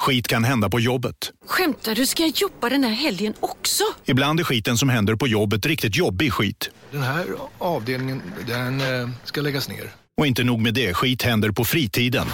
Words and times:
Skit 0.00 0.28
kan 0.28 0.44
hända 0.44 0.70
på 0.70 0.80
jobbet. 0.80 1.32
Skämtar 1.46 1.94
du? 1.94 2.06
Ska 2.06 2.22
jag 2.22 2.32
jobba 2.36 2.68
den 2.68 2.84
här 2.84 2.90
helgen 2.90 3.34
också? 3.40 3.84
Ibland 4.04 4.40
är 4.40 4.44
skiten 4.44 4.78
som 4.78 4.88
händer 4.88 5.14
på 5.14 5.28
jobbet 5.28 5.66
riktigt 5.66 5.96
jobbig 5.96 6.32
skit. 6.32 6.70
Den 6.90 7.02
här 7.02 7.26
avdelningen, 7.58 8.22
den 8.46 8.80
eh, 8.80 9.10
ska 9.24 9.40
läggas 9.40 9.68
ner. 9.68 9.92
Och 10.16 10.26
inte 10.26 10.44
nog 10.44 10.60
med 10.60 10.74
det, 10.74 10.94
skit 10.94 11.22
händer 11.22 11.50
på 11.50 11.64
fritiden. 11.64 12.26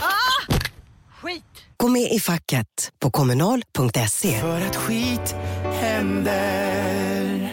Skit! 1.21 1.43
Gå 1.77 1.89
med 1.89 2.13
i 2.13 2.21
facket 2.21 2.93
på 3.01 3.11
kommunal.se. 3.11 4.41
För 4.41 4.61
att 4.61 4.77
skit 4.77 5.35
händer. 5.81 7.53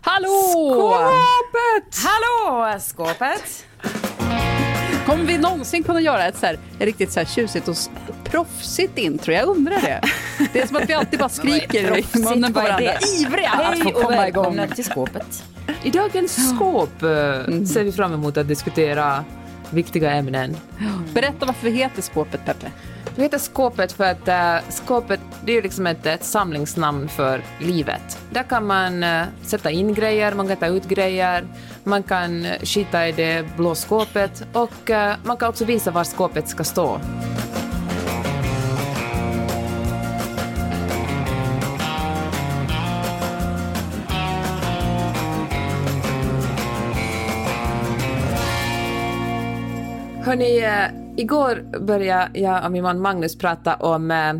Hallå! 0.00 0.28
Skåpet! 0.52 2.04
Hallå, 2.04 2.80
skåpet! 2.80 3.66
Kommer 5.06 5.24
vi 5.24 5.38
någonsin 5.38 5.82
kunna 5.82 6.00
göra 6.00 6.26
ett 6.26 6.36
så 6.38 6.46
här, 6.46 6.58
riktigt 6.78 7.12
så 7.12 7.20
här 7.20 7.26
tjusigt 7.26 7.68
och 7.68 7.76
proffsigt 8.24 8.98
intro? 8.98 9.32
Jag 9.34 9.48
undrar 9.48 9.80
det. 9.80 10.00
Det 10.52 10.60
är 10.60 10.66
som 10.66 10.76
att 10.76 10.88
vi 10.88 10.92
alltid 10.92 11.18
bara 11.18 11.28
skriker 11.28 11.98
i 11.98 12.04
munnen 12.18 12.52
på 12.52 12.60
varandra. 12.60 12.92
Ivriga 13.20 13.50
att 13.50 13.64
Hej 13.64 13.82
få 13.82 13.88
och 13.88 13.94
komma 13.94 14.28
igång. 14.28 14.44
välkomna 14.44 14.66
till 14.74 14.84
skåpet. 14.84 15.44
I 15.82 15.90
dagens 15.90 16.50
skåp 16.56 17.02
eh, 17.02 17.08
ser 17.64 17.84
vi 17.84 17.92
fram 17.92 18.12
emot 18.14 18.36
att 18.36 18.48
diskutera 18.48 19.24
viktiga 19.70 20.10
ämnen. 20.12 20.56
Berätta 21.14 21.46
varför 21.46 21.70
vi 21.70 21.76
heter 21.76 22.02
skåpet, 22.02 22.44
Peppe. 22.44 22.70
Du 23.16 23.22
heter 23.22 23.38
skåpet 23.38 23.92
för 23.92 24.04
att 24.04 24.28
äh, 24.28 24.70
skåpet 24.70 25.20
det 25.44 25.52
är 25.52 25.56
ju 25.56 25.62
liksom 25.62 25.86
ett, 25.86 26.06
ett 26.06 26.24
samlingsnamn 26.24 27.08
för 27.08 27.42
livet. 27.60 28.18
Där 28.30 28.42
kan 28.42 28.66
man 28.66 29.02
äh, 29.02 29.24
sätta 29.42 29.70
in 29.70 29.94
grejer, 29.94 30.34
man 30.34 30.48
kan 30.48 30.56
ta 30.56 30.66
ut 30.66 30.84
grejer, 30.84 31.46
man 31.84 32.02
kan 32.02 32.44
eh, 32.44 32.60
skita 32.62 33.08
i 33.08 33.12
det 33.12 33.56
blå 33.56 33.74
skåpet 33.74 34.44
och 34.52 34.90
äh, 34.90 35.16
man 35.24 35.36
kan 35.36 35.48
också 35.48 35.64
visa 35.64 35.90
var 35.90 36.04
skåpet 36.04 36.48
ska 36.48 36.64
stå. 36.64 37.00
Hörni, 50.24 51.01
igår 51.16 51.78
började 51.80 52.40
jag 52.40 52.64
och 52.64 52.72
min 52.72 52.82
man 52.82 53.00
Magnus 53.00 53.38
prata 53.38 53.74
om 53.74 54.10
eh, 54.10 54.34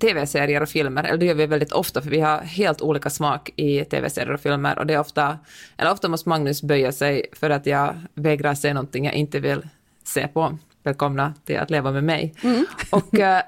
tv-serier 0.00 0.62
och 0.62 0.68
filmer, 0.68 1.04
eller 1.04 1.18
det 1.18 1.26
gör 1.26 1.34
vi 1.34 1.46
väldigt 1.46 1.72
ofta 1.72 2.02
för 2.02 2.10
vi 2.10 2.20
har 2.20 2.38
helt 2.38 2.82
olika 2.82 3.10
smak 3.10 3.50
i 3.56 3.84
tv-serier 3.84 4.32
och 4.32 4.40
filmer 4.40 4.78
och 4.78 4.86
det 4.86 4.94
är 4.94 5.00
ofta, 5.00 5.38
eller 5.76 5.92
ofta 5.92 6.08
måste 6.08 6.28
Magnus 6.28 6.62
böja 6.62 6.92
sig 6.92 7.26
för 7.32 7.50
att 7.50 7.66
jag 7.66 7.94
vägrar 8.14 8.54
se 8.54 8.74
någonting 8.74 9.04
jag 9.04 9.14
inte 9.14 9.40
vill 9.40 9.68
se 10.04 10.28
på. 10.28 10.58
Välkomna 10.82 11.34
till 11.44 11.58
att 11.58 11.70
leva 11.70 11.92
med 11.92 12.04
mig. 12.04 12.34
Och, 12.90 13.18
eh, 13.18 13.42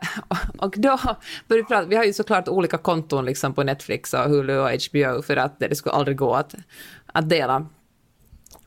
och 0.59 0.75
då 0.77 0.99
började 1.49 1.63
vi 1.63 1.65
prata, 1.65 1.87
vi 1.87 1.97
har 1.97 2.05
ju 2.05 2.13
såklart 2.13 2.49
olika 2.49 2.79
konton 2.79 3.25
liksom 3.25 3.55
på 3.55 3.63
Netflix 3.63 4.15
och 4.15 4.21
Hulu 4.21 4.59
och 4.59 4.71
HBO 4.71 5.23
för 5.23 5.37
att 5.37 5.59
det 5.59 5.75
skulle 5.75 5.95
aldrig 5.95 6.17
gå 6.17 6.35
att, 6.35 6.55
att 7.07 7.29
dela. 7.29 7.67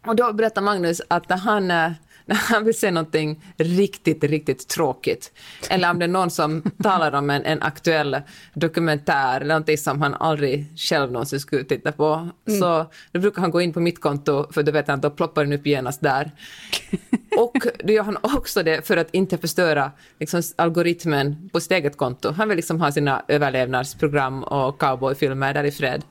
Och 0.06 0.16
då 0.16 0.34
berättar 0.34 0.62
Magnus 0.62 1.02
att 1.08 1.32
han, 1.32 1.72
eh, 1.72 1.92
när 2.26 2.36
han 2.36 2.64
vill 2.64 2.80
se 2.80 2.92
någonting 2.92 3.44
riktigt, 3.58 4.24
riktigt 4.24 4.68
tråkigt, 4.68 5.32
eller 5.70 5.92
om 5.92 6.00
det 6.00 6.06
är 6.06 6.10
någon 6.10 6.30
som 6.30 6.62
talar 6.84 7.12
om 7.12 7.30
en, 7.30 7.46
en 7.46 7.62
aktuell 7.62 8.18
dokumentär, 8.54 9.36
eller 9.36 9.48
någonting 9.48 9.78
som 9.78 10.02
han 10.02 10.14
aldrig 10.14 10.66
själv 10.76 11.12
någonsin 11.12 11.40
skulle 11.40 11.64
titta 11.64 11.92
på, 11.92 12.30
så 12.60 12.86
då 13.12 13.20
brukar 13.20 13.42
han 13.42 13.52
gå 13.52 13.62
in 13.62 13.74
på 13.74 13.80
mitt 13.80 14.02
konto, 14.02 14.52
för 14.52 14.64
då 14.64 14.72
vet 14.72 14.88
han 14.88 14.96
att 14.96 15.02
då 15.02 15.10
ploppar 15.10 15.44
den 15.44 15.54
upp 15.54 15.68
genast 15.68 16.02
där. 16.02 16.32
Och 17.38 17.58
då 17.84 17.94
gör 17.94 18.04
han 18.04 18.18
också 18.22 18.64
det 18.64 18.88
för 18.88 18.98
att 18.98 19.08
inte 19.12 19.38
förstöra 19.38 19.92
liksom, 20.20 20.42
algoritmen 20.56 21.50
på 21.54 21.60
sitt 21.60 21.72
eget 21.72 21.98
konto. 21.98 22.32
Han 22.32 22.50
vill 22.50 22.56
liksom 22.56 22.82
ha 22.82 22.92
sina 22.92 23.24
överlevnadsprogram 23.28 24.44
och 24.44 24.80
cowboyfilmer 24.80 25.54
där 25.54 25.64
i 25.64 25.72
fred. 25.72 26.04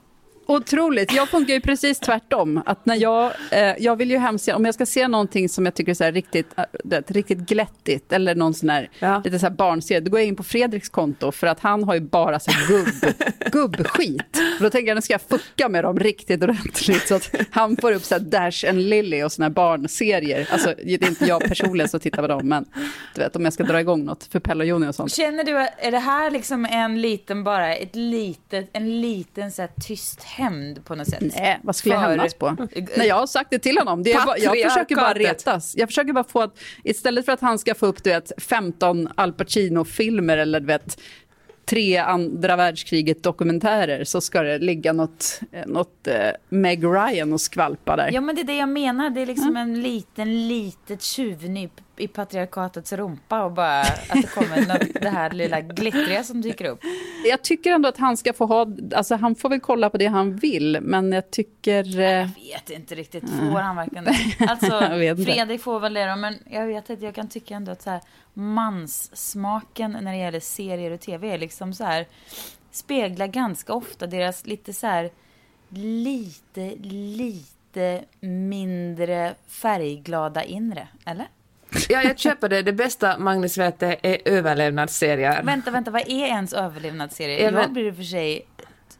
Otroligt. 0.46 1.12
Jag 1.12 1.28
funkar 1.28 1.54
ju 1.54 1.60
precis 1.60 1.98
tvärtom. 2.00 2.62
Att 2.66 2.86
när 2.86 2.96
jag, 2.96 3.32
eh, 3.50 3.74
jag 3.78 3.96
vill 3.96 4.10
ju 4.10 4.18
hemskt 4.18 4.48
om 4.48 4.64
jag 4.64 4.74
ska 4.74 4.86
se 4.86 5.08
någonting 5.08 5.48
som 5.48 5.64
jag 5.64 5.74
tycker 5.74 5.90
är 5.90 5.94
så 5.94 6.04
här 6.04 6.12
riktigt, 6.12 6.46
eh, 6.58 6.64
det, 6.84 7.10
riktigt 7.10 7.38
glättigt 7.38 8.12
eller 8.12 8.34
någon 8.34 8.54
sån 8.54 8.68
här, 8.70 8.90
Ja. 8.98 9.22
lite 9.24 9.38
så 9.38 9.46
här 9.46 9.54
barnserie, 9.54 10.00
då 10.00 10.10
går 10.10 10.20
jag 10.20 10.26
in 10.28 10.36
på 10.36 10.42
Fredriks 10.42 10.88
konto 10.88 11.32
för 11.32 11.46
att 11.46 11.60
han 11.60 11.84
har 11.84 11.94
ju 11.94 12.00
bara 12.00 12.40
så 12.40 12.50
här 12.50 12.68
gubb, 12.68 13.14
gubbskit. 13.52 14.36
För 14.58 14.64
då 14.64 14.70
tänker 14.70 14.88
jag 14.88 14.94
nu 14.96 15.02
ska 15.02 15.12
jag 15.14 15.22
fucka 15.22 15.68
med 15.68 15.84
dem 15.84 15.98
riktigt 15.98 16.42
ordentligt 16.42 17.08
så 17.08 17.14
att 17.14 17.30
han 17.50 17.76
får 17.76 17.92
upp 17.92 18.04
så 18.04 18.14
här 18.14 18.20
Dash 18.20 18.68
and 18.70 18.78
Lily 18.82 19.22
och 19.22 19.32
såna 19.32 19.44
här 19.46 19.50
barnserier. 19.54 20.48
Alltså 20.52 20.74
det 20.84 20.94
är 21.02 21.08
inte 21.08 21.24
jag 21.26 21.42
personligen 21.42 21.88
som 21.88 22.00
tittar 22.00 22.22
på 22.22 22.28
dem 22.28 22.48
men 22.48 22.64
du 23.14 23.20
vet 23.20 23.36
om 23.36 23.44
jag 23.44 23.52
ska 23.52 23.64
dra 23.64 23.80
igång 23.80 24.04
något 24.04 24.24
för 24.24 24.40
Pelle 24.40 24.64
och 24.64 24.68
Joni 24.68 24.88
och 24.88 24.94
sånt. 24.94 25.12
Känner 25.12 25.44
du, 25.44 25.56
är 25.78 25.90
det 25.90 25.98
här 25.98 26.30
liksom 26.30 26.64
en 26.70 27.00
liten 27.00 27.44
bara, 27.44 27.76
ett 27.76 27.96
litet, 27.96 28.70
en 28.72 29.00
liten 29.00 29.52
så 29.52 29.62
här 29.62 29.70
tyst 29.80 30.22
hämnd 30.34 30.84
på 30.84 30.94
något 30.94 31.08
sätt? 31.08 31.34
Nej, 31.36 31.60
vad 31.62 31.76
skulle 31.76 31.94
jag 31.94 32.02
För- 32.02 32.10
hämnas 32.10 32.34
på? 32.34 32.56
Nej, 32.96 33.08
jag 33.08 33.16
har 33.16 33.26
sagt 33.26 33.50
det 33.50 33.58
till 33.58 33.78
honom. 33.78 34.02
Det 34.02 34.12
är 34.12 34.26
bara, 34.26 34.38
jag 34.38 34.72
försöker 34.72 34.96
bara 34.96 35.12
retas. 35.12 35.76
Jag 35.76 35.88
försöker 35.88 36.12
bara 36.12 36.24
få 36.24 36.40
att, 36.42 36.58
istället 36.84 37.24
för 37.24 37.32
att 37.32 37.40
han 37.40 37.58
ska 37.58 37.74
få 37.74 37.86
upp 37.86 38.04
du 38.04 38.10
vet, 38.10 38.32
15 38.38 39.08
Al 39.14 39.32
Pacino-filmer 39.32 40.38
eller 40.38 40.60
du 40.60 40.66
vet, 40.66 41.00
tre 41.64 41.96
andra 41.96 42.56
världskriget-dokumentärer 42.56 44.04
så 44.04 44.20
ska 44.20 44.42
det 44.42 44.58
ligga 44.58 44.92
något, 44.92 45.40
något 45.66 46.06
eh, 46.06 46.30
Meg 46.48 46.84
Ryan 46.84 47.32
och 47.32 47.40
skvalpa 47.40 47.96
där. 47.96 48.10
Ja, 48.12 48.20
men 48.20 48.34
det 48.34 48.40
är 48.40 48.44
det 48.44 48.56
jag 48.56 48.68
menar. 48.68 49.10
Det 49.10 49.22
är 49.22 49.26
liksom 49.26 49.56
en 49.56 49.82
liten, 49.82 50.48
litet 50.48 51.02
tjuvnyp 51.02 51.72
i 51.96 52.08
patriarkatets 52.08 52.92
rumpa 52.92 53.44
och 53.44 53.52
bara 53.52 53.80
att 53.80 54.22
det 54.22 54.34
kommer 54.34 54.66
något, 54.66 54.94
det 55.02 55.08
här 55.08 55.30
lilla 55.30 55.60
glittriga 55.60 56.24
som 56.24 56.40
dyker 56.40 56.64
upp. 56.64 56.80
Jag 57.28 57.42
tycker 57.42 57.72
ändå 57.72 57.88
att 57.88 57.98
han 57.98 58.16
ska 58.16 58.32
få 58.32 58.46
ha, 58.46 58.66
alltså 58.94 59.14
han 59.14 59.34
får 59.34 59.48
väl 59.48 59.60
kolla 59.60 59.90
på 59.90 59.98
det 59.98 60.06
han 60.06 60.36
vill, 60.36 60.78
men 60.82 61.12
jag 61.12 61.30
tycker... 61.30 62.00
Eh, 62.00 62.04
Jag 62.06 62.28
vet 62.54 62.70
inte 62.70 62.94
riktigt, 62.94 63.30
får 63.30 63.60
han 63.60 63.76
verkligen 63.76 64.04
det? 64.04 64.16
Alltså, 64.48 65.02
inte. 65.02 65.24
Fredrik 65.24 65.62
får 65.62 65.80
väl 65.80 65.94
det 65.94 66.06
då, 66.10 66.16
men 66.16 66.38
jag 66.50 66.66
vet 66.66 66.90
att 66.90 67.02
jag 67.02 67.14
kan 67.14 67.28
tycka 67.28 67.54
ändå 67.54 67.72
att 67.72 67.82
så 67.82 67.90
här, 67.90 68.00
manssmaken 68.34 69.96
när 70.00 70.12
det 70.12 70.18
gäller 70.18 70.40
serier 70.40 70.90
och 70.90 71.00
tv 71.00 71.30
är 71.30 71.38
liksom 71.38 71.74
så 71.74 71.84
här, 71.84 72.06
speglar 72.70 73.26
ganska 73.26 73.72
ofta 73.72 74.06
deras 74.06 74.46
lite 74.46 74.72
så 74.72 74.86
här, 74.86 75.10
lite, 75.68 76.74
lite 76.82 78.04
mindre 78.20 79.34
färgglada 79.48 80.44
inre, 80.44 80.88
eller? 81.06 81.26
Ja, 81.88 82.02
jag 82.02 82.18
köper 82.18 82.48
det. 82.48 82.62
Det 82.62 82.72
bästa 82.72 83.18
Magnus 83.18 83.58
vet 83.58 83.82
är 83.82 83.96
överlevnadsserier. 84.24 85.42
Vänta, 85.42 85.70
vänta, 85.70 85.90
vad 85.90 86.02
är 86.02 86.26
ens 86.26 86.52
överlevnadsserie? 86.52 87.42
Ja, 87.44 87.50
men- 87.50 87.60
Jag 87.62 87.72
blir 87.72 87.84
i 87.84 87.90
och 87.90 87.96
för 87.96 88.02
sig 88.02 88.46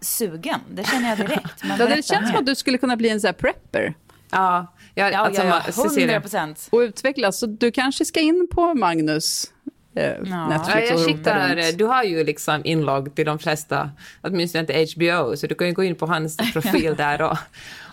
sugen, 0.00 0.60
det 0.70 0.84
känner 0.84 1.08
jag 1.08 1.18
direkt. 1.18 1.64
Men 1.64 1.78
ja, 1.78 1.86
det 1.86 2.02
känns 2.06 2.30
som 2.30 2.38
att 2.38 2.46
du 2.46 2.54
skulle 2.54 2.78
kunna 2.78 2.96
bli 2.96 3.08
en 3.08 3.20
sån 3.20 3.28
här 3.28 3.32
prepper 3.32 3.94
Ja, 4.30 4.74
ja, 4.94 5.10
Ja, 5.10 5.18
alltså, 5.18 5.42
ja, 5.42 5.48
ja, 5.48 5.60
ma- 5.72 5.82
Cecilia. 5.82 6.06
100 6.06 6.20
procent. 6.20 6.68
och 6.70 6.78
utvecklas. 6.78 7.38
Så 7.38 7.46
du 7.46 7.70
kanske 7.70 8.04
ska 8.04 8.20
in 8.20 8.48
på 8.52 8.74
Magnus 8.74 9.52
Ja, 9.94 10.48
Netflix 10.48 10.90
och 10.90 10.96
jag 10.98 11.00
rota 11.00 11.04
skickar, 11.04 11.56
runt. 11.56 11.78
du 11.78 11.84
har 11.84 12.02
ju 12.04 12.24
liksom 12.24 12.60
inlogg 12.64 13.14
till 13.14 13.26
de 13.26 13.38
flesta, 13.38 13.90
åtminstone 14.22 14.60
inte 14.60 14.86
HBO, 14.94 15.36
så 15.36 15.46
du 15.46 15.54
kan 15.54 15.66
ju 15.66 15.72
gå 15.72 15.84
in 15.84 15.94
på 15.94 16.06
hans 16.06 16.36
profil 16.52 16.94
där 16.96 17.22
och, 17.22 17.38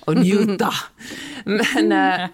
och 0.06 0.16
njuta. 0.26 0.74
Men, 1.46 1.60
eh, 1.60 1.88
nej 1.88 2.30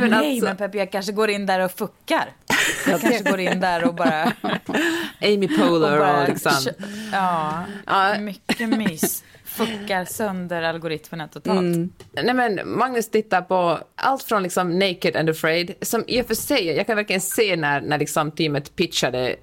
men 0.00 0.10
Nej, 0.10 0.30
alltså, 0.30 0.44
men 0.44 0.56
Peppe, 0.56 0.78
jag 0.78 0.92
kanske 0.92 1.12
går 1.12 1.30
in 1.30 1.46
där 1.46 1.60
och 1.60 1.70
fuckar. 1.70 2.24
Jag 2.86 3.00
kanske 3.00 3.30
går 3.30 3.40
in 3.40 3.60
där 3.60 3.84
och 3.84 3.94
bara... 3.94 4.22
Amy 5.22 5.48
Poehler 5.48 5.92
och, 5.92 5.98
bara 5.98 6.26
liksom. 6.26 6.52
Ja, 7.12 7.64
Ja. 7.86 8.18
mycket 8.18 8.68
mys. 8.68 9.24
Fuckar 9.56 10.04
sönder 10.04 10.62
algoritmerna 10.62 11.28
totalt. 11.28 11.58
Mm. 11.58 11.92
Nej 12.12 12.34
men 12.34 12.60
Magnus 12.78 13.10
tittar 13.10 13.42
på 13.42 13.78
allt 13.94 14.22
från 14.22 14.42
liksom 14.42 14.78
Naked 14.78 15.16
and 15.16 15.30
Afraid, 15.30 15.74
som 15.82 16.04
i 16.06 16.22
och 16.22 16.26
för 16.26 16.34
sig, 16.34 16.66
jag 16.66 16.86
kan 16.86 16.96
verkligen 16.96 17.20
se 17.20 17.56
när, 17.56 17.80
när 17.80 17.98
liksom 17.98 18.30
teamet 18.30 18.76
pitchade, 18.76 19.36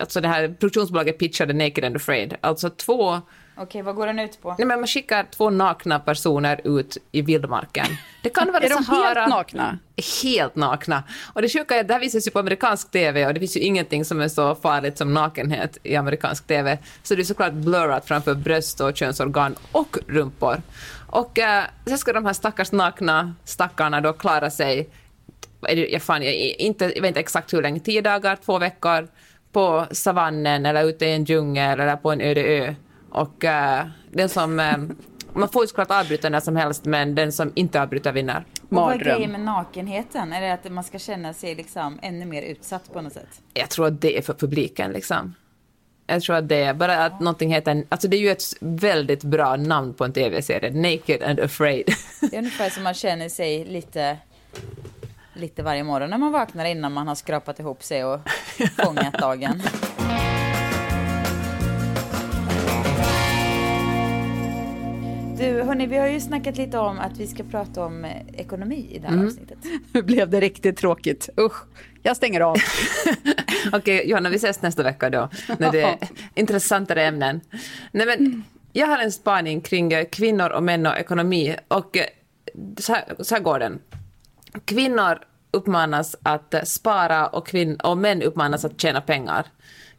alltså 0.00 0.20
det 0.20 0.28
här 0.28 0.48
produktionsbolaget 0.48 1.18
pitchade 1.18 1.52
Naked 1.52 1.84
and 1.84 1.96
Afraid, 1.96 2.36
alltså 2.40 2.70
två 2.70 3.20
Okej, 3.62 3.82
vad 3.82 3.94
går 3.94 4.06
den 4.06 4.18
ut 4.18 4.42
på? 4.42 4.54
Nej, 4.58 4.66
men 4.66 4.80
man 4.80 4.86
skickar 4.86 5.26
två 5.30 5.50
nakna 5.50 5.98
personer 5.98 6.60
ut 6.64 6.96
i 7.12 7.22
vildmarken. 7.22 7.86
Det 8.22 8.28
kan 8.30 8.52
vara 8.52 8.64
Är 8.64 8.68
de 8.68 8.84
Sahara. 8.84 9.20
helt 9.20 9.30
nakna? 9.30 9.78
Helt 10.22 10.56
nakna. 10.56 11.02
Och 11.32 11.42
det 11.42 11.48
sjuka 11.48 11.74
är 11.74 11.80
att 11.80 11.88
det 11.88 11.94
här 11.94 12.00
visas 12.00 12.26
ju 12.26 12.30
på 12.30 12.38
amerikansk 12.38 12.90
TV 12.90 13.26
och 13.26 13.34
det 13.34 13.40
finns 13.40 13.56
ju 13.56 13.60
ingenting 13.60 14.04
som 14.04 14.20
är 14.20 14.28
så 14.28 14.54
farligt 14.54 14.98
som 14.98 15.14
nakenhet 15.14 15.78
i 15.82 15.96
amerikansk 15.96 16.46
TV. 16.46 16.78
Så 17.02 17.14
det 17.14 17.22
är 17.22 17.24
såklart 17.24 17.52
blurrat 17.52 18.08
framför 18.08 18.34
bröst 18.34 18.80
och 18.80 18.96
könsorgan 18.96 19.56
och 19.72 19.98
rumpor. 20.06 20.62
Och 21.06 21.38
eh, 21.38 21.64
sen 21.86 21.98
ska 21.98 22.12
de 22.12 22.26
här 22.26 22.32
stackars 22.32 22.72
nakna 22.72 23.34
stackarna 23.44 24.00
då 24.00 24.12
klara 24.12 24.50
sig, 24.50 24.88
jag, 25.60 26.02
fan, 26.02 26.22
jag, 26.22 26.34
inte, 26.34 26.84
jag 26.84 27.02
vet 27.02 27.08
inte 27.08 27.20
exakt 27.20 27.52
hur 27.52 27.62
länge, 27.62 27.80
tio 27.80 28.00
dagar, 28.00 28.38
två 28.44 28.58
veckor, 28.58 29.08
på 29.52 29.86
savannen 29.90 30.66
eller 30.66 30.84
ute 30.84 31.06
i 31.06 31.12
en 31.12 31.24
djungel 31.24 31.80
eller 31.80 31.96
på 31.96 32.12
en 32.12 32.20
öde 32.20 32.42
ö. 32.42 32.74
Och 33.10 33.44
eh, 33.44 33.86
den 34.10 34.28
som... 34.28 34.60
Eh, 34.60 34.76
man 35.32 35.48
får 35.48 35.62
ju 35.62 35.68
såklart 35.68 35.90
avbryta 35.90 36.28
när 36.28 36.40
som 36.40 36.56
helst, 36.56 36.84
men 36.84 37.14
den 37.14 37.32
som 37.32 37.52
inte 37.54 37.82
avbryter 37.82 38.12
vinner. 38.12 38.44
Och 38.60 38.66
vad 38.68 38.84
är 38.84 38.88
Mardröm. 38.88 39.14
grejen 39.16 39.32
med 39.32 39.40
nakenheten? 39.40 40.32
Är 40.32 40.40
det 40.40 40.52
att 40.52 40.72
man 40.72 40.84
ska 40.84 40.98
känna 40.98 41.32
sig 41.32 41.54
liksom 41.54 41.98
ännu 42.02 42.24
mer 42.24 42.42
utsatt 42.42 42.92
på 42.92 43.00
något 43.00 43.12
sätt? 43.12 43.40
Jag 43.54 43.70
tror 43.70 43.86
att 43.86 44.00
det 44.00 44.18
är 44.18 44.22
för 44.22 44.34
publiken 44.34 44.92
liksom. 44.92 45.34
Jag 46.06 46.22
tror 46.22 46.36
att 46.36 46.48
det 46.48 46.62
är 46.62 46.74
bara 46.74 47.04
att 47.04 47.20
någonting 47.20 47.52
heter... 47.52 47.84
Alltså 47.88 48.08
det 48.08 48.16
är 48.16 48.20
ju 48.20 48.30
ett 48.30 48.44
väldigt 48.60 49.24
bra 49.24 49.56
namn 49.56 49.94
på 49.94 50.04
en 50.04 50.12
tv-serie. 50.12 50.70
Naked 50.70 51.22
and 51.22 51.40
afraid. 51.40 51.86
Det 52.20 52.36
är 52.36 52.38
ungefär 52.38 52.70
som 52.70 52.82
man 52.82 52.94
känner 52.94 53.28
sig 53.28 53.64
lite, 53.64 54.18
lite 55.34 55.62
varje 55.62 55.84
morgon 55.84 56.10
när 56.10 56.18
man 56.18 56.32
vaknar 56.32 56.64
innan 56.64 56.92
man 56.92 57.08
har 57.08 57.14
skrapat 57.14 57.60
ihop 57.60 57.82
sig 57.82 58.04
och 58.04 58.20
fångat 58.84 59.18
dagen. 59.18 59.62
Du, 65.40 65.62
hörni, 65.62 65.86
vi 65.86 65.96
har 65.96 66.06
ju 66.06 66.20
snackat 66.20 66.56
lite 66.56 66.78
om 66.78 66.98
att 66.98 67.16
vi 67.18 67.26
ska 67.26 67.42
prata 67.42 67.84
om 67.84 68.04
eh, 68.04 68.16
ekonomi 68.32 68.88
i 68.90 68.98
det 68.98 69.08
här 69.08 69.26
avsnittet. 69.26 69.58
Nu 69.92 70.02
blev 70.02 70.30
det 70.30 70.40
riktigt 70.40 70.76
tråkigt. 70.76 71.28
Usch, 71.40 71.64
jag 72.02 72.16
stänger 72.16 72.40
av. 72.40 72.56
Okej, 73.72 74.08
Johanna, 74.08 74.28
vi 74.28 74.36
ses 74.36 74.62
nästa 74.62 74.82
vecka 74.82 75.10
då, 75.10 75.28
när 75.58 75.72
det 75.72 75.80
är 75.80 75.98
intressantare 76.34 77.04
ämnen. 77.04 77.40
Nej, 77.92 78.06
men 78.06 78.44
jag 78.72 78.86
har 78.86 78.98
en 78.98 79.12
spaning 79.12 79.60
kring 79.60 79.92
eh, 79.92 80.04
kvinnor 80.04 80.50
och 80.50 80.62
män 80.62 80.86
och 80.86 80.98
ekonomi. 80.98 81.56
Och 81.68 81.96
eh, 81.96 82.06
så 82.78 82.92
här, 82.92 83.04
så 83.18 83.34
här 83.34 83.42
går 83.42 83.58
den. 83.58 83.78
Kvinnor 84.64 85.18
uppmanas 85.50 86.16
att 86.22 86.54
spara 86.68 87.26
och, 87.26 87.48
kvinn- 87.48 87.80
och 87.80 87.98
män 87.98 88.22
uppmanas 88.22 88.64
att 88.64 88.80
tjäna 88.80 89.00
pengar. 89.00 89.46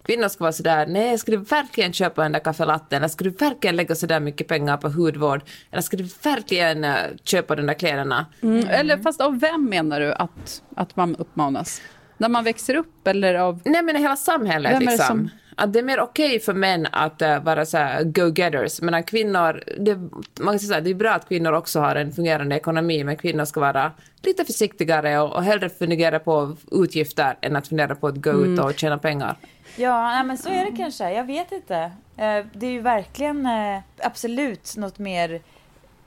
Kvinnor 0.03 0.27
ska 0.27 0.43
vara 0.43 0.51
sådär, 0.51 0.85
nej, 0.87 1.17
ska 1.17 1.31
du 1.31 1.37
verkligen 1.37 1.93
köpa 1.93 2.23
den 2.23 2.31
där 2.31 2.39
kaffelatten? 2.39 2.97
Eller 2.97 3.07
ska 3.07 3.23
du 3.23 3.29
verkligen 3.29 3.75
lägga 3.75 3.95
sådär 3.95 4.19
mycket 4.19 4.47
pengar 4.47 4.77
på 4.77 4.89
hudvård? 4.89 5.41
Eller 5.71 5.81
ska 5.81 5.97
du 5.97 6.09
verkligen 6.23 6.83
eh, 6.83 6.95
köpa 7.23 7.55
de 7.55 7.65
där 7.65 7.73
kläderna? 7.73 8.25
Mm. 8.41 8.67
Eller 8.69 8.97
fast 8.97 9.21
av 9.21 9.39
vem 9.39 9.65
menar 9.69 9.99
du 9.99 10.13
att, 10.13 10.61
att 10.75 10.95
man 10.95 11.15
uppmanas? 11.15 11.81
När 12.17 12.29
man 12.29 12.43
växer 12.43 12.75
upp 12.75 13.07
eller 13.07 13.35
av... 13.35 13.61
Nej 13.65 13.83
men 13.83 13.95
hela 13.95 14.15
samhället 14.15 14.79
det 14.79 14.85
liksom. 14.85 15.05
som- 15.07 15.29
Att 15.55 15.73
det 15.73 15.79
är 15.79 15.83
mer 15.83 15.99
okej 15.99 16.39
för 16.39 16.53
män 16.53 16.87
att 16.91 17.21
eh, 17.21 17.43
vara 17.43 17.65
så 17.65 17.77
go-getters, 18.05 18.81
men 18.81 18.93
att 18.93 19.05
kvinnor, 19.05 19.63
det, 19.79 19.95
man 20.43 20.53
kan 20.53 20.59
säga 20.59 20.73
här, 20.73 20.81
det 20.81 20.89
är 20.89 20.93
bra 20.95 21.11
att 21.11 21.27
kvinnor 21.27 21.51
också 21.53 21.79
har 21.79 21.95
en 21.95 22.11
fungerande 22.11 22.55
ekonomi, 22.55 23.03
men 23.03 23.15
kvinnor 23.17 23.45
ska 23.45 23.59
vara 23.59 23.91
lite 24.23 24.45
försiktigare 24.45 25.19
och, 25.19 25.33
och 25.35 25.43
hellre 25.43 25.69
fundera 25.69 26.19
på 26.19 26.57
utgifter 26.71 27.37
än 27.41 27.55
att 27.55 27.67
fundera 27.67 27.95
på 27.95 28.07
att 28.07 28.15
gå 28.17 28.31
ut 28.45 28.59
och 28.59 28.73
tjäna 28.79 28.97
pengar. 28.97 29.35
Ja, 29.75 30.03
nej, 30.03 30.23
men 30.23 30.37
så 30.37 30.49
är 30.49 30.65
det 30.65 30.77
kanske. 30.77 31.11
Jag 31.11 31.23
vet 31.23 31.51
inte. 31.51 31.77
Eh, 32.17 32.45
det 32.53 32.65
är 32.65 32.71
ju 32.71 32.81
verkligen 32.81 33.45
eh, 33.45 33.79
absolut 33.97 34.77
något 34.77 34.99
mer 34.99 35.41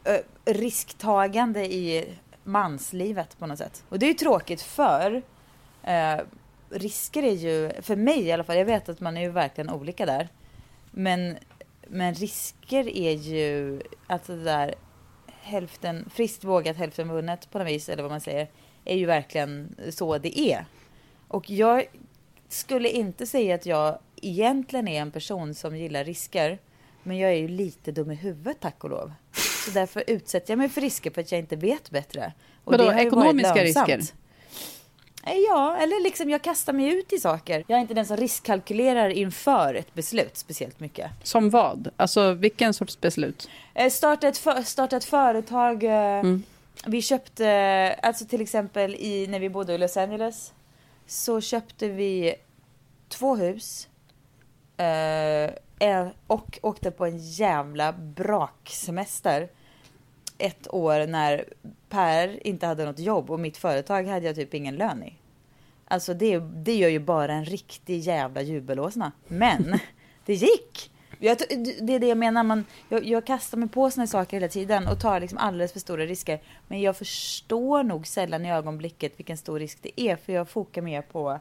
eh, 0.05 0.19
risktagande 0.45 1.75
i 1.75 2.15
manslivet 2.45 3.39
på 3.39 3.47
något 3.47 3.59
sätt. 3.59 3.85
Och 3.89 3.99
det 3.99 4.07
är 4.07 4.09
ju 4.09 4.15
tråkigt 4.15 4.63
för 4.63 5.23
eh, 5.83 6.21
risker 6.71 7.23
är 7.23 7.33
ju, 7.33 7.83
för 7.83 7.97
mig 7.97 8.21
i 8.21 8.33
alla 8.33 8.45
fall, 8.45 8.57
jag 8.57 8.65
vet 8.65 8.89
att 8.89 9.01
man 9.01 9.17
är 9.17 9.21
ju 9.21 9.31
verkligen 9.31 9.71
olika 9.71 10.07
där. 10.07 10.29
Men, 10.91 11.37
men 11.89 12.15
risker 12.15 12.97
är 12.97 13.13
ju, 13.13 13.83
alltså 14.07 14.37
det 14.37 14.45
där 14.45 14.75
hälften, 15.41 16.11
friskt 16.15 16.45
vågat 16.45 16.77
hälften 16.77 17.09
vunnet 17.09 17.51
på 17.51 17.59
något 17.59 17.69
vis, 17.69 17.89
eller 17.89 18.03
vad 18.03 18.13
man 18.13 18.21
säger, 18.21 18.49
är 18.85 18.97
ju 18.97 19.07
verkligen 19.07 19.77
så 19.91 20.19
det 20.19 20.39
är. 20.39 20.65
Och 21.29 21.51
jag 21.51 21.85
skulle 22.49 22.88
inte 22.88 23.26
säga 23.26 23.55
att 23.55 23.67
jag 23.67 23.99
egentligen 24.23 24.88
är 24.88 25.00
en 25.02 25.11
person 25.11 25.55
som 25.55 25.76
gillar 25.76 26.05
risker. 26.05 26.58
Men 27.02 27.19
jag 27.19 27.31
är 27.31 27.37
ju 27.37 27.49
lite 27.49 27.93
dum 27.93 28.11
i 28.11 28.14
huvudet 28.14 28.56
tack 28.61 28.85
och 28.85 28.91
lov. 28.91 29.12
Så 29.64 29.70
därför 29.70 30.05
utsätter 30.06 30.52
jag 30.52 30.58
mig 30.58 30.69
för 30.69 30.81
risker 30.81 31.11
för 31.11 31.20
att 31.20 31.32
jag 31.32 31.38
inte 31.38 31.56
vet 31.56 31.91
bättre. 31.91 32.32
Och 32.64 32.73
Vadå, 32.73 32.93
ekonomiska 32.93 33.64
risker? 33.64 33.99
Eh, 35.26 35.32
Ja, 35.49 35.76
eller 35.81 36.02
liksom 36.02 36.31
jag 36.31 36.43
kastar 36.43 36.73
mig 36.73 36.87
ut 36.99 37.12
i 37.12 37.19
saker. 37.19 37.64
Jag 37.69 37.76
är 37.76 37.81
inte 37.81 37.94
den 37.94 38.06
som 38.06 38.17
riskkalkylerar 38.17 39.08
inför 39.08 39.75
ett 39.75 39.94
beslut 39.94 40.37
speciellt 40.37 40.81
mycket. 40.81 41.11
Som 41.23 41.50
vad? 41.50 41.88
Alltså 41.96 42.32
vilken 42.32 42.75
sorts 42.75 43.00
beslut? 43.00 43.49
Eh, 43.75 43.91
Starta 43.91 44.29
ett, 44.29 44.38
för, 44.38 44.62
starta 44.62 44.96
ett 44.96 45.05
företag. 45.05 45.85
eh, 45.85 46.23
Vi 46.87 47.02
köpte, 47.02 47.99
alltså 48.02 48.25
till 48.25 48.41
exempel 48.41 48.94
i, 48.94 49.26
när 49.26 49.38
vi 49.41 49.49
bodde 49.50 49.75
i 49.75 49.79
Los 49.79 49.96
Angeles. 49.96 50.52
Så 51.06 51.41
köpte 51.41 51.89
vi 51.89 52.35
två 53.09 53.37
hus. 53.37 53.89
eh, 55.79 56.09
och 56.27 56.59
åkte 56.62 56.91
på 56.91 57.06
en 57.06 57.19
jävla 57.19 57.93
braksemester. 57.93 59.51
Ett 60.39 60.75
år 60.75 61.06
när 61.06 61.45
Per 61.89 62.47
inte 62.47 62.67
hade 62.67 62.85
något 62.85 62.99
jobb 62.99 63.31
och 63.31 63.41
mitt 63.41 63.56
företag 63.56 64.05
hade 64.05 64.27
jag 64.27 64.35
typ 64.35 64.55
ingen 64.55 64.77
lön 64.77 65.03
i. 65.03 65.19
Alltså 65.85 66.15
det, 66.15 66.39
det 66.39 66.75
gör 66.75 66.89
ju 66.89 66.99
bara 66.99 67.33
en 67.33 67.45
riktig 67.45 68.01
jävla 68.01 68.43
jubelåsna. 68.43 69.12
Men 69.29 69.79
det 70.27 70.35
gick! 70.35 70.91
Jag, 71.19 71.39
det 71.83 71.95
är 71.95 71.99
det 71.99 72.07
jag 72.07 72.19
menar, 72.19 72.43
man, 72.43 72.65
jag, 72.89 73.05
jag 73.05 73.25
kastar 73.25 73.59
mig 73.59 73.69
på 73.69 73.91
såna 73.91 74.07
saker 74.07 74.37
hela 74.37 74.49
tiden 74.49 74.89
och 74.89 75.01
tar 75.01 75.21
liksom 75.21 75.39
alldeles 75.39 75.73
för 75.73 75.81
stora 75.81 76.07
risker. 76.07 76.41
Men 76.69 76.81
jag 76.81 76.97
förstår 76.97 77.83
nog 77.83 78.07
sällan 78.07 78.47
i 78.47 78.53
ögonblicket 78.53 79.13
vilken 79.17 79.37
stor 79.37 79.59
risk 79.59 79.79
det 79.83 80.01
är, 80.01 80.17
för 80.17 80.33
jag 80.33 80.49
fokar 80.49 80.83
mer 80.83 81.03
på 81.03 81.39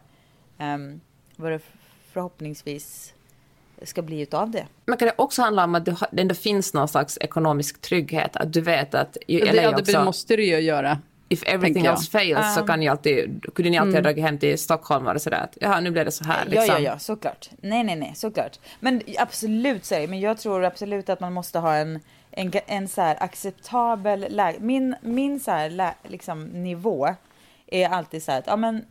um, 0.60 1.02
vad 1.36 1.52
det 1.52 1.60
förhoppningsvis 2.12 3.14
ska 3.84 4.02
bli 4.02 4.22
utav 4.22 4.52
det. 4.52 4.68
Men 4.86 4.98
kan 4.98 5.08
det 5.08 5.14
också 5.18 5.42
handla 5.42 5.64
om 5.64 5.76
att 5.76 5.86
det 5.86 6.22
ändå 6.22 6.36
finns 6.36 6.74
någon 6.74 6.88
slags 6.88 7.18
ekonomisk 7.22 7.82
trygghet? 7.82 8.36
Att 8.36 8.54
du 8.54 8.62
vet 8.62 8.96
att... 8.96 9.18
i 9.28 9.40
Det, 9.40 9.46
ja, 9.46 9.72
det 9.72 9.82
också, 9.82 10.04
måste 10.04 10.36
du 10.36 10.46
ju 10.46 10.60
göra. 10.60 11.00
If 11.34 11.44
everything 11.46 11.86
else 11.86 12.12
fails 12.12 12.56
så 12.56 12.62
kan 12.62 12.80
ni 12.80 12.88
alltid, 12.88 13.46
kunde 13.56 13.70
ni 13.70 13.78
alltid 13.78 13.96
ha 13.96 14.02
dragit 14.02 14.24
hem 14.24 14.38
till 14.38 14.58
Stockholm 14.58 15.08
och 15.08 15.22
sådär 15.22 15.44
att 15.44 15.58
jaha, 15.62 15.80
nu 15.80 15.92
blev 15.92 16.06
det 16.06 16.12
så 16.12 16.24
här 16.24 16.46
liksom. 16.46 16.68
Ja, 16.68 16.74
ja, 16.74 16.80
ja, 16.80 17.00
såklart. 17.00 17.50
Nej, 17.62 17.84
nej, 17.84 17.96
nej, 17.96 18.14
såklart. 18.16 18.60
Men 18.80 19.02
absolut 19.18 19.90
det. 19.90 20.08
Men 20.08 20.20
jag 20.20 20.38
tror 20.38 20.66
absolut 20.66 21.10
att 21.10 21.20
man 21.20 21.34
måste 21.34 21.60
ha 21.60 21.76
en, 21.76 22.00
en, 22.32 22.52
en 22.68 22.88
så 22.88 23.02
här 23.02 23.18
acceptabel 23.24 24.26
läge. 24.30 24.58
Min, 24.62 24.96
min 25.02 25.40
så 25.40 25.52
här 25.52 25.70
lä, 25.70 25.94
liksom, 26.04 26.44
nivå 26.44 27.16
är 27.68 27.90
alltid 27.90 28.24
så 28.24 28.32
här 28.32 28.40
att, 28.40 28.48
ja 28.48 28.56
men 28.56 28.86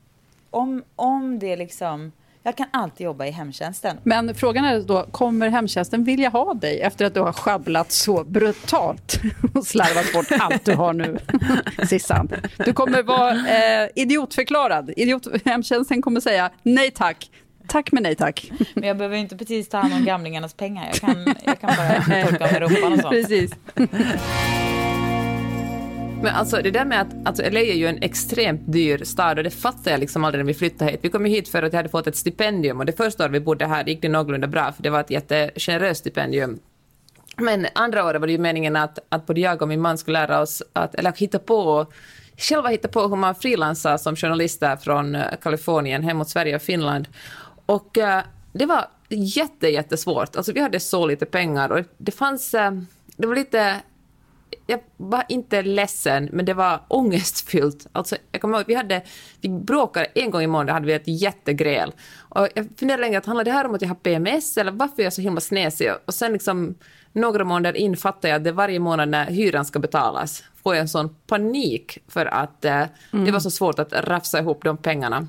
om, 0.50 0.84
om 0.96 1.38
det 1.38 1.56
liksom, 1.56 2.12
jag 2.42 2.56
kan 2.56 2.66
alltid 2.70 3.04
jobba 3.04 3.26
i 3.26 3.30
hemtjänsten. 3.30 3.96
Men 4.02 4.34
frågan 4.34 4.64
är 4.64 4.80
då, 4.80 5.02
kommer 5.02 5.48
hemtjänsten 5.48 6.04
vilja 6.04 6.28
ha 6.28 6.54
dig 6.54 6.80
efter 6.80 7.04
att 7.04 7.14
du 7.14 7.20
har 7.20 7.32
sjabblat 7.32 7.92
så 7.92 8.24
brutalt 8.24 9.20
och 9.54 9.66
slarvat 9.66 10.12
bort 10.12 10.40
allt 10.40 10.64
du 10.64 10.74
har 10.74 10.92
nu, 10.92 11.18
Sissan? 11.88 12.28
Du 12.64 12.72
kommer 12.72 13.02
vara 13.02 13.30
eh, 13.32 13.88
idiotförklarad. 13.94 14.92
Idiot, 14.96 15.26
hemtjänsten 15.44 16.02
kommer 16.02 16.20
säga 16.20 16.50
nej 16.62 16.90
tack. 16.90 17.30
Tack 17.66 17.92
men 17.92 18.02
nej 18.02 18.14
tack. 18.14 18.52
Men 18.74 18.88
jag 18.88 18.96
behöver 18.96 19.16
inte 19.16 19.36
precis 19.36 19.68
ta 19.68 19.78
hand 19.78 19.94
om 19.94 20.04
gamlingarnas 20.04 20.54
pengar. 20.54 20.86
Jag 20.86 20.94
kan, 20.94 21.34
jag 21.44 21.60
kan 21.60 21.70
bara 21.76 22.22
torka 22.24 22.52
med 22.52 22.60
rumpan 22.62 22.92
och 22.92 22.98
sånt. 23.00 23.10
Precis. 23.10 23.52
Men 26.22 26.34
alltså 26.34 26.62
det 26.62 26.70
där 26.70 26.84
med 26.84 27.00
att 27.00 27.26
alltså 27.26 27.42
LA 27.42 27.60
är 27.60 27.74
ju 27.74 27.86
en 27.86 28.02
extremt 28.02 28.60
dyr 28.64 29.04
stad 29.04 29.38
och 29.38 29.44
det 29.44 29.50
fattade 29.50 29.90
jag 29.90 30.00
liksom 30.00 30.24
aldrig 30.24 30.44
när 30.44 30.46
vi 30.52 30.54
flyttade 30.54 30.90
hit. 30.90 31.00
Vi 31.02 31.08
kom 31.08 31.26
ju 31.26 31.32
hit 31.32 31.48
för 31.48 31.62
att 31.62 31.72
jag 31.72 31.78
hade 31.78 31.88
fått 31.88 32.06
ett 32.06 32.16
stipendium 32.16 32.78
och 32.78 32.86
det 32.86 32.92
första 32.92 33.24
året 33.24 33.32
vi 33.32 33.40
bodde 33.40 33.66
här 33.66 33.84
gick 33.84 34.02
det 34.02 34.08
någorlunda 34.08 34.46
bra 34.46 34.72
för 34.72 34.82
det 34.82 34.90
var 34.90 35.00
ett 35.00 35.10
jättegeneröst 35.10 36.00
stipendium. 36.00 36.58
Men 37.36 37.66
andra 37.74 38.04
året 38.04 38.20
var 38.20 38.26
det 38.26 38.32
ju 38.32 38.38
meningen 38.38 38.76
att, 38.76 38.98
att 39.08 39.26
både 39.26 39.40
jag 39.40 39.62
och 39.62 39.68
min 39.68 39.80
man 39.80 39.98
skulle 39.98 40.20
lära 40.20 40.40
oss 40.40 40.62
att, 40.72 40.94
eller 40.94 41.12
hitta 41.12 41.38
på, 41.38 41.86
själva 42.36 42.68
hitta 42.68 42.88
på 42.88 43.00
hur 43.00 43.16
man 43.16 43.34
frilansar 43.34 43.96
som 43.96 44.16
journalister 44.16 44.76
från 44.76 45.14
eh, 45.14 45.22
Kalifornien 45.42 46.02
hem 46.02 46.16
mot 46.16 46.28
Sverige 46.28 46.56
och 46.56 46.62
Finland. 46.62 47.08
Och 47.66 47.98
uh, 47.98 48.18
det 48.52 48.66
var 48.66 48.86
jätte, 49.08 49.68
jättesvårt. 49.68 50.36
Alltså 50.36 50.52
vi 50.52 50.60
hade 50.60 50.80
så 50.80 51.06
lite 51.06 51.26
pengar 51.26 51.72
och 51.72 51.84
det 51.98 52.12
fanns, 52.12 52.54
uh, 52.54 52.70
det 53.16 53.26
var 53.26 53.34
lite 53.34 53.80
jag 54.66 54.80
var 54.96 55.24
inte 55.28 55.62
ledsen, 55.62 56.28
men 56.32 56.44
det 56.44 56.54
var 56.54 56.80
ångestfyllt. 56.88 57.86
Alltså, 57.92 58.16
jag 58.32 58.40
kommer 58.40 58.58
ihåg, 58.58 58.64
vi, 58.66 58.74
hade, 58.74 59.02
vi 59.40 59.48
bråkade 59.48 60.06
en 60.14 60.30
gång 60.30 60.42
i 60.42 60.46
månaden, 60.46 60.74
hade 60.74 60.86
vi 60.86 60.92
ett 60.92 61.22
jättegräl. 61.22 61.92
Och 62.14 62.48
jag 62.54 62.68
funderade 62.76 63.00
länge, 63.00 63.18
att 63.18 63.26
handlar 63.26 63.44
det 63.44 63.50
här 63.50 63.66
om 63.66 63.74
att 63.74 63.82
jag 63.82 63.88
har 63.88 63.94
PMS 63.94 64.56
eller 64.56 64.72
varför 64.72 65.00
är 65.00 65.04
jag 65.04 65.12
så 65.12 65.20
himla 65.20 65.40
snäsig? 65.40 65.90
Och 66.04 66.14
sen 66.14 66.32
liksom 66.32 66.74
några 67.12 67.44
månader 67.44 67.76
in 67.76 67.96
fattade 67.96 68.28
jag 68.28 68.36
att 68.36 68.44
det 68.44 68.52
varje 68.52 68.78
månad 68.78 69.08
när 69.08 69.26
hyran 69.26 69.64
ska 69.64 69.78
betalas 69.78 70.44
får 70.62 70.74
jag 70.74 70.80
en 70.80 70.88
sån 70.88 71.16
panik 71.26 71.98
för 72.08 72.26
att 72.26 72.64
eh, 72.64 72.72
mm. 73.12 73.24
det 73.24 73.30
var 73.30 73.40
så 73.40 73.50
svårt 73.50 73.78
att 73.78 73.92
rafsa 73.92 74.38
ihop 74.38 74.64
de 74.64 74.76
pengarna. 74.76 75.28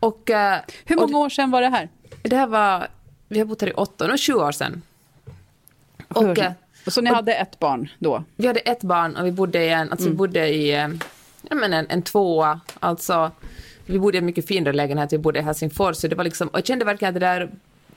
Och, 0.00 0.30
eh, 0.30 0.58
Hur 0.84 0.96
många 0.96 1.16
och, 1.16 1.22
år 1.22 1.28
sedan 1.28 1.50
var 1.50 1.62
det 1.62 1.68
här? 1.68 1.88
Det 2.22 2.36
här 2.36 2.46
var, 2.46 2.88
vi 3.28 3.38
har 3.38 3.46
bott 3.46 3.60
här 3.60 3.68
i 3.68 3.72
åtta, 3.72 4.06
nu 4.06 4.18
20 4.18 4.40
år 4.40 4.52
sedan. 4.52 4.82
Och, 6.08 6.38
eh, 6.38 6.52
så 6.92 7.00
ni 7.00 7.10
och, 7.10 7.14
hade 7.14 7.34
ett 7.34 7.58
barn 7.58 7.88
då? 7.98 8.24
Vi 8.36 8.46
hade 8.46 8.60
ett 8.60 8.82
barn 8.82 9.16
och 9.16 9.26
vi 9.26 9.32
bodde 9.32 9.64
i 9.64 9.68
en, 9.68 9.90
alltså 9.90 10.06
mm. 10.06 10.12
vi 10.12 10.16
bodde 10.16 10.48
i 10.48 10.74
eh, 10.74 10.88
ja, 11.42 11.56
men 11.56 11.72
en, 11.72 11.86
en 11.88 12.02
tvåa, 12.02 12.60
alltså 12.80 13.30
vi 13.86 13.98
bodde 13.98 14.16
i 14.16 14.18
en 14.18 14.26
mycket 14.26 14.46
finare 14.46 14.72
lägenhet, 14.72 15.12
vi 15.12 15.18
bodde 15.18 15.38
i 15.38 15.42
Helsingfors, 15.42 15.96
så 15.96 16.08
det 16.08 16.16
var 16.16 16.24
liksom, 16.24 16.48
och 16.48 16.58
jag 16.58 16.66
kände 16.66 16.84
verkligen 16.84 17.14
att 17.14 17.20
det 17.20 17.26
där 17.26 17.50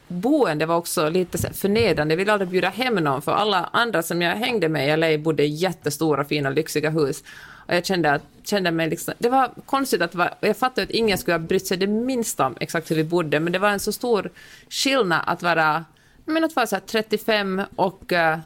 boende 0.07 0.65
var 0.65 0.75
också 0.75 1.09
lite 1.09 1.53
förnedrande. 1.53 2.13
Jag 2.13 2.17
ville 2.17 2.33
aldrig 2.33 2.49
bjuda 2.49 2.69
hem 2.69 2.95
någon, 2.95 3.21
för 3.21 3.31
alla 3.31 3.69
andra 3.73 4.03
som 4.03 4.21
jag 4.21 4.35
hängde 4.35 4.69
med 4.69 4.93
i 4.93 4.97
LA 4.97 5.23
bodde 5.23 5.43
i 5.43 5.47
jättestora, 5.47 6.23
fina, 6.23 6.49
lyxiga 6.49 6.89
hus. 6.89 7.23
Och 7.67 7.75
jag 7.75 7.85
kände, 7.85 8.11
att, 8.11 8.21
kände 8.43 8.71
mig 8.71 8.89
liksom, 8.89 9.13
det 9.17 9.29
var 9.29 9.51
konstigt 9.65 10.01
att 10.01 10.15
var, 10.15 10.33
jag 10.39 10.57
fattade 10.57 10.83
att 10.83 10.91
ingen 10.91 11.17
skulle 11.17 11.33
ha 11.33 11.39
brytt 11.39 11.67
sig 11.67 11.77
det 11.77 11.87
minsta 11.87 12.45
om 12.45 12.55
exakt 12.59 12.91
hur 12.91 12.95
vi 12.95 13.03
bodde, 13.03 13.39
men 13.39 13.53
det 13.53 13.59
var 13.59 13.69
en 13.69 13.79
så 13.79 13.91
stor 13.91 14.31
skillnad 14.69 15.21
att 15.25 15.43
vara, 15.43 15.85
men 16.25 16.43
att 16.43 16.55
vara 16.55 16.67
så 16.67 16.77
35 16.85 17.61
och, 17.75 18.13
eh, 18.13 18.39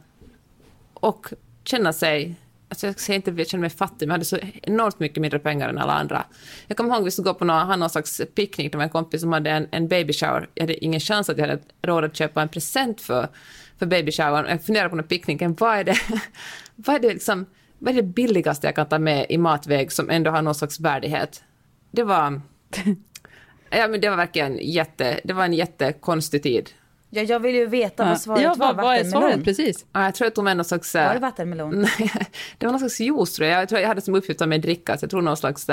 och 1.02 1.28
känna 1.64 1.94
sig 1.94 2.36
Alltså 2.72 2.88
jag 2.88 3.00
säger 3.00 3.16
inte 3.16 3.32
att 3.32 3.38
jag 3.38 3.48
kände 3.48 3.62
mig 3.62 3.70
fattig, 3.70 4.08
men 4.08 4.10
jag 4.10 4.14
hade 4.14 4.26
så 4.26 4.38
enormt 4.62 5.00
mycket 5.00 5.22
mindre 5.22 5.40
pengar 5.40 5.70
än 5.70 5.78
alla 5.78 5.94
andra. 5.94 6.26
Jag 6.68 6.78
kommer 6.78 6.90
ihåg 6.90 7.00
att 7.00 7.08
vi 7.08 7.12
skulle 7.12 7.26
gå 7.26 7.34
på 7.34 7.46
någon, 7.46 7.80
någon 7.80 7.90
slags 7.90 8.22
picknick 8.36 8.74
med 8.74 8.84
en 8.84 8.90
kompis 8.90 9.22
som 9.22 9.34
hade 9.34 9.50
en, 9.50 9.68
en 9.72 9.88
baby 9.88 10.14
shower. 10.14 10.50
Jag 10.54 10.64
hade 10.64 10.84
ingen 10.86 11.00
chans 11.00 11.30
att 11.30 11.38
jag 11.38 11.48
hade 11.48 11.62
råd 11.82 12.04
att 12.04 12.16
köpa 12.16 12.42
en 12.42 12.50
present 12.50 13.02
för, 13.02 13.28
för 13.80 13.86
baby 13.86 14.12
showern. 14.12 14.46
Jag 14.50 14.64
funderade 14.64 14.90
på 14.90 14.96
den 14.96 15.08
picknicken, 15.08 15.56
vad 15.60 15.78
är 15.78 15.84
det, 15.84 15.96
vad 16.76 16.96
är 16.96 17.00
det 17.00 17.14
liksom, 17.14 17.46
vad 17.80 17.92
är 17.98 18.02
det 18.02 18.08
billigaste 18.08 18.68
jag 18.68 18.76
kan 18.76 18.90
ta 18.90 19.00
med 19.00 19.26
i 19.30 19.38
matväg 19.38 19.92
som 19.92 20.10
ändå 20.10 20.32
har 20.32 20.42
någon 20.42 20.56
slags 20.56 20.80
värdighet? 20.80 21.44
Det 21.92 22.04
var... 22.04 22.42
Ja, 23.74 23.88
men 23.88 24.02
det 24.02 24.10
var 24.10 24.18
verkligen 24.18 24.58
jätte, 24.62 25.20
det 25.24 25.34
var 25.34 25.46
en 25.46 25.54
jättekonstig 25.54 26.44
tid. 26.44 26.70
Ja, 27.14 27.22
jag 27.22 27.40
vill 27.40 27.56
ju 27.56 27.66
veta 27.66 28.06
vad 28.06 28.22
svaret 28.22 28.44
ja, 28.44 28.56
var. 28.58 28.74
Vad 28.74 28.96
är 28.96 29.04
svaret? 29.04 29.44
Precis. 29.44 29.86
Ja, 29.94 30.04
jag 30.04 30.16
tror 30.16 30.28
att 30.28 30.36
de 30.36 30.48
är 30.48 30.56
någon 30.56 30.66
slags... 30.66 30.96
Var 30.96 31.14
det 31.14 31.20
vattenmelon? 31.20 31.82
det 32.58 32.66
var 32.66 32.72
någon 32.72 32.80
slags 32.80 33.00
juice, 33.00 33.34
tror 33.34 33.48
jag. 33.50 33.62
Jag, 33.62 33.70
tror 33.70 33.82
jag 33.82 33.88
hade 33.88 34.02
som 34.02 34.16
uppgift 34.16 34.42
att 34.42 34.50
med 34.50 34.62
dricka, 34.62 34.98
så 34.98 35.04
jag 35.04 35.10
tror 35.10 35.22
någon 35.22 35.38
slags... 35.38 35.68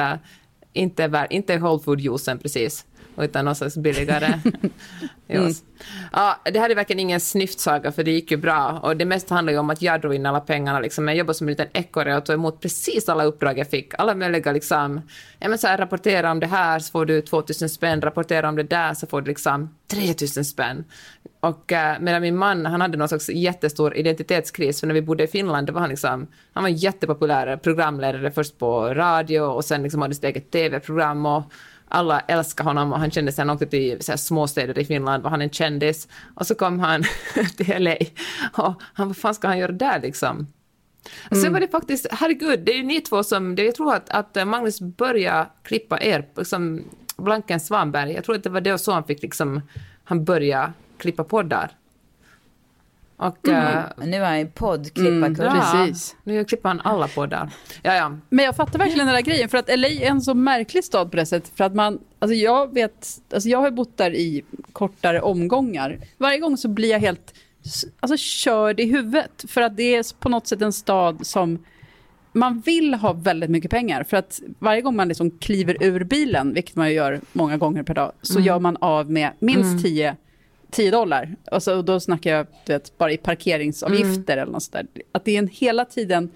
Inte, 0.72 1.26
inte 1.30 1.58
whole 1.58 1.82
food-juicen 1.82 2.38
precis 2.38 2.86
utan 3.20 3.44
någon 3.44 3.54
slags 3.54 3.76
billigare 3.76 4.40
mm. 5.28 5.52
Ja, 6.12 6.40
det 6.44 6.58
här 6.58 6.70
är 6.70 6.74
verkligen 6.74 7.00
ingen 7.00 7.20
snyftsaga, 7.20 7.92
för 7.92 8.04
det 8.04 8.10
gick 8.10 8.30
ju 8.30 8.36
bra. 8.36 8.80
Och 8.82 8.96
det 8.96 9.04
mesta 9.04 9.34
handlar 9.34 9.52
ju 9.52 9.58
om 9.58 9.70
att 9.70 9.82
jag 9.82 10.00
drog 10.00 10.14
in 10.14 10.26
alla 10.26 10.40
pengarna. 10.40 10.80
Liksom. 10.80 11.08
Jag 11.08 11.16
jobbade 11.16 11.34
som 11.34 11.48
en 11.48 11.52
liten 11.52 11.68
ekorre 11.72 12.16
och 12.16 12.24
tog 12.24 12.34
emot 12.34 12.60
precis 12.60 13.08
alla 13.08 13.24
uppdrag 13.24 13.58
jag 13.58 13.70
fick. 13.70 13.94
Alla 13.98 14.14
möjliga 14.14 14.52
liksom, 14.52 15.00
ja, 15.38 15.48
men 15.48 15.58
så 15.58 15.66
här, 15.66 15.78
rapportera 15.78 16.30
om 16.30 16.40
det 16.40 16.46
här 16.46 16.78
så 16.78 16.90
får 16.90 17.06
du 17.06 17.20
2000 17.22 17.68
spänn, 17.68 18.00
rapportera 18.00 18.48
om 18.48 18.56
det 18.56 18.62
där 18.62 18.94
så 18.94 19.06
får 19.06 19.20
du 19.20 19.28
liksom 19.28 19.74
3000 19.90 20.44
spänn. 20.44 20.84
Och 21.40 21.72
uh, 21.72 22.00
medan 22.00 22.22
min 22.22 22.36
man, 22.36 22.66
han 22.66 22.80
hade 22.80 22.98
någon 22.98 23.08
slags 23.08 23.28
jättestor 23.28 23.96
identitetskris, 23.96 24.80
för 24.80 24.86
när 24.86 24.94
vi 24.94 25.02
bodde 25.02 25.24
i 25.24 25.26
Finland, 25.26 25.66
då 25.66 25.72
var 25.72 25.80
han 25.80 25.90
liksom, 25.90 26.26
han 26.52 26.62
var 26.62 26.70
jättepopulär 26.70 27.56
programledare 27.56 28.30
först 28.30 28.58
på 28.58 28.94
radio 28.94 29.40
och 29.40 29.64
sen 29.64 29.82
liksom 29.82 30.02
hade 30.02 30.14
sitt 30.14 30.24
eget 30.24 30.50
TV-program 30.50 31.26
och 31.26 31.52
alla 31.88 32.20
älskade 32.20 32.68
honom 32.68 32.92
och 32.92 32.98
han 32.98 33.10
kände 33.10 33.32
sig, 33.32 33.42
han 33.42 33.50
åkte 33.50 33.66
till 33.66 34.02
så 34.02 34.12
här, 34.12 34.16
småstäder 34.16 34.78
i 34.78 34.84
Finland, 34.84 35.22
var 35.22 35.30
han 35.30 35.42
en 35.42 35.50
kändis. 35.50 36.08
Och 36.34 36.46
så 36.46 36.54
kom 36.54 36.80
han 36.80 37.02
till 37.56 37.82
LA 37.82 37.96
och 38.52 38.74
han, 38.82 39.08
vad 39.08 39.16
fan 39.16 39.34
ska 39.34 39.48
han 39.48 39.58
göra 39.58 39.72
där 39.72 40.00
liksom? 40.00 40.46
Mm. 41.30 41.42
Sen 41.42 41.52
var 41.52 41.60
det 41.60 41.68
faktiskt, 41.68 42.06
herregud, 42.10 42.60
det 42.60 42.72
är 42.72 42.76
ju 42.76 42.82
ni 42.82 43.00
två 43.00 43.22
som, 43.22 43.54
det, 43.54 43.64
jag 43.64 43.74
tror 43.74 43.94
att, 43.94 44.10
att 44.10 44.48
Magnus 44.48 44.80
började 44.80 45.46
klippa 45.62 46.02
er, 46.02 46.28
liksom 46.36 46.84
Blanken 47.16 47.60
Svanberg, 47.60 48.12
jag 48.12 48.24
tror 48.24 48.36
att 48.36 48.42
det 48.42 48.50
var 48.50 48.60
det 48.60 48.72
och 48.72 48.80
så 48.80 48.92
han 48.92 49.04
fick 49.04 49.22
liksom, 49.22 49.62
han 50.04 50.24
började 50.24 50.72
klippa 50.98 51.24
poddar. 51.24 51.70
Och, 53.18 53.48
mm. 53.48 53.78
uh, 53.78 54.06
nu 54.06 54.16
är 54.16 54.24
han 54.24 54.38
ju 54.38 54.46
poddklipparkurs. 54.46 55.38
Mm, 55.38 55.86
precis. 55.86 56.16
Nu 56.24 56.44
klipper 56.44 56.68
han 56.68 56.80
alla 56.80 57.08
poddar. 57.08 57.50
Ja, 57.82 57.94
ja. 57.94 58.18
Men 58.28 58.44
jag 58.44 58.56
fattar 58.56 58.78
verkligen 58.78 59.06
den 59.06 59.14
där 59.14 59.22
grejen, 59.22 59.48
för 59.48 59.58
att 59.58 59.78
LA 59.78 59.88
är 59.88 60.06
en 60.06 60.20
så 60.20 60.34
märklig 60.34 60.84
stad 60.84 61.10
på 61.10 61.16
det 61.16 61.26
sättet. 61.26 61.52
För 61.54 61.64
att 61.64 61.74
man, 61.74 61.98
alltså 62.18 62.34
jag 62.34 62.74
vet, 62.74 63.08
alltså 63.32 63.48
jag 63.48 63.58
har 63.58 63.70
bott 63.70 63.96
där 63.96 64.14
i 64.14 64.44
kortare 64.72 65.20
omgångar. 65.20 65.98
Varje 66.18 66.38
gång 66.38 66.56
så 66.56 66.68
blir 66.68 66.90
jag 66.90 67.00
helt 67.00 67.34
alltså, 68.00 68.16
körd 68.18 68.80
i 68.80 68.84
huvudet. 68.84 69.44
För 69.48 69.60
att 69.60 69.76
det 69.76 69.94
är 69.94 70.18
på 70.18 70.28
något 70.28 70.46
sätt 70.46 70.62
en 70.62 70.72
stad 70.72 71.26
som 71.26 71.64
man 72.32 72.60
vill 72.60 72.94
ha 72.94 73.12
väldigt 73.12 73.50
mycket 73.50 73.70
pengar. 73.70 74.04
För 74.04 74.16
att 74.16 74.40
varje 74.58 74.80
gång 74.80 74.96
man 74.96 75.08
liksom 75.08 75.30
kliver 75.30 75.76
ur 75.80 76.04
bilen, 76.04 76.54
vilket 76.54 76.76
man 76.76 76.92
gör 76.92 77.20
många 77.32 77.56
gånger 77.56 77.82
per 77.82 77.94
dag, 77.94 78.12
så 78.22 78.34
mm. 78.34 78.46
gör 78.46 78.58
man 78.58 78.76
av 78.80 79.10
med 79.10 79.30
minst 79.38 79.84
10 79.84 80.08
mm 80.08 80.16
10 80.70 80.90
dollar. 80.90 81.36
Alltså, 81.44 81.74
och 81.74 81.84
då 81.84 82.00
snackar 82.00 82.30
jag 82.30 82.46
vet, 82.66 82.98
bara 82.98 83.12
i 83.12 83.16
parkeringsavgifter 83.16 84.32
mm. 84.32 84.42
eller 84.42 84.52
något 84.52 84.62
sådär. 84.62 84.86
Att 85.12 85.24
det 85.24 85.34
är 85.34 85.38
en 85.38 85.48
hela 85.48 85.84
tiden... 85.84 86.30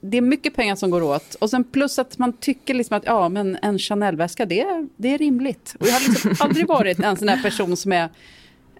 Det 0.00 0.16
är 0.16 0.22
mycket 0.22 0.54
pengar 0.54 0.76
som 0.76 0.90
går 0.90 1.02
åt. 1.02 1.34
Och 1.34 1.50
sen 1.50 1.64
plus 1.64 1.98
att 1.98 2.18
man 2.18 2.32
tycker 2.32 2.74
liksom 2.74 2.96
att 2.96 3.04
ja, 3.06 3.28
men 3.28 3.58
en 3.62 3.78
Chanel-väska, 3.78 4.46
det, 4.46 4.86
det 4.96 5.14
är 5.14 5.18
rimligt. 5.18 5.76
Och 5.80 5.86
jag 5.86 5.92
har 5.92 6.08
liksom 6.08 6.34
aldrig 6.40 6.66
varit 6.66 7.00
en 7.00 7.16
sån 7.16 7.28
här 7.28 7.42
person 7.42 7.76
som 7.76 7.92
är... 7.92 8.08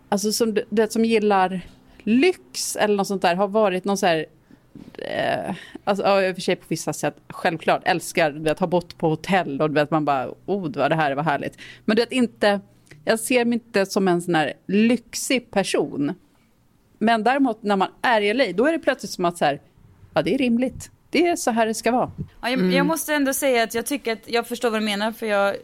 Alltså 0.09 0.32
som, 0.32 0.59
det, 0.71 0.92
som 0.92 1.04
gillar 1.04 1.61
lyx 2.02 2.76
eller 2.76 2.97
något 2.97 3.06
sånt 3.06 3.23
där. 3.23 3.35
Har 3.35 3.49
varit 3.49 3.85
någon 3.85 3.99
så 3.99 4.06
här... 4.06 4.26
Eh, 4.99 5.54
alltså, 5.85 6.04
ja, 6.04 6.23
i 6.23 6.32
och 6.32 6.35
för 6.35 6.42
sig 6.42 6.56
på 6.56 6.64
vissa 6.68 6.92
sätt, 6.92 7.16
självklart, 7.28 7.82
älskar 7.85 8.47
att 8.47 8.59
ha 8.59 8.66
bott 8.66 8.99
på 8.99 9.09
hotell 9.09 9.62
och 9.62 9.76
vet, 9.76 9.90
man 9.90 10.04
bara, 10.04 10.28
oh, 10.47 10.68
det 10.68 10.94
här 10.94 11.14
var 11.14 11.23
härligt. 11.23 11.59
Men 11.85 11.97
det 11.97 12.12
inte 12.12 12.61
jag 13.04 13.21
ser 13.21 13.44
mig 13.44 13.54
inte 13.54 13.87
som 13.87 14.09
en 14.09 14.23
sån 14.23 14.35
här 14.35 14.52
lyxig 14.66 15.50
person. 15.50 16.14
Men 16.99 17.25
däremot 17.25 17.62
när 17.62 17.76
man 17.76 17.88
är 18.02 18.21
i 18.21 18.35
LA, 18.35 18.44
då 18.54 18.66
är 18.66 18.73
det 18.73 18.78
plötsligt 18.78 19.12
som 19.12 19.25
att 19.25 19.38
så 19.38 19.44
här, 19.44 19.61
ja 20.14 20.23
det 20.23 20.35
är 20.35 20.38
rimligt. 20.38 20.90
Det 21.11 21.26
är 21.28 21.37
så 21.37 21.50
här 21.50 21.66
det 21.66 21.75
ska 21.75 21.90
vara. 21.90 22.11
Ja, 22.18 22.50
jag, 22.50 22.52
mm. 22.52 22.73
jag, 22.73 22.87
måste 22.87 23.14
ändå 23.14 23.35
säga 23.35 23.62
att 23.62 23.75
jag 23.75 23.87
tycker 23.87 24.12
att, 24.12 24.18
jag 24.26 24.47
förstår 24.47 24.71
vad 24.71 24.80
du 24.80 24.85
menar, 24.85 25.12
för 25.12 25.26
jag, 25.26 25.56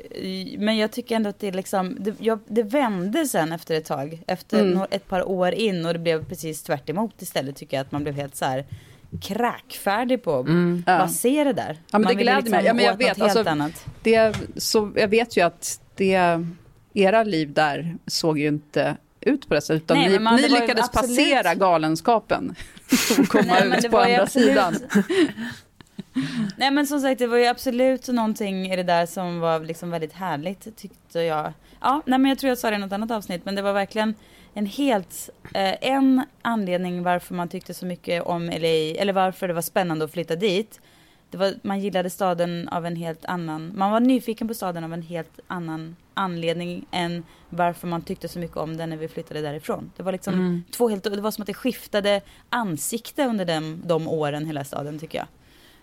men 0.58 0.76
jag 0.76 0.90
tycker 0.90 1.16
ändå 1.16 1.30
att 1.30 1.38
det 1.38 1.50
liksom, 1.50 1.96
det, 2.00 2.14
jag, 2.18 2.38
det 2.46 2.62
vände 2.62 3.26
sen 3.26 3.52
efter 3.52 3.74
ett 3.74 3.84
tag. 3.84 4.22
Efter 4.26 4.60
mm. 4.60 4.86
ett 4.90 5.08
par 5.08 5.28
år 5.28 5.52
in 5.52 5.86
och 5.86 5.92
det 5.92 5.98
blev 5.98 6.24
precis 6.28 6.62
tvärt 6.62 6.90
istället 7.18 7.56
tycker 7.56 7.76
jag 7.76 7.84
att 7.84 7.92
man 7.92 8.02
blev 8.02 8.14
helt 8.14 8.36
så 8.36 8.44
här 8.44 8.64
kräkfärdig 9.22 10.22
på 10.22 10.32
mm. 10.32 10.82
vad 10.86 11.00
ja. 11.00 11.08
ser 11.08 11.44
det 11.44 11.52
där. 11.52 11.76
Ja, 11.90 11.98
men 11.98 12.02
man 12.02 12.16
det 12.16 12.22
gläder 12.22 12.40
liksom 12.40 12.56
mig. 12.56 12.66
Ja, 12.66 12.74
men 12.74 12.84
jag 12.84 12.96
vet, 12.96 13.20
alltså, 13.20 13.70
det, 14.02 14.36
så, 14.56 14.92
jag 14.96 15.08
vet 15.08 15.36
ju 15.36 15.40
att 15.40 15.80
det 15.94 16.44
era 16.98 17.24
liv 17.24 17.52
där 17.52 17.96
såg 18.06 18.38
ju 18.38 18.48
inte 18.48 18.96
ut 19.20 19.48
på 19.48 19.54
det 19.54 19.60
sättet, 19.60 19.82
utan 19.82 19.96
Nej, 19.96 20.08
ni, 20.08 20.18
man, 20.18 20.36
ni 20.36 20.48
lyckades 20.48 20.84
absolut... 20.84 21.16
passera 21.16 21.54
galenskapen 21.54 22.54
och 23.18 23.28
komma 23.28 23.44
Nej, 23.60 23.78
ut 23.78 23.90
på 23.90 23.98
andra 23.98 24.22
absolut... 24.22 24.48
sidan. 24.48 24.76
Nej 26.56 26.70
men 26.70 26.86
som 26.86 27.00
sagt 27.00 27.18
det 27.18 27.26
var 27.26 27.36
ju 27.36 27.46
absolut 27.46 28.08
någonting 28.08 28.72
i 28.72 28.76
det 28.76 28.82
där 28.82 29.06
som 29.06 29.40
var 29.40 29.60
liksom 29.60 29.90
väldigt 29.90 30.12
härligt 30.12 30.76
tyckte 30.76 31.20
jag. 31.20 31.52
Ja, 31.80 32.02
nej 32.06 32.18
men 32.18 32.28
jag 32.28 32.38
tror 32.38 32.48
jag 32.48 32.58
sa 32.58 32.70
det 32.70 32.76
i 32.76 32.78
något 32.78 32.92
annat 32.92 33.10
avsnitt 33.10 33.44
men 33.44 33.54
det 33.54 33.62
var 33.62 33.72
verkligen 33.72 34.14
en 34.54 34.66
helt, 34.66 35.30
eh, 35.54 35.74
en 35.80 36.22
anledning 36.42 37.02
varför 37.02 37.34
man 37.34 37.48
tyckte 37.48 37.74
så 37.74 37.86
mycket 37.86 38.22
om 38.22 38.46
LA, 38.46 38.98
eller 38.98 39.12
varför 39.12 39.48
det 39.48 39.54
var 39.54 39.62
spännande 39.62 40.04
att 40.04 40.12
flytta 40.12 40.36
dit 40.36 40.80
det 41.30 41.36
var, 41.36 41.54
man 41.62 41.80
gillade 41.80 42.10
staden 42.10 42.68
av 42.68 42.86
en 42.86 42.96
helt 42.96 43.24
annan, 43.24 43.72
man 43.74 43.90
var 43.90 44.00
nyfiken 44.00 44.48
på 44.48 44.54
staden 44.54 44.84
av 44.84 44.92
en 44.92 45.02
helt 45.02 45.40
annan 45.46 45.96
anledning 46.18 46.86
än 46.90 47.24
varför 47.50 47.86
man 47.86 48.02
tyckte 48.02 48.28
så 48.28 48.38
mycket 48.38 48.56
om 48.56 48.76
den 48.76 48.90
när 48.90 48.96
vi 48.96 49.08
flyttade 49.08 49.40
därifrån. 49.40 49.92
Det 49.96 50.02
var 50.02 50.12
liksom 50.12 50.34
mm. 50.34 50.62
två 50.70 50.88
helt, 50.88 51.04
det 51.04 51.20
var 51.20 51.30
som 51.30 51.42
att 51.42 51.46
det 51.46 51.54
skiftade 51.54 52.20
ansikte 52.50 53.24
under 53.24 53.44
den, 53.44 53.82
de 53.86 54.08
åren 54.08 54.46
hela 54.46 54.64
staden 54.64 54.98
tycker 54.98 55.18
jag. 55.18 55.26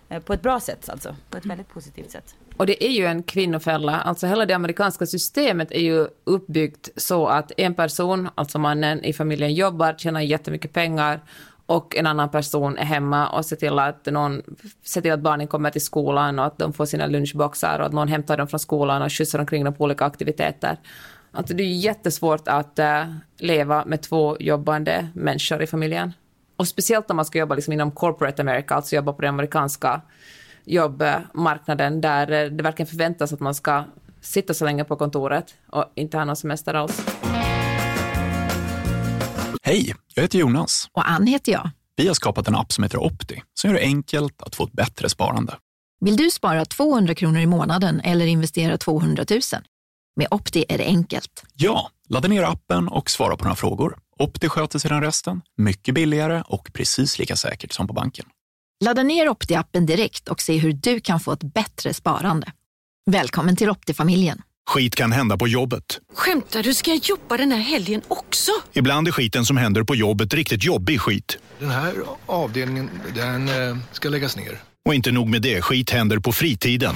Eh, 0.08 0.22
på 0.22 0.32
ett 0.32 0.42
bra 0.42 0.60
sätt 0.60 0.88
alltså, 0.88 1.16
på 1.30 1.38
ett 1.38 1.46
väldigt 1.46 1.68
positivt 1.68 2.10
sätt. 2.10 2.34
Och 2.56 2.66
det 2.66 2.84
är 2.84 2.90
ju 2.90 3.06
en 3.06 3.22
kvinnofälla. 3.22 4.00
Alltså 4.00 4.26
hela 4.26 4.46
det 4.46 4.54
amerikanska 4.54 5.06
systemet 5.06 5.72
är 5.72 5.80
ju 5.80 6.06
uppbyggt 6.24 6.88
så 6.96 7.26
att 7.26 7.52
en 7.56 7.74
person, 7.74 8.28
alltså 8.34 8.58
mannen 8.58 9.04
i 9.04 9.12
familjen, 9.12 9.54
jobbar, 9.54 9.94
tjänar 9.98 10.20
jättemycket 10.20 10.72
pengar 10.72 11.20
och 11.66 11.96
en 11.96 12.06
annan 12.06 12.30
person 12.30 12.78
är 12.78 12.84
hemma 12.84 13.28
och 13.28 13.44
ser 13.44 13.56
till 13.56 13.78
att, 13.78 14.06
någon, 14.06 14.42
ser 14.84 15.00
till 15.00 15.12
att 15.12 15.20
barnen 15.20 15.46
kommer 15.46 15.70
till 15.70 15.84
skolan 15.84 16.38
och 16.38 16.44
att 16.44 16.58
de 16.58 16.72
får 16.72 16.86
sina 16.86 17.06
lunchboxar 17.06 17.78
och 17.78 17.86
att 17.86 17.92
någon 17.92 18.08
hämtar 18.08 18.36
dem 18.36 18.48
från 18.48 18.60
skolan 18.60 19.02
och 19.02 19.12
skjutsar 19.12 19.38
omkring 19.38 19.64
dem 19.64 19.74
på 19.74 19.84
olika 19.84 20.04
aktiviteter. 20.04 20.78
Alltså 21.32 21.54
det 21.54 21.62
är 21.62 21.66
jättesvårt 21.66 22.48
att 22.48 22.78
eh, 22.78 23.04
leva 23.38 23.84
med 23.84 24.02
två 24.02 24.36
jobbande 24.40 25.08
människor 25.14 25.62
i 25.62 25.66
familjen. 25.66 26.12
Och 26.56 26.68
speciellt 26.68 27.10
om 27.10 27.16
man 27.16 27.24
ska 27.24 27.38
jobba 27.38 27.54
liksom 27.54 27.72
inom 27.72 27.90
corporate 27.90 28.42
America, 28.42 28.74
alltså 28.74 28.96
jobba 28.96 29.12
på 29.12 29.22
den 29.22 29.28
amerikanska 29.28 30.00
jobbmarknaden 30.64 32.00
där 32.00 32.32
eh, 32.32 32.50
det 32.50 32.62
verkligen 32.62 32.86
förväntas 32.86 33.32
att 33.32 33.40
man 33.40 33.54
ska 33.54 33.84
sitta 34.20 34.54
så 34.54 34.64
länge 34.64 34.84
på 34.84 34.96
kontoret 34.96 35.54
och 35.66 35.84
inte 35.94 36.16
ha 36.16 36.24
någon 36.24 36.36
semester 36.36 36.74
alls. 36.74 37.06
Hej, 39.66 39.94
jag 40.14 40.22
heter 40.22 40.38
Jonas. 40.38 40.88
Och 40.92 41.10
Ann 41.10 41.26
heter 41.26 41.52
jag. 41.52 41.70
Vi 41.96 42.06
har 42.06 42.14
skapat 42.14 42.48
en 42.48 42.54
app 42.54 42.72
som 42.72 42.84
heter 42.84 42.98
Opti 42.98 43.42
som 43.54 43.70
gör 43.70 43.78
det 43.78 43.84
enkelt 43.84 44.42
att 44.42 44.56
få 44.56 44.64
ett 44.64 44.72
bättre 44.72 45.08
sparande. 45.08 45.58
Vill 46.00 46.16
du 46.16 46.30
spara 46.30 46.64
200 46.64 47.14
kronor 47.14 47.40
i 47.40 47.46
månaden 47.46 48.00
eller 48.00 48.26
investera 48.26 48.78
200 48.78 49.24
000? 49.30 49.40
Med 50.16 50.28
Opti 50.30 50.64
är 50.68 50.78
det 50.78 50.84
enkelt. 50.84 51.44
Ja, 51.54 51.90
ladda 52.08 52.28
ner 52.28 52.42
appen 52.42 52.88
och 52.88 53.10
svara 53.10 53.36
på 53.36 53.44
några 53.44 53.56
frågor. 53.56 53.98
Opti 54.18 54.48
sköter 54.48 54.78
sedan 54.78 55.02
resten, 55.02 55.42
mycket 55.56 55.94
billigare 55.94 56.42
och 56.46 56.70
precis 56.72 57.18
lika 57.18 57.36
säkert 57.36 57.72
som 57.72 57.86
på 57.86 57.94
banken. 57.94 58.26
Ladda 58.84 59.02
ner 59.02 59.28
Opti-appen 59.28 59.86
direkt 59.86 60.28
och 60.28 60.40
se 60.40 60.58
hur 60.58 60.72
du 60.72 61.00
kan 61.00 61.20
få 61.20 61.32
ett 61.32 61.54
bättre 61.54 61.94
sparande. 61.94 62.52
Välkommen 63.06 63.56
till 63.56 63.70
Opti-familjen. 63.70 64.42
Skit 64.68 64.94
kan 64.94 65.12
hända 65.12 65.36
på 65.36 65.48
jobbet. 65.48 66.00
Skämtar 66.14 66.62
du? 66.62 66.74
Ska 66.74 66.90
jag 66.90 67.00
jobba 67.04 67.36
den 67.36 67.52
här 67.52 67.58
helgen 67.58 68.02
också? 68.08 68.52
Ibland 68.72 69.08
är 69.08 69.12
skiten 69.12 69.44
som 69.44 69.56
händer 69.56 69.82
på 69.82 69.94
jobbet 69.94 70.34
riktigt 70.34 70.64
jobbig 70.64 71.00
skit. 71.00 71.38
Den 71.58 71.70
här 71.70 71.94
avdelningen, 72.26 72.90
den 73.14 73.48
eh, 73.48 73.76
ska 73.92 74.08
läggas 74.08 74.36
ner. 74.36 74.58
Och 74.84 74.94
inte 74.94 75.12
nog 75.12 75.28
med 75.28 75.42
det, 75.42 75.62
skit 75.62 75.90
händer 75.90 76.18
på 76.18 76.32
fritiden. 76.32 76.94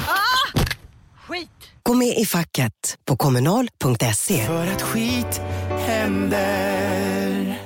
Skit! 1.28 1.48
Gå 1.82 1.94
med 1.94 2.18
i 2.18 2.26
facket 2.26 2.98
på 3.04 3.16
kommunal.se. 3.16 4.46
För 4.46 4.66
att 4.66 4.82
skit 4.82 5.40
händer. 5.86 7.60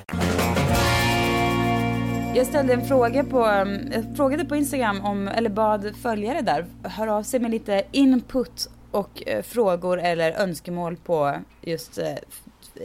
Jag 2.34 2.46
ställde 2.46 2.72
en 2.72 2.88
fråga 2.88 3.24
på, 3.24 3.46
um, 3.46 3.92
jag 3.92 4.16
frågade 4.16 4.44
på 4.44 4.56
Instagram 4.56 5.00
om, 5.00 5.28
eller 5.28 5.50
bad 5.50 5.92
följare 6.02 6.40
där 6.42 6.66
höra 6.82 7.14
av 7.14 7.22
sig 7.22 7.40
med 7.40 7.50
lite 7.50 7.82
input 7.92 8.68
och 8.94 9.22
eh, 9.28 9.42
frågor 9.42 10.00
eller 10.00 10.32
önskemål 10.32 10.96
på 10.96 11.34
just 11.62 11.98
eh, 11.98 12.14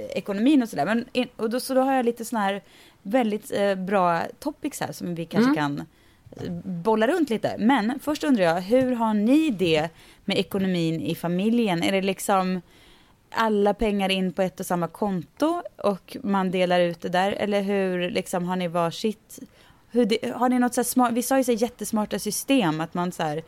ekonomin 0.10 0.64
och 0.64 0.70
sådär. 0.70 1.06
Och 1.36 1.50
då, 1.50 1.60
så 1.60 1.74
då 1.74 1.82
har 1.82 1.94
jag 1.94 2.06
lite 2.06 2.26
sådana 2.26 2.46
här 2.46 2.62
väldigt 3.02 3.52
eh, 3.52 3.76
bra 3.76 4.22
topics 4.40 4.82
här 4.82 4.92
som 4.92 5.16
vi 5.16 5.26
kanske 5.26 5.50
Mm. 5.50 5.56
kan 5.56 5.86
bolla 6.64 7.08
runt 7.08 7.30
lite. 7.30 7.56
Men 7.58 8.00
först 8.00 8.24
undrar 8.24 8.44
jag, 8.44 8.62
hur 8.62 8.92
har 8.92 9.14
ni 9.14 9.50
det 9.50 9.90
med 10.26 10.38
ekonomin 10.38 11.02
i 11.02 11.16
familjen? 11.16 11.84
Är 11.84 11.92
det 11.92 12.02
liksom 12.02 12.62
alla 13.32 13.74
pengar 13.74 14.10
in 14.12 14.34
på 14.34 14.42
ett 14.42 14.60
och 14.60 14.66
samma 14.66 14.88
konto 14.88 15.64
och 15.78 16.18
man 16.24 16.52
delar 16.52 16.80
ut 16.80 17.02
det 17.02 17.10
där? 17.10 17.32
Eller 17.32 17.62
hur 17.62 18.10
liksom 18.10 18.46
har 18.48 18.56
ni 18.56 18.68
varsitt? 18.68 19.40
Hur 19.92 20.06
det, 20.06 20.34
har 20.36 20.50
ni 20.50 20.60
något 20.60 20.74
så 20.74 20.82
här 20.82 20.86
smart, 20.86 21.12
vissa 21.14 21.36
har 21.36 21.40
ju 21.40 21.44
så 21.44 21.52
jättesmarta 21.52 22.20
system 22.20 22.82
att 22.82 22.94
man 22.94 23.12
så 23.12 23.24
här 23.24 23.44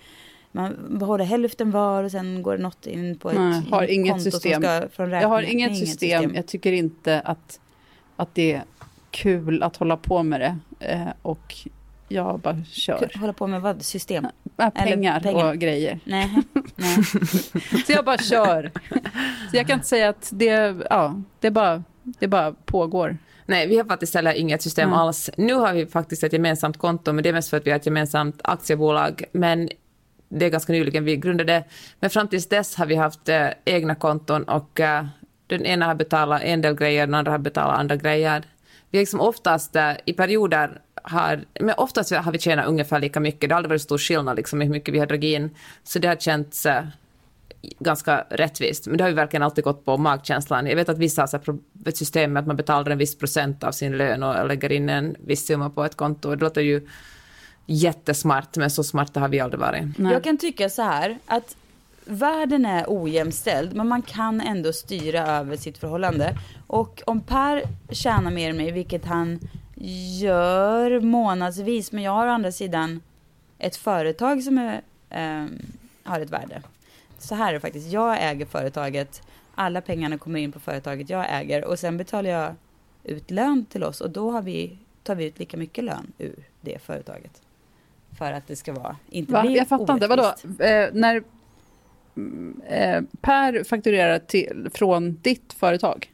man 0.52 0.98
behåller 1.00 1.26
hälften 1.26 1.72
var 1.72 2.04
och 2.04 2.12
sen 2.12 2.44
går 2.44 2.58
det 2.58 2.64
något 2.64 2.86
in 2.88 3.18
på 3.20 3.30
ett 3.30 3.38
Nej, 3.38 3.62
har 3.72 3.84
inget 3.92 4.12
konto 4.12 4.32
system. 4.32 4.54
som 4.54 4.64
ska 4.64 4.90
från 4.90 5.12
Jag 5.12 5.28
har 5.30 5.42
räkningen. 5.42 5.70
inget 5.70 5.80
Nej, 5.80 5.88
system. 5.88 6.36
Jag 6.36 6.48
tycker 6.48 6.72
inte 6.72 7.20
att, 7.22 7.60
att 8.16 8.36
det 8.36 8.54
är 8.54 8.64
kul 9.12 9.64
att 9.64 9.76
hålla 9.78 9.98
på 9.98 10.24
med 10.24 10.42
det. 10.42 10.58
Eh, 10.80 11.08
och 11.22 11.56
jag 12.08 12.40
bara 12.40 12.64
kör. 12.64 13.12
Hålla 13.20 13.34
på 13.34 13.48
med 13.48 13.62
vad? 13.62 13.82
System? 13.82 14.28
Äh, 14.58 14.70
pengar, 14.70 15.20
pengar. 15.20 15.50
och 15.50 15.58
grejer. 15.58 16.00
Nej. 16.04 16.30
Nej. 16.76 17.04
Så 17.86 17.92
jag 17.92 18.06
bara 18.06 18.18
kör. 18.18 18.72
Så 19.52 19.58
jag 19.58 19.68
kan 19.68 19.74
inte 19.76 19.88
säga 19.88 20.10
att 20.10 20.30
det, 20.34 20.76
ja, 20.90 21.22
det, 21.40 21.52
bara, 21.52 21.84
det 22.04 22.28
bara 22.28 22.52
pågår. 22.66 23.18
Nej, 23.46 23.68
vi 23.68 23.78
har 23.78 23.86
faktiskt 23.86 24.14
heller 24.16 24.34
inget 24.34 24.62
system 24.62 24.90
Mm. 24.90 25.00
alls. 25.00 25.30
Nu 25.38 25.54
har 25.54 25.74
vi 25.74 25.86
faktiskt 25.86 26.24
ett 26.24 26.34
gemensamt 26.34 26.78
konto, 26.78 27.14
men 27.14 27.24
det 27.24 27.30
är 27.30 27.34
mest 27.34 27.50
för 27.50 27.58
att 27.58 27.68
vi 27.68 27.72
har 27.72 27.78
ett 27.80 27.86
gemensamt 27.86 28.42
aktiebolag. 28.44 29.24
Men 29.32 29.70
det 30.32 30.46
är 30.46 30.50
ganska 30.50 30.74
nyligen 30.74 31.06
vi 31.06 31.18
grundade. 31.18 31.64
Men 32.00 32.10
fram 32.10 32.28
tills 32.28 32.50
dess 32.50 32.76
har 32.76 32.86
vi 32.86 32.96
haft 32.96 33.30
eh, 33.30 33.48
egna 33.66 33.96
konton 33.96 34.44
och 34.44 34.80
eh, 34.80 35.06
den 35.48 35.66
ena 35.66 35.86
har 35.86 35.96
betalat 35.96 36.42
en 36.42 36.62
del 36.62 36.76
grejer, 36.76 37.06
den 37.06 37.16
andra 37.16 37.32
har 37.32 37.40
betalat 37.40 37.80
andra 37.80 37.96
grejer. 37.96 38.44
Vi 38.90 38.98
har 38.98 39.02
liksom 39.02 39.20
oftast 39.22 39.76
eh, 39.76 39.92
i 40.06 40.14
perioder 40.14 40.82
har, 41.04 41.46
men 41.60 41.76
oftast 41.78 42.12
har 42.12 42.32
vi 42.32 42.40
tjänat 42.40 42.68
ungefär 42.68 43.00
lika 43.00 43.20
mycket. 43.20 43.50
Det 43.50 43.54
har 43.54 43.58
aldrig 43.58 43.70
varit 43.70 43.82
stor 43.82 43.98
skillnad 43.98 44.38
liksom, 44.38 44.62
i 44.62 44.66
hur 44.66 44.72
mycket 44.72 44.94
vi 44.94 45.00
har 45.00 45.06
dragit 45.06 45.36
in. 45.36 45.50
Så 45.84 46.00
det 46.00 46.08
har 46.08 46.16
känts 46.16 46.66
eh, 46.66 46.84
ganska 47.80 48.26
rättvist. 48.30 48.88
Men 48.88 48.98
det 48.98 49.04
har 49.04 49.10
ju 49.10 49.16
verkligen 49.16 49.44
alltid 49.44 49.64
gått 49.64 49.86
på 49.86 49.98
magkänslan. 49.98 50.68
Jag 50.68 50.76
vet 50.76 50.90
att 50.90 50.98
vissa 50.98 51.22
har 51.22 51.28
så 51.28 51.38
här 51.38 51.58
ett 51.86 51.98
system 51.98 52.34
med 52.34 52.42
att 52.42 52.48
man 52.48 52.56
betalar 52.56 52.92
en 52.92 52.98
viss 52.98 53.18
procent 53.18 53.64
av 53.64 53.72
sin 53.72 53.98
lön 53.98 54.24
och 54.24 54.48
lägger 54.48 54.72
in 54.72 54.90
en 54.90 55.16
viss 55.20 55.46
summa 55.46 55.70
på 55.70 55.86
ett 55.86 55.96
konto. 55.96 56.36
Det 56.36 56.44
låter 56.44 56.62
ju 56.62 56.88
jättesmart, 57.66 58.58
men 58.58 58.72
så 58.72 58.84
smarta 58.84 59.20
har 59.20 59.28
vi 59.28 59.40
aldrig 59.40 59.60
varit. 59.60 59.84
Jag 59.98 60.24
kan 60.24 60.38
tycka 60.38 60.70
så 60.70 60.82
här 60.82 61.18
att 61.26 61.56
världen 62.06 62.66
är 62.66 62.86
ojämställd 62.88 63.76
men 63.76 63.88
man 63.88 64.02
kan 64.02 64.42
ändå 64.42 64.74
styra 64.74 65.28
över 65.28 65.58
sitt 65.58 65.78
förhållande. 65.78 66.38
Och 66.68 67.02
om 67.06 67.22
Per 67.22 67.64
tjänar 67.90 68.32
mer 68.32 68.50
än 68.50 68.58
mig, 68.58 68.72
vilket 68.72 69.06
han 69.06 69.40
gör 70.20 71.00
månadsvis, 71.00 71.92
men 71.92 72.04
jag 72.04 72.12
har 72.12 72.28
å 72.28 72.30
andra 72.30 72.52
sidan 72.52 73.02
ett 73.60 73.76
företag 73.76 74.44
som 74.44 74.58
är, 74.58 74.82
ehm, 75.10 75.62
har 76.04 76.20
ett 76.20 76.30
värde. 76.30 76.62
Så 77.18 77.36
här 77.36 77.50
är 77.50 77.54
det 77.54 77.60
faktiskt, 77.60 77.92
jag 77.92 78.18
äger 78.30 78.46
företaget, 78.46 79.22
alla 79.56 79.82
pengarna 79.82 80.18
kommer 80.18 80.40
in 80.40 80.52
på 80.52 80.60
företaget 80.60 81.10
jag 81.10 81.26
äger 81.30 81.66
och 81.66 81.80
sen 81.80 81.98
betalar 81.98 82.30
jag 82.30 82.56
ut 83.04 83.32
lön 83.32 83.66
till 83.66 83.84
oss 83.84 84.02
och 84.02 84.10
då 84.10 84.32
har 84.32 84.42
vi, 84.42 84.78
tar 85.04 85.16
vi 85.16 85.26
ut 85.26 85.40
lika 85.40 85.58
mycket 85.58 85.84
lön 85.84 86.12
ur 86.18 86.36
det 86.62 86.82
företaget. 86.84 87.42
För 88.18 88.34
att 88.34 88.48
det 88.48 88.56
ska 88.56 88.74
vara, 88.74 88.96
inte 89.10 89.34
Va? 89.34 89.42
bli 89.42 89.58
Jag 89.58 89.68
fattar 89.68 89.94
inte, 89.94 90.08
vadå? 90.08 90.34
Eh, 90.60 90.90
när 90.94 91.24
mm, 92.18 92.62
eh, 92.68 93.02
Per 93.22 93.64
fakturerar 93.64 94.20
till, 94.20 94.70
från 94.74 95.20
ditt 95.22 95.54
företag? 95.54 96.12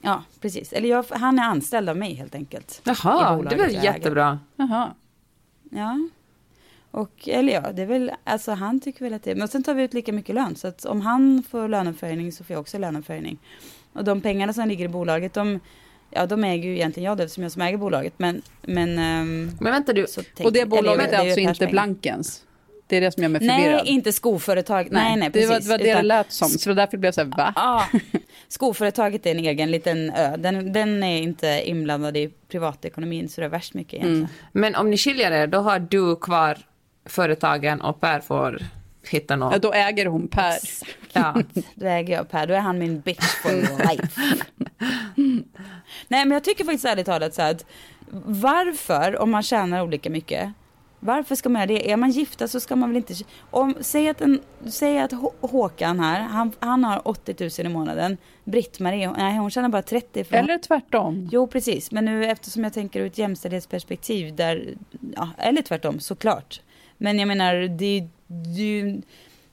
Ja, 0.00 0.22
precis. 0.40 0.72
Eller 0.72 0.88
jag, 0.88 1.04
han 1.10 1.38
är 1.38 1.42
anställd 1.42 1.88
av 1.88 1.96
mig 1.96 2.14
helt 2.14 2.34
enkelt. 2.34 2.82
Jaha, 2.84 3.42
det 3.42 3.56
var 3.56 3.64
jag 3.64 3.70
äger. 3.70 3.82
jättebra. 3.82 4.38
Jaha. 4.56 4.90
Ja. 5.70 6.08
Och, 6.90 7.28
eller 7.28 7.52
ja, 7.52 7.72
det 7.72 7.82
är 7.82 7.86
väl, 7.86 8.12
alltså 8.24 8.52
han 8.52 8.80
tycker 8.80 9.04
väl 9.04 9.14
att 9.14 9.22
det 9.22 9.34
Men 9.34 9.48
sen 9.48 9.62
tar 9.62 9.74
vi 9.74 9.82
ut 9.82 9.94
lika 9.94 10.12
mycket 10.12 10.34
lön. 10.34 10.56
Så 10.56 10.68
att 10.68 10.84
om 10.84 11.00
han 11.00 11.42
får 11.50 11.68
löneförhöjning 11.68 12.32
så 12.32 12.44
får 12.44 12.54
jag 12.54 12.60
också 12.60 12.78
löneförhöjning. 12.78 13.38
Och 13.92 14.04
de 14.04 14.20
pengarna 14.20 14.52
som 14.52 14.68
ligger 14.68 14.84
i 14.84 14.88
bolaget, 14.88 15.34
de, 15.34 15.60
ja 16.10 16.26
de 16.26 16.44
äger 16.44 16.68
ju 16.68 16.74
egentligen 16.74 17.04
jag 17.04 17.16
det 17.18 17.22
eftersom 17.24 17.42
jag 17.42 17.52
som 17.52 17.62
äger 17.62 17.78
bolaget. 17.78 18.12
Men, 18.16 18.42
men, 18.62 18.98
ehm, 18.98 19.50
Men 19.60 19.72
vänta 19.72 19.92
du, 19.92 20.06
tänk- 20.36 20.46
Och 20.46 20.52
det 20.52 20.60
eller, 20.60 20.70
bolaget 20.70 21.10
det 21.10 21.16
är 21.16 21.20
alltså 21.20 21.40
inte. 21.40 21.66
Blankens? 21.66 22.42
Det 22.86 22.96
är 22.96 23.00
det 23.00 23.12
som 23.12 23.22
gör 23.22 23.30
mig 23.30 23.40
Nej, 23.46 23.62
förvirrad. 23.62 23.86
inte 23.86 24.12
skoföretag. 24.12 24.88
Nej, 24.90 25.16
nej, 25.16 25.28
det 25.28 25.32
precis. 25.32 25.50
var, 25.50 25.60
det 25.60 25.68
var 25.68 25.78
det 25.78 25.84
det 25.84 25.90
Utan- 25.90 26.06
lät 26.06 26.32
som, 26.32 26.48
så 26.48 26.68
det 26.68 26.74
därför 26.74 26.90
det 26.92 26.98
blev 26.98 27.12
så 27.12 27.20
här, 27.20 27.28
va? 27.36 27.52
Ja, 27.56 27.84
skoföretaget 28.48 29.26
är 29.26 29.30
en 29.30 29.38
egen 29.38 29.70
liten 29.70 30.10
ö. 30.10 30.36
Den, 30.36 30.72
den 30.72 31.02
är 31.02 31.22
inte 31.22 31.62
inblandad 31.64 32.16
i 32.16 32.30
privatekonomin 32.48 33.28
så 33.28 33.40
det 33.40 33.44
är 33.44 33.48
värst 33.48 33.74
mycket 33.74 33.94
egentligen. 33.94 34.28
men 34.52 34.74
om 34.74 34.90
ni 34.90 34.96
skiljer 34.96 35.30
er, 35.30 35.46
då 35.46 35.58
har 35.58 35.78
du 35.78 36.16
kvar 36.16 36.58
företagen 37.06 37.80
och 37.80 38.00
Per 38.00 38.20
får 38.20 38.58
hitta 39.08 39.36
något. 39.36 39.52
Ja, 39.52 39.58
då 39.58 39.72
äger 39.72 40.06
hon 40.06 40.28
Per. 40.28 40.58
Ja. 41.12 41.34
Då 41.74 41.86
äger 41.86 42.14
jag 42.14 42.28
Per, 42.30 42.46
då 42.46 42.54
är 42.54 42.58
han 42.60 42.78
min 42.78 43.00
bitch 43.00 43.24
for 43.42 43.50
life. 43.88 44.20
Nej 46.08 46.24
men 46.24 46.30
jag 46.30 46.44
tycker 46.44 46.64
faktiskt 46.64 46.84
ärligt 46.84 47.06
talat 47.06 47.34
så 47.34 47.42
här 47.42 47.50
att 47.50 47.64
varför, 48.24 49.22
om 49.22 49.30
man 49.30 49.42
tjänar 49.42 49.82
olika 49.82 50.10
mycket, 50.10 50.52
varför 51.00 51.34
ska 51.34 51.48
man 51.48 51.60
göra 51.60 51.66
det? 51.66 51.90
Är 51.92 51.96
man 51.96 52.10
gifta 52.10 52.48
så 52.48 52.60
ska 52.60 52.76
man 52.76 52.88
väl 52.88 52.96
inte... 52.96 53.14
Om, 53.50 53.74
säg 53.80 54.08
att, 54.08 54.20
en, 54.20 54.40
säg 54.70 54.98
att 54.98 55.12
Hå- 55.12 55.32
Håkan 55.40 56.00
här, 56.00 56.20
han, 56.20 56.52
han 56.58 56.84
har 56.84 57.08
80 57.08 57.34
000 57.62 57.66
i 57.66 57.68
månaden. 57.74 58.16
Britt-Marie, 58.44 59.10
nej 59.16 59.36
hon 59.38 59.50
tjänar 59.50 59.68
bara 59.68 59.82
30. 59.82 60.24
För 60.24 60.36
Eller 60.36 60.58
tvärtom. 60.58 61.28
Jo, 61.32 61.46
precis. 61.46 61.90
Men 61.90 62.04
nu 62.04 62.24
eftersom 62.26 62.64
jag 62.64 62.72
tänker 62.72 63.00
ur 63.00 63.06
ett 63.06 63.18
jämställdhetsperspektiv 63.18 64.34
där, 64.36 64.74
ja, 65.16 65.28
eller 65.38 65.62
tvärtom 65.62 66.00
såklart. 66.00 66.60
Men 66.98 67.18
jag 67.18 67.28
menar, 67.28 67.54
det, 67.54 67.68
det 67.68 67.98
är 67.98 68.08
ju 68.56 69.02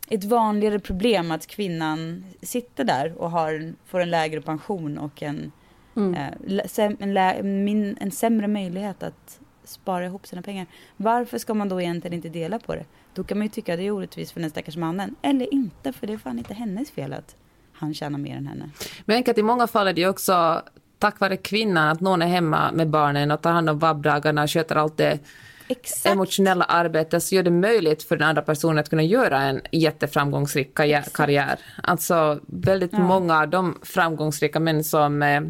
ett 0.10 0.24
vanligare 0.24 0.80
problem 0.80 1.32
att 1.32 1.48
kvinnan 1.48 2.26
sitter 2.42 2.84
där 2.84 3.14
och 3.18 3.32
har, 3.32 3.74
får 3.86 4.00
en 4.00 4.10
lägre 4.10 4.42
pension 4.42 4.98
och 4.98 5.24
en, 5.24 5.52
Mm. 5.96 6.14
eh, 6.14 6.64
säm- 6.66 6.98
en, 7.00 7.14
lä, 7.14 7.44
min, 7.44 7.98
en 8.02 8.12
sämre 8.12 8.48
möjlighet 8.48 9.04
att 9.04 9.40
spara 9.64 10.06
ihop 10.06 10.28
sina 10.28 10.42
pengar. 10.42 10.66
Varför 10.98 11.38
ska 11.38 11.54
man 11.54 11.70
då 11.70 11.82
egentligen 11.82 12.14
inte 12.16 12.30
dela 12.30 12.60
på 12.60 12.76
det? 12.76 12.86
Då 13.14 13.24
kan 13.24 13.38
man 13.38 13.46
ju 13.48 13.52
tycka 13.52 13.74
att 13.74 13.80
det 13.80 13.84
är 13.88 13.92
orättvist 13.92 14.32
för 14.32 14.40
den 14.40 14.50
stackars 14.50 14.78
mannen. 14.78 15.16
Eller 15.22 15.54
inte, 15.54 15.94
för 15.94 16.08
det 16.08 16.14
är 16.14 16.18
fan 16.18 16.38
inte 16.38 16.54
hennes 16.54 16.92
fel 16.92 17.14
att 17.14 17.36
han 17.74 17.94
tjänar 17.94 18.20
mer 18.20 18.38
än 18.38 18.48
henne. 18.48 18.70
Men 19.06 19.24
att 19.28 19.38
i 19.38 19.44
många 19.44 19.68
fall 19.68 19.88
är 19.88 19.94
det 19.94 20.02
ju 20.02 20.10
också 20.10 20.62
tack 21.00 21.20
vare 21.20 21.38
kvinnan, 21.38 21.88
att 21.90 22.02
någon 22.02 22.22
är 22.22 22.28
hemma 22.28 22.72
med 22.72 22.90
barnen 22.90 23.32
och 23.32 23.42
tar 23.42 23.52
hand 23.52 23.70
om 23.70 23.80
vabbdagarna, 23.80 24.48
sköter 24.48 24.76
allt 24.76 24.98
det 24.98 25.20
Exakt. 25.68 26.14
emotionella 26.14 26.66
arbetet, 26.66 27.24
så 27.24 27.36
gör 27.36 27.44
det 27.44 27.52
möjligt 27.52 28.04
för 28.04 28.18
den 28.18 28.28
andra 28.28 28.42
personen 28.42 28.78
att 28.78 28.90
kunna 28.90 29.04
göra 29.04 29.42
en 29.42 29.62
jätteframgångsrik 29.72 30.74
karriär. 30.76 31.04
karriär. 31.14 31.60
Alltså 31.84 32.40
väldigt 32.46 32.94
Ja. 32.94 33.00
många 33.00 33.40
av 33.42 33.50
de 33.50 33.78
framgångsrika 33.84 34.60
män 34.60 34.84
som 34.84 35.24
eh, 35.24 35.42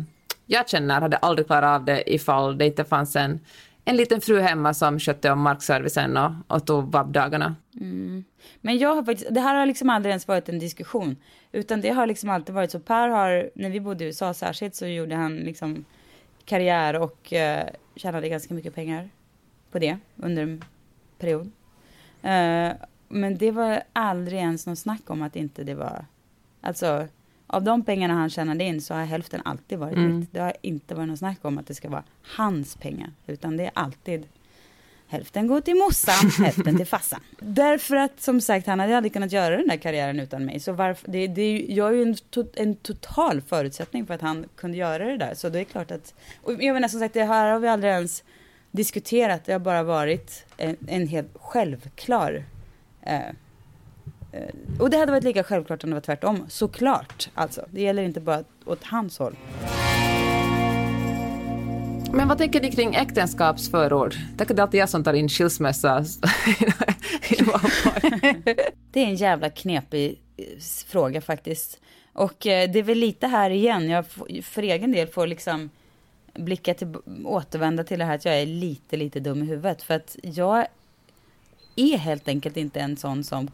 jag 0.45 0.69
känner 0.69 1.01
hade 1.01 1.17
aldrig 1.17 1.47
klarat 1.47 1.79
av 1.79 1.85
det 1.85 2.13
ifall 2.13 2.57
det 2.57 2.65
inte 2.65 2.83
fanns 2.83 3.15
en 3.15 3.39
en 3.89 3.95
liten 3.97 4.21
fru 4.21 4.39
hemma 4.39 4.73
som 4.73 4.99
skötte 4.99 5.31
om 5.31 5.39
markservicen 5.41 6.17
och, 6.17 6.31
och 6.47 6.65
tog 6.67 6.91
vabbdagarna. 6.91 7.55
Mm. 7.81 8.23
Men 8.61 8.77
jag 8.77 8.95
har 8.95 9.03
faktiskt, 9.03 9.33
det 9.33 9.39
här 9.41 9.55
har 9.55 9.65
liksom 9.65 9.89
aldrig 9.89 10.09
ens 10.11 10.27
varit 10.27 10.49
en 10.49 10.59
diskussion. 10.59 11.15
Utan 11.51 11.81
det 11.81 11.89
har 11.89 12.07
liksom 12.07 12.29
alltid 12.29 12.55
varit 12.55 12.71
så. 12.71 12.79
Per 12.79 13.07
har, 13.07 13.49
när 13.55 13.69
vi 13.69 13.79
bodde 13.79 14.03
i 14.03 14.07
USA 14.07 14.33
särskilt 14.33 14.75
så 14.75 14.85
gjorde 14.85 15.15
han 15.15 15.35
liksom 15.35 15.85
karriär 16.45 16.99
och 16.99 17.33
eh, 17.33 17.67
tjänade 17.95 18.29
ganska 18.29 18.53
mycket 18.53 18.75
pengar 18.75 19.09
på 19.71 19.79
det 19.79 19.97
under 20.15 20.43
en 20.43 20.63
period. 21.19 21.51
Eh, 22.21 22.71
men 23.09 23.37
det 23.37 23.51
var 23.51 23.83
aldrig 23.93 24.39
ens 24.39 24.67
något 24.67 24.79
snack 24.79 25.09
om 25.09 25.21
att 25.21 25.35
inte 25.35 25.63
det 25.63 25.75
var, 25.75 26.05
alltså 26.61 27.07
av 27.47 27.63
de 27.63 27.83
pengarna 27.83 28.13
han 28.13 28.29
tjänade 28.29 28.63
in 28.63 28.81
så 28.81 28.93
har 28.93 29.05
hälften 29.05 29.41
alltid 29.45 29.79
varit 29.79 29.97
Mm. 29.97 30.19
mitt. 30.19 30.33
Det 30.33 30.39
har 30.39 30.53
inte 30.61 30.95
varit 30.95 31.07
något 31.07 31.19
snack 31.19 31.37
om 31.41 31.57
att 31.57 31.67
det 31.67 31.75
ska 31.75 31.89
vara 31.89 32.03
hans 32.37 32.75
pengar, 32.75 33.11
utan 33.27 33.57
det 33.57 33.63
är 33.63 33.71
alltid 33.73 34.27
hälften 35.07 35.47
går 35.47 35.61
till 35.61 35.75
morsan, 35.75 36.29
hälften 36.45 36.77
till 36.77 36.85
farsan. 36.85 37.19
Därför 37.39 37.95
att 37.95 38.21
som 38.21 38.41
sagt, 38.41 38.67
han 38.67 38.79
hade 38.79 38.97
aldrig 38.97 39.13
kunnat 39.13 39.31
göra 39.31 39.57
den 39.57 39.67
där 39.67 39.77
karriären 39.77 40.19
utan 40.19 40.45
mig. 40.45 40.59
Så 40.59 40.71
varför, 40.71 41.11
det, 41.11 41.27
det, 41.27 41.65
jag 41.69 41.89
är 41.89 41.93
ju 41.93 42.01
en, 42.01 42.15
to, 42.15 42.43
en 42.53 42.75
total 42.75 43.41
förutsättning 43.41 44.05
för 44.05 44.13
att 44.13 44.21
han 44.21 44.45
kunde 44.55 44.77
göra 44.77 45.05
det 45.05 45.17
där. 45.17 45.33
Så 45.33 45.49
det 45.49 45.59
är 45.59 45.63
klart 45.63 45.91
att, 45.91 46.13
och 46.43 46.51
jag 46.63 46.73
menar 46.73 46.87
som 46.87 46.99
sagt, 46.99 47.13
det 47.13 47.23
här 47.23 47.51
har 47.51 47.59
vi 47.59 47.67
aldrig 47.67 47.91
ens 47.93 48.23
diskuterat. 48.77 49.45
Det 49.45 49.51
har 49.51 49.59
bara 49.59 49.83
varit 49.83 50.45
en, 50.57 50.77
en 50.87 51.07
helt 51.07 51.31
självklar 51.35 52.43
eh, 53.01 53.27
eh, 54.31 54.55
och 54.79 54.89
det 54.89 54.97
hade 54.97 55.11
varit 55.11 55.23
lika 55.23 55.43
självklart 55.43 55.83
om 55.83 55.89
det 55.89 55.93
var 55.93 56.01
tvärtom, 56.01 56.45
såklart. 56.49 57.29
Alltså, 57.33 57.65
det 57.71 57.81
gäller 57.81 58.03
inte 58.03 58.19
bara 58.19 58.43
åt 58.65 58.83
hans 58.83 59.19
håll. 59.19 59.35
Men 62.11 62.27
vad 62.27 62.37
tänker 62.37 62.61
ni 62.61 62.71
kring 62.71 62.95
äktenskapsförord? 62.95 64.15
Tänker 64.37 64.53
det 64.53 64.59
är 64.59 64.63
alltid 64.63 64.79
jag 64.79 64.89
som 64.89 65.03
tar 65.03 65.13
in 65.13 65.29
skilsmässa. 65.29 66.05
Det 68.91 69.03
är 69.03 69.07
en 69.07 69.15
jävla 69.15 69.49
knepig 69.49 70.21
eh, 70.37 70.45
fråga 70.87 71.21
faktiskt. 71.21 71.81
Och 72.13 72.47
eh, 72.47 72.71
det 72.71 72.79
är 72.79 72.83
väl 72.83 72.97
lite 72.97 73.27
här 73.27 73.49
igen, 73.49 73.89
jag 73.89 74.05
för 74.43 74.61
egen 74.61 74.91
del 74.91 75.07
får 75.07 75.27
liksom 75.27 75.69
blicka 76.37 76.73
till, 76.73 76.95
återvända 77.25 77.83
till 77.83 77.99
det 77.99 78.05
här 78.05 78.15
att 78.15 78.25
jag 78.25 78.41
är 78.41 78.45
lite, 78.45 78.97
lite 78.97 79.19
dum 79.19 79.43
i 79.43 79.45
huvudet. 79.45 79.83
För 79.83 79.93
att 79.93 80.17
jag 80.23 80.67
är 81.75 81.97
helt 81.97 82.27
enkelt 82.27 82.57
inte 82.57 82.79
en 82.79 82.97
sån 82.97 83.23
som 83.23 83.47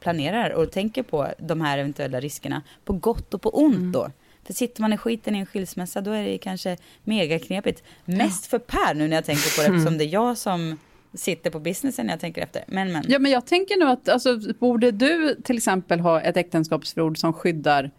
planerar 0.00 0.50
och 0.50 0.72
tänker 0.72 1.02
på 1.02 1.28
de 1.38 1.60
här 1.60 1.78
eventuella 1.78 2.20
riskerna 2.20 2.62
på 2.84 2.92
gott 2.92 3.34
och 3.34 3.42
på 3.42 3.50
ont 3.50 3.92
då. 3.92 4.10
För 4.44 4.52
sitter 4.52 4.82
man 4.82 4.92
i 4.92 4.96
skiten 4.96 5.36
i 5.36 5.38
en 5.38 5.46
skilsmässa 5.46 6.00
då 6.00 6.10
är 6.10 6.24
det 6.24 6.38
kanske 6.38 6.76
megaknepigt. 7.04 7.82
Mest 8.04 8.46
för 8.46 8.58
Per 8.58 8.94
nu 8.94 9.08
när 9.08 9.16
jag 9.16 9.24
tänker 9.24 9.56
på 9.56 9.62
det 9.62 9.76
eftersom 9.76 9.98
det 9.98 10.04
är 10.04 10.12
jag 10.12 10.38
som 10.38 10.78
sitter 11.14 11.50
på 11.50 11.60
businessen 11.60 12.06
när 12.06 12.12
jag 12.12 12.20
tänker 12.20 12.42
efter. 12.42 12.64
Men 12.66 12.92
men. 12.92 13.04
Ja, 13.08 13.18
men 13.18 13.30
jag 13.30 13.46
tänker 13.46 13.76
nu 13.76 13.84
att, 13.84 14.08
alltså, 14.08 14.40
borde 14.58 14.90
du 14.90 15.36
till 15.44 15.56
exempel 15.56 16.00
ha 16.00 16.20
ett 16.20 16.36
äktenskapsförord 16.36 17.18
som 17.18 17.32
skyddar 17.32 17.90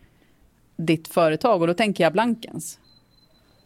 ditt 0.75 1.07
företag? 1.07 1.61
Och 1.61 1.67
då 1.67 1.73
tänker 1.73 2.03
jag 2.03 2.13
Blankens. 2.13 2.79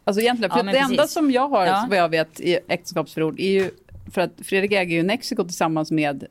Alltså 0.08 0.22
egentligen, 0.22 0.52
för 0.52 0.58
Ja, 0.58 0.64
det 0.72 0.78
enda 0.78 1.08
som 1.08 1.32
jag 1.32 1.48
har, 1.50 1.66
Ja. 1.66 1.86
vad 1.90 1.98
jag 1.98 2.10
vet, 2.10 2.40
i 2.40 2.60
äktenskapsförord 2.68 3.40
är 3.40 3.50
ju, 3.50 3.72
för 4.14 4.22
att 4.22 4.32
Fredrik 4.44 4.72
äger 4.72 4.96
ju 4.96 5.04
Nexiko 5.04 5.44
tillsammans 5.44 5.92
med 5.92 6.26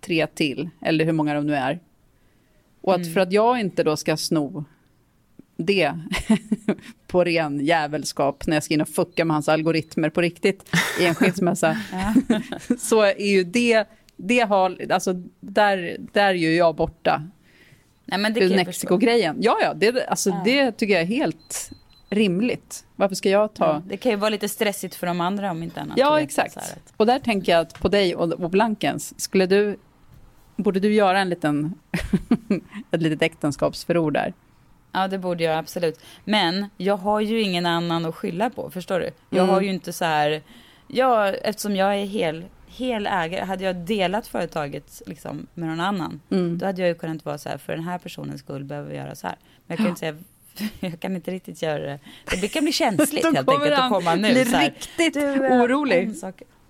tre 0.00 0.26
till, 0.26 0.70
eller 0.82 1.04
hur 1.04 1.12
många 1.12 1.34
de 1.34 1.46
nu 1.46 1.54
är. 1.54 1.78
Och 2.80 2.94
att 2.94 3.00
Mm. 3.00 3.12
för 3.14 3.20
att 3.20 3.32
jag 3.32 3.60
inte 3.60 3.82
då 3.82 3.96
ska 3.96 4.16
sno 4.16 4.64
det 5.56 5.92
på 7.06 7.24
ren 7.24 7.60
jävelskap 7.66 8.46
när 8.46 8.56
jag 8.56 8.62
ska 8.62 8.74
in 8.74 8.80
och 8.80 8.88
fucka 8.88 9.24
med 9.24 9.34
hans 9.34 9.48
algoritmer 9.48 10.10
på 10.10 10.20
riktigt 10.20 10.76
i 11.00 11.06
en 11.06 11.14
skilsmässa. 11.14 11.76
så 12.78 13.02
är 13.02 13.26
ju 13.26 13.44
det, 13.44 13.84
det 14.16 14.40
har, 14.40 14.92
alltså 14.92 15.12
där, 15.40 15.96
där 16.12 16.28
är 16.28 16.34
ju 16.34 16.54
jag 16.56 16.76
borta. 16.76 17.22
Nej, 18.04 18.18
men 18.18 18.32
det 18.34 18.40
ur. 18.40 18.56
Mexiko-grejen. 18.56 19.36
Ja, 19.40 19.58
ja, 19.62 19.74
det, 19.74 20.06
alltså, 20.06 20.42
det 20.44 20.72
tycker 20.72 20.94
jag 20.94 21.02
är 21.02 21.06
helt 21.06 21.70
rimligt. 22.10 22.84
Varför 22.96 23.14
ska 23.14 23.28
jag 23.28 23.54
ta... 23.54 23.64
Ja, 23.66 23.82
det 23.86 23.96
kan 23.96 24.10
ju 24.12 24.16
vara 24.16 24.30
lite 24.30 24.48
stressigt 24.48 24.94
för 24.94 25.06
de 25.06 25.20
andra 25.20 25.50
om 25.50 25.62
inte 25.62 25.80
annat. 25.80 25.98
Ja, 25.98 26.20
exakt. 26.20 26.56
att- 26.56 26.92
Och 26.96 27.06
där 27.06 27.18
tänker 27.18 27.52
jag 27.52 27.60
att 27.60 27.80
på 27.80 27.88
dig 27.88 28.14
och, 28.16 28.32
och 28.32 28.50
Blankens, 28.50 29.20
skulle 29.20 29.46
du, 29.46 29.78
borde 30.56 30.80
du 30.80 30.94
göra 30.94 31.20
en 31.20 31.28
liten, 31.28 31.74
ett 32.90 33.02
litet 33.02 33.22
äktenskapsförord 33.22 34.12
där? 34.12 34.32
Ja, 34.92 35.08
det 35.08 35.18
borde 35.18 35.44
jag 35.44 35.58
absolut. 35.58 36.00
Men 36.24 36.66
jag 36.76 36.96
har 36.96 37.20
ju 37.20 37.40
ingen 37.42 37.66
annan 37.66 38.06
att 38.06 38.14
skylla 38.14 38.50
på, 38.50 38.70
förstår 38.70 39.00
du? 39.00 39.10
Jag 39.30 39.42
Mm. 39.42 39.54
har 39.54 39.60
ju 39.60 39.70
inte 39.70 39.92
så 39.92 40.04
här... 40.04 40.42
Ja, 40.86 41.28
eftersom 41.28 41.76
jag 41.76 41.94
är 41.98 42.04
hel, 42.04 42.44
hel 42.66 43.06
ägare, 43.06 43.44
hade 43.44 43.64
jag 43.64 43.76
delat 43.76 44.26
företaget 44.26 45.02
liksom, 45.06 45.46
med 45.54 45.68
någon 45.68 45.80
annan, 45.80 46.20
Mm. 46.30 46.58
då 46.58 46.66
hade 46.66 46.80
jag 46.80 46.88
ju 46.88 46.94
kunnat 46.94 47.24
vara 47.24 47.38
så 47.38 47.48
här, 47.48 47.58
för 47.58 47.72
den 47.72 47.84
här 47.84 47.98
personens 47.98 48.40
skull 48.40 48.64
behöver 48.64 48.90
vi 48.90 48.96
göra 48.96 49.14
så 49.14 49.26
här. 49.26 49.36
Men 49.40 49.64
jag 49.66 49.76
kan 49.76 49.84
ju 49.86 49.90
inte 49.90 50.00
säga, 50.00 50.16
jag 50.80 51.00
kan 51.00 51.16
inte 51.16 51.30
riktigt 51.30 51.62
göra 51.62 51.82
det. 51.82 51.98
Det 52.40 52.48
kan 52.48 52.62
bli 52.64 52.72
känsligt 52.72 53.24
helt 53.34 53.48
enkelt 53.48 53.72
att 53.78 53.90
komma 53.90 54.14
nu. 54.14 54.32
bli 54.32 54.44
så 54.44 54.56
här, 54.56 54.64
riktigt 54.64 55.14
du, 55.14 55.46
eh, 55.46 55.62
orolig. 55.62 56.10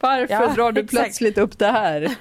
Varför 0.02 0.34
Ja, 0.34 0.46
drar 0.54 0.72
du 0.72 0.80
exakt. 0.80 1.02
plötsligt 1.02 1.38
upp 1.38 1.58
det 1.58 1.66
här? 1.66 2.00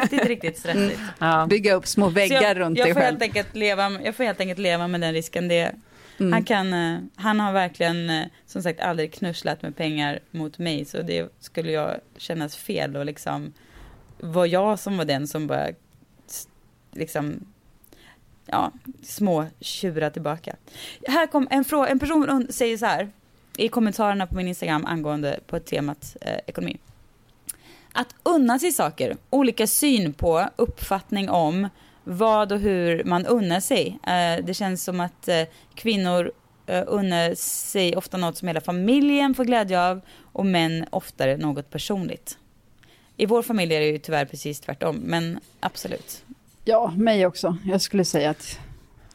Riktigt, 0.00 0.24
riktigt 0.26 0.58
stressigt. 0.58 1.00
Ja. 1.18 1.46
Bygga 1.50 1.74
upp 1.74 1.86
små 1.86 2.08
väggar 2.08 2.42
jag, 2.42 2.58
runt 2.60 2.78
jag 2.78 2.86
dig 2.86 2.94
får 2.94 3.00
själv. 3.00 3.10
helt 3.20 3.22
enkelt 3.22 3.56
leva, 3.56 3.90
jag 4.04 4.14
får 4.16 4.24
helt 4.24 4.40
enkelt 4.40 4.58
leva 4.58 4.88
med 4.88 5.00
den 5.00 5.12
risken. 5.12 5.48
Det, 5.48 5.72
Mm. 6.18 6.32
han, 6.32 6.44
kan, 6.44 6.72
eh, 6.72 6.98
han 7.16 7.40
har 7.40 7.52
verkligen 7.52 8.10
eh, 8.10 8.26
som 8.46 8.62
sagt 8.62 8.80
aldrig 8.80 9.12
knusslat 9.12 9.62
med 9.62 9.76
pengar 9.76 10.18
mot 10.30 10.58
mig 10.58 10.84
så 10.84 11.02
det 11.02 11.32
skulle 11.40 11.72
jag 11.72 11.96
kännas 12.16 12.56
fel 12.56 12.96
och 12.96 13.06
liksom 13.06 13.52
var 14.20 14.46
jag 14.46 14.78
som 14.78 14.96
var 14.96 15.04
den 15.04 15.26
som 15.28 15.46
bara 15.46 15.68
liksom 16.92 17.40
ja, 18.46 18.72
små 19.02 19.46
tjura 19.60 20.10
tillbaka. 20.10 20.56
Här 21.08 21.26
kom 21.26 21.48
en, 21.50 21.64
fråga, 21.64 21.88
en 21.88 21.98
person 21.98 22.46
säger 22.50 22.76
så 22.76 22.86
här 22.86 23.10
i 23.56 23.68
kommentarerna 23.68 24.26
på 24.26 24.34
min 24.34 24.48
Instagram 24.48 24.86
angående 24.86 25.40
på 25.46 25.58
temat 25.58 26.16
eh, 26.20 26.38
ekonomi. 26.46 26.78
Att 27.92 28.14
unna 28.22 28.58
sig 28.58 28.72
saker, 28.72 29.16
olika 29.30 29.66
syn 29.66 30.12
på, 30.12 30.48
uppfattning 30.56 31.30
om 31.30 31.68
vad 32.04 32.52
och 32.52 32.58
hur 32.58 33.04
man 33.04 33.26
unnar 33.26 33.60
sig. 33.60 33.98
Eh, 34.06 34.44
det 34.44 34.54
känns 34.54 34.84
som 34.84 35.00
att 35.00 35.28
eh, 35.28 35.42
kvinnor 35.74 36.32
eh, 36.66 36.84
unnar 36.86 37.34
sig 37.34 37.96
ofta 37.96 38.16
något 38.16 38.36
som 38.36 38.48
hela 38.48 38.60
familjen 38.60 39.34
får 39.34 39.44
glädje 39.44 39.80
av 39.80 40.00
och 40.32 40.46
män 40.46 40.86
oftare 40.90 41.36
något 41.36 41.70
personligt. 41.70 42.38
I 43.16 43.26
vår 43.26 43.42
familj 43.42 43.74
är 43.74 43.80
det 43.80 43.86
ju 43.86 43.98
tyvärr 43.98 44.24
precis 44.24 44.60
tvärtom, 44.60 44.96
men 44.96 45.40
absolut. 45.60 46.24
Ja, 46.64 46.92
mig 46.96 47.26
också. 47.26 47.56
Jag 47.64 47.80
skulle 47.80 48.04
säga 48.04 48.30
att 48.30 48.58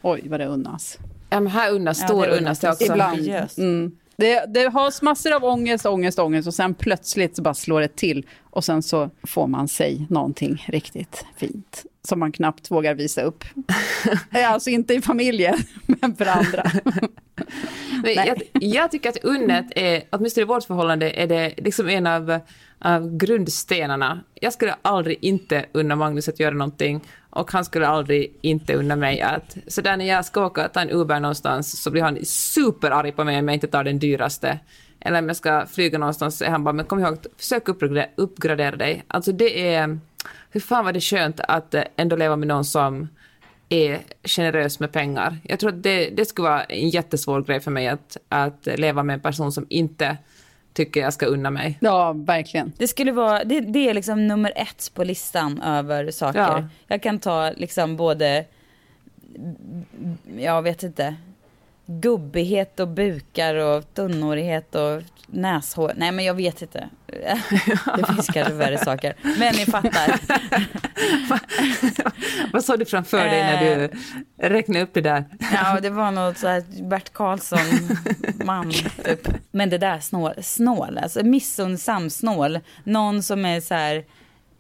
oj 0.02 0.22
vad 0.26 0.40
det 0.40 0.46
unnas. 0.46 0.98
Ja, 1.30 1.40
men 1.40 1.52
här 1.52 1.72
unnas, 1.72 2.02
Ja, 2.02 2.08
stor 2.08 2.26
det 2.26 2.38
unnas 2.38 2.60
det 2.60 2.70
också. 2.70 2.84
Ibland. 2.84 3.30
Mm. 3.58 3.98
Det, 4.16 4.46
det 4.54 4.70
har 4.74 5.04
massor 5.04 5.34
av 5.34 5.44
ångest, 5.44 5.86
ångest, 5.86 6.20
ångest 6.20 6.48
och 6.48 6.54
sen 6.54 6.74
plötsligt 6.74 7.36
så 7.36 7.42
bara 7.42 7.54
slår 7.54 7.82
det 7.82 7.96
till. 7.96 8.26
Och 8.44 8.64
sen 8.64 8.84
så 8.84 9.10
får 9.24 9.48
man 9.48 9.68
sig 9.68 10.06
någonting 10.10 10.66
riktigt 10.68 11.26
fint 11.38 11.86
som 12.08 12.20
man 12.20 12.32
knappt 12.32 12.72
vågar 12.72 12.94
visa 12.94 13.22
upp. 13.22 13.44
Alltså 14.32 14.70
inte 14.70 14.94
i 14.94 15.02
familjen, 15.02 15.58
men 15.86 16.16
för 16.16 16.26
andra. 16.26 16.72
Men 18.04 18.14
jag, 18.14 18.42
jag 18.54 18.92
tycker 18.92 19.10
att 19.10 19.24
unnet 19.24 19.66
är, 19.76 20.04
åtminstone 20.10 20.42
i 20.42 20.46
vårt 20.46 20.64
förhållande, 20.64 21.12
är 21.12 21.28
det 21.28 21.54
liksom 21.58 21.90
en 21.90 22.08
av, 22.08 22.40
av 22.80 23.18
grundstenarna. 23.18 24.24
Jag 24.34 24.54
skulle 24.54 24.76
aldrig 24.82 25.18
inte 25.22 25.66
unna 25.72 25.96
Magnus 25.96 26.30
att 26.30 26.40
göra 26.40 26.56
någonting 26.56 27.02
och 27.30 27.52
han 27.52 27.66
skulle 27.66 27.88
aldrig 27.88 28.34
inte 28.42 28.74
unna 28.74 28.96
mig 28.96 29.22
att... 29.22 29.58
Så 29.68 29.82
där 29.82 29.98
när 29.98 30.06
jag 30.06 30.26
ska 30.26 30.46
åka 30.46 30.68
ta 30.68 30.82
en 30.82 30.90
Uber 30.90 31.20
någonstans 31.20 31.82
så 31.84 31.92
blir 31.92 32.02
han 32.02 32.26
superarg 32.26 33.12
på 33.12 33.24
mig 33.24 33.40
om 33.40 33.48
jag 33.48 33.54
inte 33.54 33.68
tar 33.68 33.84
den 33.84 34.00
dyraste. 34.00 34.60
Eller 35.00 35.20
om 35.20 35.28
jag 35.28 35.38
ska 35.38 35.66
flyga 35.66 35.98
någonstans 35.98 36.38
så 36.38 36.46
är 36.46 36.50
han 36.50 36.64
bara, 36.64 36.74
men 36.74 36.86
kom 36.86 37.00
ihåg, 37.00 37.18
försök 37.38 37.70
uppgradera, 38.16 38.76
dig. 38.76 39.04
Alltså 39.08 39.32
det 39.32 39.74
är... 39.76 40.00
Hur 40.50 40.60
fan 40.60 40.86
var 40.86 40.94
det 40.94 41.02
skönt 41.02 41.40
att 41.40 41.74
eh, 41.74 41.84
ändå 41.96 42.16
leva 42.16 42.36
med 42.36 42.48
någon 42.48 42.66
som 42.66 43.08
är 43.70 44.00
generös 44.24 44.80
med 44.80 44.92
pengar. 44.92 45.38
Jag 45.44 45.60
tror 45.60 45.70
att 45.70 45.84
det, 45.84 46.10
det 46.10 46.26
skulle 46.26 46.50
vara 46.50 46.64
en 46.64 46.90
jättesvår 46.90 47.42
grej 47.42 47.60
för 47.60 47.72
mig 47.72 47.88
att, 47.88 48.18
att 48.30 48.68
leva 48.78 49.04
med 49.04 49.14
en 49.14 49.20
person 49.20 49.52
som 49.52 49.66
inte 49.70 50.18
tycker 50.78 51.00
jag 51.00 51.14
ska 51.14 51.26
unna 51.26 51.50
mig. 51.50 51.78
Ja, 51.82 52.14
verkligen. 52.14 52.74
Det 52.78 52.88
skulle 52.88 53.12
vara, 53.12 53.44
det, 53.44 53.60
det 53.60 53.90
är 53.90 53.94
liksom 53.94 54.28
nummer 54.28 54.54
ett 54.56 54.92
på 54.94 55.04
listan 55.04 55.62
över 55.62 56.12
saker. 56.12 56.40
Ja. 56.40 56.68
Jag 56.88 57.02
kan 57.02 57.20
ta 57.20 57.52
liksom 57.52 57.98
både, 57.98 58.46
jag 60.38 60.62
vet 60.62 60.84
inte, 60.84 61.16
gubbighet 61.88 62.80
och 62.80 62.88
bukar 62.88 63.56
och 63.56 63.94
tunnhårighet 63.94 64.76
och 64.76 65.02
näshår. 65.28 65.94
Nej, 65.96 66.12
men 66.12 66.26
jag 66.26 66.34
vet 66.34 66.62
inte. 66.62 66.90
Det 67.98 68.06
finns 68.14 68.28
kanske 68.28 68.54
värre 68.54 68.78
saker. 68.78 69.16
Men 69.22 69.56
ni 69.56 69.66
fattar. 69.66 70.20
Vad 72.54 72.64
såg 72.66 72.80
du 72.80 72.86
framför 72.86 73.18
dig 73.26 73.42
när 73.44 73.66
du 73.66 73.84
Eh. 74.42 74.50
räknade 74.50 74.82
upp 74.82 74.94
det 74.94 75.02
där? 75.02 75.26
Ja, 75.54 75.80
det 75.82 75.90
var 75.90 76.12
något 76.12 76.38
så 76.38 76.48
här 76.48 76.64
Bert 76.90 77.14
Karlsson-man, 77.14 78.72
typ. 79.06 79.28
Men 79.52 79.70
det 79.70 79.78
där 79.78 80.00
snål, 80.00 80.34
snål, 80.42 80.98
alltså 80.98 81.24
missunnsam 81.26 82.10
snål. 82.10 82.60
Någon 82.84 83.24
som 83.24 83.46
är 83.46 83.60
så 83.62 83.74
här, 83.74 84.06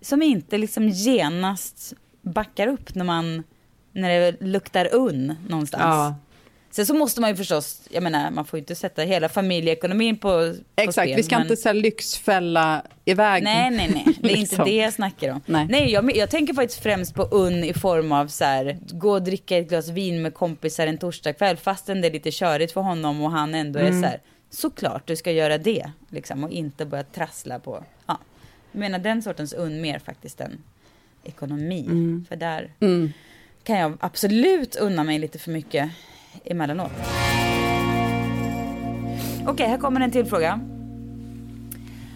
som 0.02 0.22
inte 0.22 0.58
liksom 0.58 0.90
genast 0.90 1.94
backar 2.22 2.68
upp 2.68 2.96
när 2.96 3.06
man, 3.06 3.44
när 3.92 4.10
det 4.20 4.42
luktar 4.42 4.94
unn 4.96 5.36
någonstans. 5.50 5.84
Ja. 5.84 6.16
Sen 6.72 6.86
så 6.86 6.94
måste 6.94 7.22
man 7.22 7.30
ju 7.30 7.36
förstås, 7.36 7.82
jag 7.90 8.04
menar, 8.04 8.32
man 8.32 8.46
får 8.46 8.58
ju 8.58 8.62
inte 8.62 8.76
sätta 8.76 9.02
hela 9.02 9.30
familjeekonomin 9.30 10.18
på, 10.18 10.30
på 10.30 10.56
Exakt, 10.82 11.08
spel. 11.08 11.16
vi 11.18 11.24
ska 11.24 11.36
men- 11.36 11.42
inte 11.42 11.58
så 11.58 11.74
lyxfälla 11.74 12.82
iväg. 13.06 13.44
Nej, 13.44 13.70
nej, 13.72 13.92
nej. 13.94 14.04
Det 14.22 14.28
är 14.28 14.30
inte 14.30 14.40
Liksom. 14.40 14.66
det 14.66 14.76
jag 14.76 14.94
snackar 14.94 15.32
om. 15.32 15.42
Nej. 15.46 15.68
Nej, 15.70 15.92
jag, 15.92 16.16
jag 16.18 16.30
tänker 16.30 16.54
faktiskt 16.54 16.84
främst 16.84 17.14
på 17.16 17.24
unn 17.24 17.64
i 17.64 17.74
form 17.74 18.12
av 18.12 18.28
så 18.28 18.44
här, 18.44 18.78
gå 18.92 19.12
och 19.12 19.22
dricka 19.22 19.58
ett 19.58 19.70
glas 19.70 19.90
vin 19.90 20.22
med 20.22 20.34
kompisar 20.34 20.88
en 20.88 20.98
torsdagkväll 20.98 21.58
fastän 21.58 22.02
det 22.02 22.08
är 22.08 22.12
lite 22.12 22.32
körigt 22.32 22.74
för 22.74 22.82
honom 22.82 23.22
och 23.22 23.32
han 23.32 23.56
ändå 23.56 23.80
Mm. 23.80 23.98
är 23.98 24.02
så 24.02 24.08
här, 24.08 24.22
såklart 24.50 25.08
du 25.08 25.16
ska 25.16 25.32
göra 25.32 25.58
det 25.58 25.92
liksom 26.10 26.44
och 26.44 26.52
inte 26.52 26.86
börja 26.86 27.04
trassla 27.04 27.60
på, 27.60 27.84
ja. 28.06 28.18
Jag 28.72 28.80
menar 28.80 29.00
den 29.00 29.22
sortens 29.22 29.54
unn 29.54 29.82
mer 29.82 30.00
faktiskt 30.00 30.42
än 30.42 30.58
ekonomi. 31.24 31.82
Mm. 31.86 32.26
För 32.30 32.36
där 32.36 32.72
kan 33.64 33.78
jag 33.80 33.98
absolut 34.00 34.76
unna 34.76 35.04
mig 35.04 35.20
lite 35.20 35.40
för 35.40 35.52
mycket 35.52 35.90
emellanåt. 36.46 36.92
Okej, 39.48 39.68
här 39.68 39.78
kommer 39.78 40.02
en 40.02 40.12
till 40.12 40.26
fråga. 40.26 40.60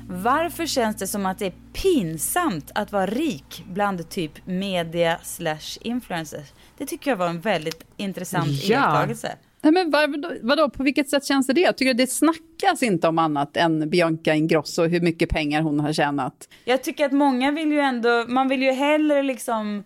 Varför 0.09 0.65
känns 0.65 0.95
det 0.95 1.07
som 1.07 1.25
att 1.25 1.39
det 1.39 1.45
är 1.45 1.53
pinsamt 1.73 2.71
att 2.75 2.91
vara 2.91 3.05
rik 3.05 3.63
bland 3.73 4.09
typ 4.09 4.31
media 4.45 5.17
slash 5.23 5.77
influencers? 5.81 6.47
Det 6.77 6.85
tycker 6.85 7.11
jag 7.11 7.17
var 7.17 7.27
en 7.27 7.39
väldigt 7.39 7.83
intressant 7.97 8.47
Ja. 8.47 8.75
iakttagelse. 8.75 9.35
Nej, 9.61 9.73
men 9.73 9.91
vad, 9.91 10.25
vadå, 10.41 10.69
på 10.69 10.83
vilket 10.83 11.09
sätt 11.09 11.25
känns 11.25 11.47
det 11.47 11.73
tycker 11.73 11.93
det 11.93 12.07
snackas 12.07 12.83
inte 12.83 13.07
om 13.07 13.19
annat 13.19 13.57
än 13.57 13.89
Bianca 13.89 14.33
Ingrosso, 14.33 14.83
hur 14.83 15.01
mycket 15.01 15.29
pengar 15.29 15.61
hon 15.61 15.79
har 15.79 15.93
tjänat. 15.93 16.49
Jag 16.65 16.83
tycker 16.83 17.05
att 17.05 17.11
många 17.11 17.51
vill 17.51 17.71
ju 17.71 17.79
ändå, 17.79 18.25
man 18.27 18.47
vill 18.47 18.63
ju 18.63 18.71
hellre 18.71 19.23
liksom 19.23 19.83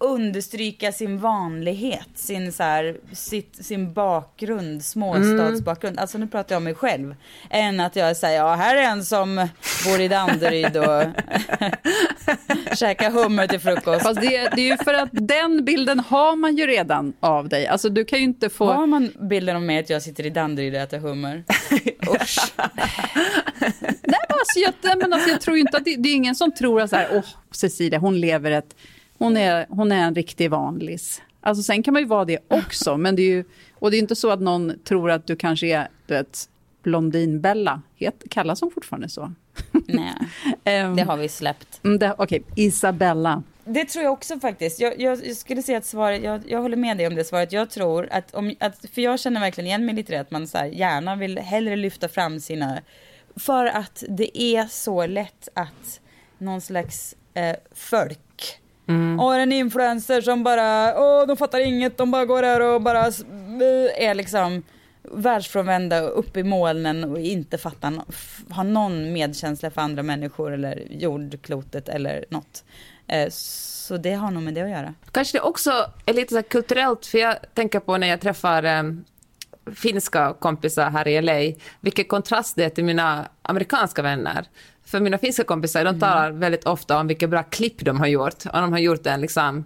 understryka 0.00 0.92
sin 0.92 1.18
vanlighet, 1.18 2.08
sin, 2.14 2.52
så 2.52 2.62
här, 2.62 2.96
sitt, 3.12 3.64
sin 3.64 3.92
bakgrund, 3.92 4.84
småstadsbakgrund. 4.84 5.98
Alltså 5.98 6.18
nu 6.18 6.26
pratar 6.26 6.54
jag 6.54 6.60
om 6.60 6.64
mig 6.64 6.74
själv. 6.74 7.14
Än 7.50 7.80
att 7.80 7.96
jag 7.96 8.16
säger, 8.16 8.38
ja 8.38 8.54
här 8.54 8.76
är 8.76 8.82
en 8.82 9.04
som 9.04 9.48
bor 9.86 10.00
i 10.00 10.08
Danderyd 10.08 10.76
och 10.76 11.02
käkar 12.76 13.10
hummer 13.10 13.46
till 13.46 13.60
frukost. 13.60 14.02
Fast 14.02 14.20
det, 14.20 14.48
det 14.54 14.60
är 14.60 14.70
ju 14.70 14.76
för 14.76 14.94
att 14.94 15.08
den 15.12 15.64
bilden 15.64 16.00
har 16.00 16.36
man 16.36 16.56
ju 16.56 16.66
redan 16.66 17.12
av 17.20 17.48
dig. 17.48 17.66
Alltså 17.66 17.88
du 17.88 18.04
kan 18.04 18.18
ju 18.18 18.24
inte 18.24 18.50
få... 18.50 18.72
Har 18.72 18.86
man 18.86 19.12
bilden 19.20 19.56
av 19.56 19.62
mig 19.62 19.78
att 19.78 19.90
jag 19.90 20.02
sitter 20.02 20.26
i 20.26 20.30
Danderyd 20.30 20.74
och 20.74 20.80
äter 20.80 20.98
hummer? 20.98 21.44
Usch. 22.22 22.52
Nej, 24.06 24.20
men 24.28 24.38
alltså, 24.38 24.58
jag, 24.58 24.98
men 24.98 25.12
alltså, 25.12 25.30
jag 25.30 25.40
tror 25.40 25.56
inte 25.56 25.76
att 25.76 25.84
det, 25.84 25.96
det 25.96 26.08
är 26.08 26.14
ingen 26.14 26.34
som 26.34 26.52
tror 26.52 26.80
att 26.80 26.90
så 26.90 26.96
här, 26.96 27.08
åh, 27.12 27.24
Cecilia, 27.50 27.98
hon 27.98 28.20
lever 28.20 28.50
ett... 28.50 28.76
Hon 29.24 29.36
är, 29.36 29.66
hon 29.68 29.92
är 29.92 30.04
en 30.04 30.14
riktig 30.14 30.50
vanlis. 30.50 31.22
Alltså 31.40 31.62
sen 31.62 31.82
kan 31.82 31.92
man 31.94 32.02
ju 32.02 32.08
vara 32.08 32.24
det 32.24 32.38
också, 32.48 32.96
men 32.96 33.16
det 33.16 33.22
är 33.22 33.30
ju... 33.30 33.44
Och 33.74 33.90
det 33.90 33.94
är 33.94 33.98
ju 33.98 34.02
inte 34.02 34.16
så 34.16 34.30
att 34.30 34.40
någon 34.40 34.72
tror 34.84 35.10
att 35.10 35.26
du 35.26 35.36
kanske 35.36 35.66
är, 35.66 35.88
du 36.06 36.14
vet, 36.14 36.48
Blondinbella. 36.82 37.82
Kallas 38.30 38.60
hon 38.60 38.70
fortfarande 38.70 39.08
så? 39.08 39.32
Nej, 39.86 40.14
Ehm, 40.64 40.96
det 40.96 41.02
har 41.02 41.16
vi 41.16 41.28
släppt. 41.28 41.80
mm, 41.84 42.12
Okej, 42.18 42.44
Isabella. 42.56 43.42
Det 43.64 43.84
tror 43.84 44.04
jag 44.04 44.12
också 44.12 44.40
faktiskt. 44.40 44.80
Jag, 44.80 45.00
jag, 45.00 45.26
jag 45.26 45.36
skulle 45.36 45.62
säga 45.62 45.78
att 45.78 45.86
svaret, 45.86 46.22
jag, 46.22 46.42
jag 46.46 46.62
håller 46.62 46.76
med 46.76 46.96
dig 46.96 47.06
om 47.06 47.14
det 47.14 47.24
svaret. 47.24 47.52
Jag 47.52 47.70
tror 47.70 48.08
att, 48.10 48.34
om, 48.34 48.54
att 48.60 48.84
för 48.94 49.02
jag 49.02 49.20
känner 49.20 49.40
verkligen 49.40 49.66
igen 49.66 49.86
mig 49.86 49.94
lite 49.94 50.12
i 50.12 50.14
det, 50.14 50.20
att 50.20 50.30
man 50.30 50.46
så 50.46 50.58
här, 50.58 50.66
gärna 50.66 51.16
vill 51.16 51.38
hellre 51.38 51.76
lyfta 51.76 52.08
fram 52.08 52.40
sina, 52.40 52.80
för 53.36 53.66
att 53.66 54.04
det 54.08 54.38
är 54.42 54.66
så 54.66 55.06
lätt 55.06 55.48
att 55.54 56.00
någon 56.38 56.60
slags 56.60 57.16
eh, 57.34 57.56
folk 57.74 58.18
och 59.20 59.34
en 59.34 59.52
influencer 59.52 60.20
som 60.20 60.44
bara, 60.44 60.94
åh 61.00 61.26
de 61.26 61.36
fattar 61.36 61.60
inget, 61.60 61.98
de 61.98 62.10
bara 62.10 62.24
går 62.24 62.42
där 62.42 62.60
och 62.60 62.82
bara 62.82 63.04
är 63.96 64.14
liksom 64.14 64.62
världsfrånvända 65.02 66.02
och 66.04 66.18
uppe 66.18 66.40
i 66.40 66.44
molnen 66.44 67.04
och 67.04 67.18
inte 67.20 67.58
fattar, 67.58 67.92
har 68.50 68.64
någon 68.64 69.12
medkänsla 69.12 69.70
för 69.70 69.80
andra 69.80 70.02
människor 70.02 70.52
eller 70.54 70.82
jordklotet 70.90 71.88
eller 71.88 72.24
något. 72.28 72.64
Eh, 73.06 73.28
Så 73.30 73.96
det 73.96 74.12
har 74.12 74.30
nog 74.30 74.42
med 74.42 74.54
det 74.54 74.60
att 74.60 74.70
göra. 74.70 74.94
Kanske 75.12 75.38
det 75.38 75.42
också 75.42 75.70
är 76.06 76.12
lite 76.14 76.28
så 76.28 76.36
här 76.36 76.42
kulturellt, 76.42 77.06
för 77.06 77.18
jag 77.18 77.36
tänker 77.54 77.80
på 77.80 77.96
när 77.96 78.06
jag 78.06 78.20
träffar 78.20 78.62
em, 78.62 79.04
finska 79.76 80.34
kompisar 80.40 80.90
här 80.90 81.08
i 81.08 81.22
LA, 81.22 81.56
vilken 81.80 82.04
kontrast 82.04 82.56
det 82.56 82.64
är 82.64 82.68
till 82.68 82.84
mina 82.84 83.28
amerikanska 83.42 84.02
vänner. 84.02 84.44
För 84.94 85.00
mina 85.00 85.18
finska 85.18 85.44
kompisar, 85.44 85.84
de 85.84 86.00
talar 86.00 86.30
väldigt 86.30 86.64
ofta 86.64 87.00
om 87.00 87.06
vilka 87.06 87.28
bra 87.28 87.42
klipp 87.42 87.84
de 87.84 88.00
har 88.00 88.06
gjort. 88.06 88.46
Och 88.46 88.60
de 88.60 88.72
har 88.72 88.78
gjort 88.78 89.06
en 89.06 89.20
liksom, 89.20 89.64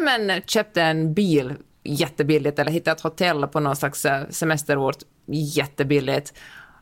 men 0.00 0.42
köpt 0.46 0.76
en 0.76 1.14
bil 1.14 1.54
jättebilligt 1.84 2.58
eller 2.58 2.70
hittat 2.70 2.96
ett 2.98 3.02
hotell 3.02 3.46
på 3.46 3.60
någon 3.60 3.76
slags 3.76 4.04
eh, 4.04 4.28
semesterort 4.30 4.96
jättebilligt. 5.26 6.34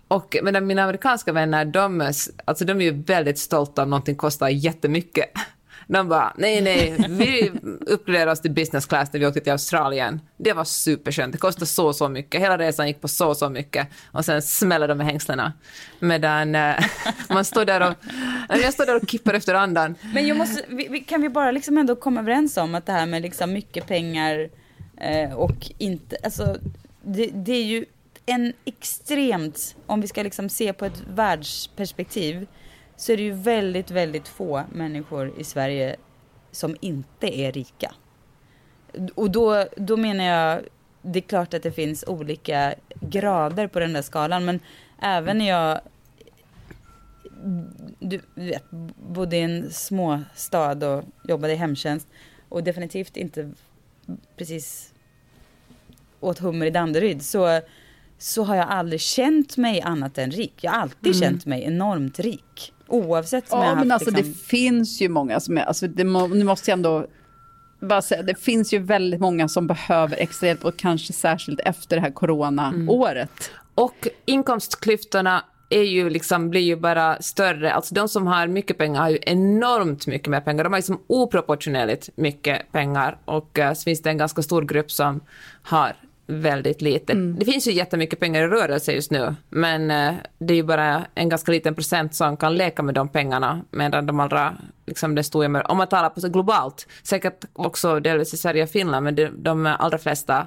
Och 0.08 0.36
medan 0.42 0.66
mina 0.66 0.82
amerikanska 0.82 1.32
vänner, 1.32 1.64
de, 1.64 2.12
alltså 2.44 2.64
de 2.64 2.80
är 2.80 2.84
ju 2.84 3.02
väldigt 3.02 3.38
stolta 3.38 3.82
om 3.82 3.90
någonting 3.90 4.16
kostar 4.16 4.48
jättemycket. 4.48 5.30
De 5.86 6.08
bara, 6.08 6.32
nej, 6.36 6.60
nej, 6.60 6.96
vi 7.08 7.52
uppgraderade 7.86 8.32
oss 8.32 8.40
till 8.40 8.50
business 8.50 8.86
class 8.86 9.12
när 9.12 9.20
vi 9.20 9.26
åkte 9.26 9.40
till 9.40 9.52
Australien. 9.52 10.20
Det 10.36 10.52
var 10.52 10.64
superskönt, 10.64 11.32
det 11.32 11.38
kostade 11.38 11.66
så 11.66 11.92
så 11.92 12.08
mycket. 12.08 12.40
Hela 12.40 12.58
resan 12.58 12.86
gick 12.86 13.00
på 13.00 13.08
så 13.08 13.34
så 13.34 13.48
mycket. 13.48 13.88
Och 14.12 14.24
sen 14.24 14.42
smäller 14.42 14.88
de 14.88 14.98
med 14.98 15.06
hängslena. 15.06 15.52
Medan 16.00 16.54
eh, 16.54 16.84
man 17.28 17.44
står 17.44 17.64
där 17.64 17.90
och, 17.90 17.94
jag 18.48 18.72
står 18.72 18.86
där 18.86 18.96
och 18.96 19.08
kippar 19.08 19.34
efter 19.34 19.54
andan. 19.54 19.94
Men 20.14 20.26
jag 20.26 20.36
måste, 20.36 20.62
vi, 20.68 20.88
vi, 20.90 21.00
kan 21.00 21.22
vi 21.22 21.28
bara 21.28 21.50
liksom 21.50 21.78
ändå 21.78 21.96
komma 21.96 22.20
överens 22.20 22.56
om 22.56 22.74
att 22.74 22.86
det 22.86 22.92
här 22.92 23.06
med 23.06 23.22
liksom 23.22 23.52
mycket 23.52 23.86
pengar 23.86 24.48
eh, 24.96 25.32
och 25.32 25.70
inte, 25.78 26.16
alltså 26.22 26.56
det, 27.02 27.26
det 27.26 27.52
är 27.52 27.64
ju 27.64 27.84
en 28.26 28.52
extremt, 28.64 29.76
om 29.86 30.00
vi 30.00 30.06
ska 30.08 30.22
liksom 30.22 30.48
se 30.48 30.72
på 30.72 30.84
ett 30.84 31.02
världsperspektiv, 31.14 32.46
så 32.96 33.12
är 33.12 33.16
det 33.16 33.22
ju 33.22 33.32
väldigt, 33.32 33.90
väldigt 33.90 34.28
få 34.28 34.64
människor 34.72 35.32
i 35.38 35.44
Sverige 35.44 35.96
som 36.50 36.76
inte 36.80 37.38
är 37.40 37.52
rika. 37.52 37.94
Och 39.14 39.30
då, 39.30 39.64
då 39.76 39.96
menar 39.96 40.24
jag, 40.24 40.60
det 41.02 41.18
är 41.18 41.20
klart 41.20 41.54
att 41.54 41.62
det 41.62 41.72
finns 41.72 42.04
olika 42.06 42.74
grader 43.00 43.66
på 43.66 43.80
den 43.80 43.92
där 43.92 44.02
skalan, 44.02 44.44
men 44.44 44.60
även 45.02 45.38
när 45.38 45.48
jag 45.48 45.80
du 47.98 48.20
vet, 48.34 48.64
bodde 48.96 49.36
i 49.36 49.40
en 49.40 49.70
småstad 49.70 50.88
och 50.88 51.04
jobbade 51.28 51.52
i 51.52 51.56
hemtjänst 51.56 52.08
och 52.48 52.64
definitivt 52.64 53.16
inte 53.16 53.50
precis 54.36 54.92
åt 56.20 56.38
hummer 56.38 56.66
i 56.66 56.70
Danderyd 56.70 57.22
så, 57.22 57.60
så 58.18 58.44
har 58.44 58.56
jag 58.56 58.68
aldrig 58.68 59.00
känt 59.00 59.56
mig 59.56 59.80
annat 59.80 60.18
än 60.18 60.30
rik. 60.30 60.54
Jag 60.60 60.72
har 60.72 60.78
alltid 60.80 61.14
Mm. 61.16 61.20
känt 61.20 61.46
mig 61.46 61.62
enormt 61.64 62.18
rik. 62.18 62.72
Oavsett 62.88 63.52
om 63.52 63.58
jag 63.58 63.68
Ja, 63.68 63.74
men 63.74 63.90
haft 63.90 64.02
alltså 64.02 64.16
liksom... 64.16 64.32
det 64.32 64.46
finns 64.46 65.00
ju 65.00 65.08
många 65.08 65.40
som 65.40 65.58
är, 65.58 65.62
alltså 65.62 65.88
det 65.88 66.04
må, 66.04 66.26
nu 66.26 66.44
måste 66.44 66.70
jag 66.70 66.76
ändå 66.76 67.06
bara 67.80 68.02
säga, 68.02 68.22
det 68.22 68.34
finns 68.34 68.72
ju 68.72 68.78
väldigt 68.78 69.20
många 69.20 69.48
som 69.48 69.66
behöver 69.66 70.16
extra 70.16 70.46
hjälp 70.46 70.64
och 70.64 70.76
kanske 70.76 71.12
särskilt 71.12 71.60
efter 71.60 71.96
det 71.96 72.02
här 72.02 72.10
coronaåret. 72.10 73.50
Och 73.74 74.08
inkomstklyftorna 74.24 75.44
är 75.68 75.82
ju 75.82 76.10
liksom, 76.10 76.50
blir 76.50 76.60
ju 76.60 76.76
bara 76.76 77.22
större. 77.22 77.72
Alltså 77.72 77.94
de 77.94 78.08
som 78.08 78.26
har 78.26 78.46
mycket 78.46 78.78
pengar 78.78 79.00
har 79.00 79.08
ju 79.08 79.18
enormt 79.22 80.06
mycket 80.06 80.28
mer 80.28 80.40
pengar. 80.40 80.64
De 80.64 80.72
har 80.72 80.78
liksom 80.78 81.00
oproportionerligt 81.06 82.08
mycket 82.16 82.72
pengar. 82.72 83.18
Och 83.24 83.58
uh, 83.58 83.72
så 83.72 83.82
finns 83.82 84.02
det 84.02 84.10
en 84.10 84.18
ganska 84.18 84.42
stor 84.42 84.62
grupp 84.62 84.90
som 84.90 85.20
har 85.62 85.96
väldigt 86.26 86.82
lite. 86.82 87.14
Det 87.14 87.44
finns 87.44 87.68
ju 87.68 87.72
jättemycket 87.72 88.20
pengar 88.20 88.42
i 88.42 88.46
rörelse 88.46 88.92
just 88.92 89.10
nu, 89.10 89.34
men 89.50 89.90
eh, 89.90 90.14
det 90.38 90.54
är 90.54 90.56
ju 90.56 90.62
bara 90.62 91.06
en 91.14 91.28
ganska 91.28 91.52
liten 91.52 91.74
procent 91.74 92.14
som 92.14 92.36
kan 92.36 92.54
leka 92.54 92.82
med 92.82 92.94
de 92.94 93.08
pengarna, 93.08 93.60
medan 93.70 94.06
de 94.06 94.20
allra, 94.20 94.54
liksom 94.86 95.14
det 95.14 95.22
stora, 95.22 95.48
mer- 95.48 95.70
om 95.70 95.76
man 95.76 95.86
talar 95.88 96.10
på 96.10 96.20
så 96.20 96.28
globalt, 96.28 96.86
säkert 97.02 97.44
också 97.52 98.00
delvis 98.00 98.34
i 98.34 98.36
Sverige 98.36 98.62
och 98.62 98.70
Finland, 98.70 99.04
men 99.04 99.14
de, 99.14 99.30
de 99.36 99.66
allra 99.66 99.98
flesta 99.98 100.46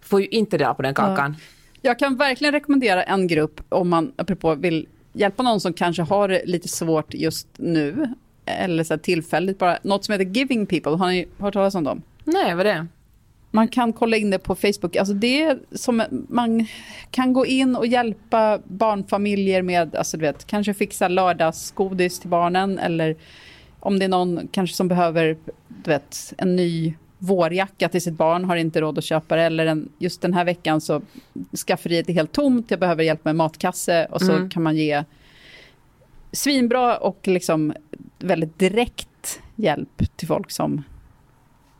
får 0.00 0.20
ju 0.20 0.26
inte 0.26 0.58
dela 0.58 0.74
på 0.74 0.82
den 0.82 0.94
kakan. 0.94 1.36
Jag 1.82 1.98
kan 1.98 2.16
verkligen 2.16 2.52
rekommendera 2.54 3.02
en 3.02 3.26
grupp 3.26 3.60
om 3.68 3.88
man, 3.88 4.12
apropå, 4.16 4.54
vill 4.54 4.88
hjälpa 5.12 5.42
någon 5.42 5.60
som 5.60 5.72
kanske 5.72 6.02
har 6.02 6.28
det 6.28 6.42
lite 6.44 6.68
svårt 6.68 7.14
just 7.14 7.48
nu, 7.56 8.14
eller 8.46 8.84
så 8.84 8.98
tillfälligt 8.98 9.58
bara, 9.58 9.78
något 9.82 10.04
som 10.04 10.12
heter 10.12 10.24
Giving 10.24 10.66
People, 10.66 10.92
har 10.92 11.08
ni 11.08 11.28
hört 11.38 11.54
talas 11.54 11.74
om 11.74 11.84
dem? 11.84 12.02
Nej, 12.24 12.54
vad 12.54 12.66
är 12.66 12.74
det? 12.74 12.86
Man 13.54 13.68
kan 13.68 13.92
kolla 13.92 14.16
in 14.16 14.30
det 14.30 14.38
på 14.38 14.54
Facebook. 14.54 14.96
Alltså 14.96 15.14
det 15.14 15.42
är 15.42 15.58
som, 15.72 16.02
man 16.28 16.66
kan 17.10 17.32
gå 17.32 17.46
in 17.46 17.76
och 17.76 17.86
hjälpa 17.86 18.58
barnfamiljer 18.64 19.62
med, 19.62 19.94
alltså 19.96 20.16
du 20.16 20.20
vet, 20.20 20.46
kanske 20.46 20.74
fixa 20.74 21.08
lördagsgodis 21.08 22.20
till 22.20 22.30
barnen 22.30 22.78
eller 22.78 23.16
om 23.80 23.98
det 23.98 24.04
är 24.04 24.08
någon 24.08 24.48
kanske 24.52 24.76
som 24.76 24.88
behöver 24.88 25.36
du 25.68 25.90
vet, 25.90 26.32
en 26.38 26.56
ny 26.56 26.94
vårjacka 27.18 27.88
till 27.88 28.02
sitt 28.02 28.14
barn, 28.14 28.44
har 28.44 28.56
inte 28.56 28.80
råd 28.80 28.98
att 28.98 29.04
köpa 29.04 29.36
det. 29.36 29.42
Eller 29.42 29.66
en, 29.66 29.88
just 29.98 30.22
den 30.22 30.34
här 30.34 30.44
veckan 30.44 30.80
så 30.80 31.02
skafferiet 31.66 32.08
är 32.08 32.12
helt 32.12 32.32
tomt, 32.32 32.70
jag 32.70 32.80
behöver 32.80 33.02
hjälp 33.04 33.24
med 33.24 33.36
matkasse 33.36 34.06
och 34.10 34.20
så 34.20 34.32
Mm. 34.32 34.50
kan 34.50 34.62
man 34.62 34.76
ge 34.76 35.04
svinbra 36.32 36.96
och 36.96 37.28
liksom 37.28 37.74
väldigt 38.18 38.58
direkt 38.58 39.40
hjälp 39.56 40.16
till 40.16 40.28
folk 40.28 40.50
som 40.50 40.82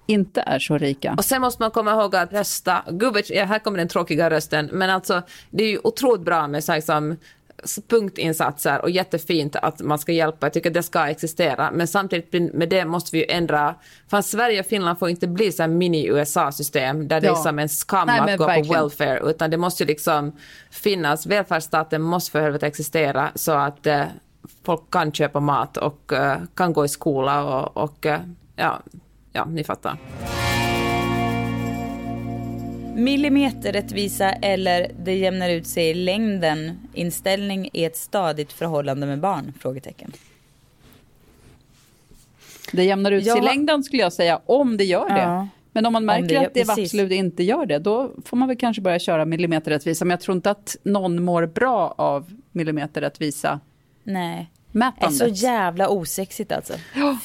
inte 0.06 0.40
är 0.40 0.58
så 0.58 0.78
rika. 0.78 1.14
Och 1.18 1.24
sen 1.24 1.40
måste 1.40 1.62
man 1.62 1.70
komma 1.70 1.90
ihåg 1.92 2.16
att 2.16 2.32
rösta, 2.32 2.82
vet- 3.14 3.30
ja, 3.30 3.44
här 3.44 3.58
kommer 3.58 3.78
den 3.78 3.88
tråkiga 3.88 4.30
rösten, 4.30 4.68
men 4.72 4.90
alltså 4.90 5.22
det 5.50 5.64
är 5.64 5.68
ju 5.68 5.78
otroligt 5.84 6.22
bra 6.24 6.48
med 6.48 6.64
så 6.64 6.72
här, 6.72 6.76
liksom, 6.78 7.16
punktinsatser 7.88 8.80
och 8.80 8.90
jättefint 8.90 9.56
att 9.56 9.80
man 9.80 9.98
ska 9.98 10.12
hjälpa. 10.12 10.46
Jag 10.46 10.52
tycker 10.52 10.70
att 10.70 10.74
det 10.74 10.82
ska 10.82 11.06
existera. 11.08 11.70
Men 11.70 11.86
samtidigt 11.86 12.54
med 12.54 12.68
det 12.68 12.84
måste 12.84 13.16
vi 13.16 13.18
ju 13.18 13.26
ändra. 13.30 13.74
För 14.10 14.22
Sverige 14.22 14.60
och 14.60 14.66
Finland 14.66 14.98
får 14.98 15.08
inte 15.10 15.26
bli 15.26 15.52
så 15.52 15.66
mini-USA-system 15.66 17.08
där 17.08 17.20
det 17.20 17.26
Ja. 17.26 17.32
är 17.38 17.42
som 17.42 17.58
en 17.58 17.68
skam 17.68 18.06
Nej, 18.06 18.20
att 18.32 18.38
gå 18.38 18.46
verkligen. 18.46 18.74
på 18.74 18.82
welfare. 18.82 19.20
Utan 19.30 19.50
det 19.50 19.56
måste 19.56 19.82
ju 19.82 19.86
liksom 19.86 20.32
finnas, 20.70 21.26
välfärdsstaten 21.26 22.02
måste 22.02 22.30
för 22.30 22.40
helvete 22.40 22.66
existera 22.66 23.30
så 23.34 23.52
att 23.52 23.86
eh, 23.86 24.04
folk 24.64 24.90
kan 24.90 25.12
köpa 25.12 25.40
mat 25.40 25.76
och 25.76 26.12
eh, 26.12 26.38
kan 26.54 26.72
gå 26.72 26.84
i 26.84 26.88
skola 26.88 27.44
och, 27.44 27.76
och 27.84 28.06
eh, 28.06 28.20
ja, 28.56 28.80
ja, 29.34 29.44
ni 29.44 29.64
fattar. 29.64 29.96
Millimeterrättvisa 32.96 34.32
eller 34.32 34.90
det 35.04 35.14
jämnar 35.16 35.48
ut 35.50 35.66
sig 35.66 35.90
i 35.90 35.94
längden 35.94 36.78
inställning 36.94 37.68
i 37.72 37.84
ett 37.84 37.96
stadigt 37.96 38.52
förhållande 38.52 39.06
med 39.06 39.20
barn? 39.20 39.52
Frågetecken. 39.60 40.12
Det 42.72 42.84
jämnar 42.84 43.12
ut 43.12 43.24
sig 43.24 43.32
Ja. 43.32 43.38
i 43.38 43.44
längden 43.44 43.82
skulle 43.84 44.02
jag 44.02 44.12
säga, 44.12 44.40
om 44.46 44.76
det 44.76 44.84
gör 44.84 45.08
det. 45.08 45.20
Ja. 45.22 45.48
Men 45.72 45.86
om 45.86 45.92
man 45.92 46.04
märker 46.04 46.26
det 46.28 46.34
gör- 46.34 46.46
att 46.46 46.54
det 46.54 46.68
absolut 46.68 47.12
inte 47.12 47.42
gör 47.42 47.66
det, 47.66 47.78
då 47.78 48.12
får 48.24 48.36
man 48.36 48.48
väl 48.48 48.56
kanske 48.56 48.82
börja 48.82 48.98
köra 48.98 49.24
millimeterrättvisa. 49.24 50.04
Men 50.04 50.10
jag 50.10 50.20
tror 50.20 50.34
inte 50.36 50.50
att 50.50 50.76
någon 50.82 51.24
mår 51.24 51.46
bra 51.46 51.94
av 51.98 52.30
millimeterrättvisa 52.52 53.60
Nej. 54.04 54.50
Det 54.74 54.78
är 54.78 54.90
mätandet. 55.10 55.18
så 55.18 55.26
jävla 55.46 55.88
osexigt 55.88 56.52
alltså. 56.52 56.72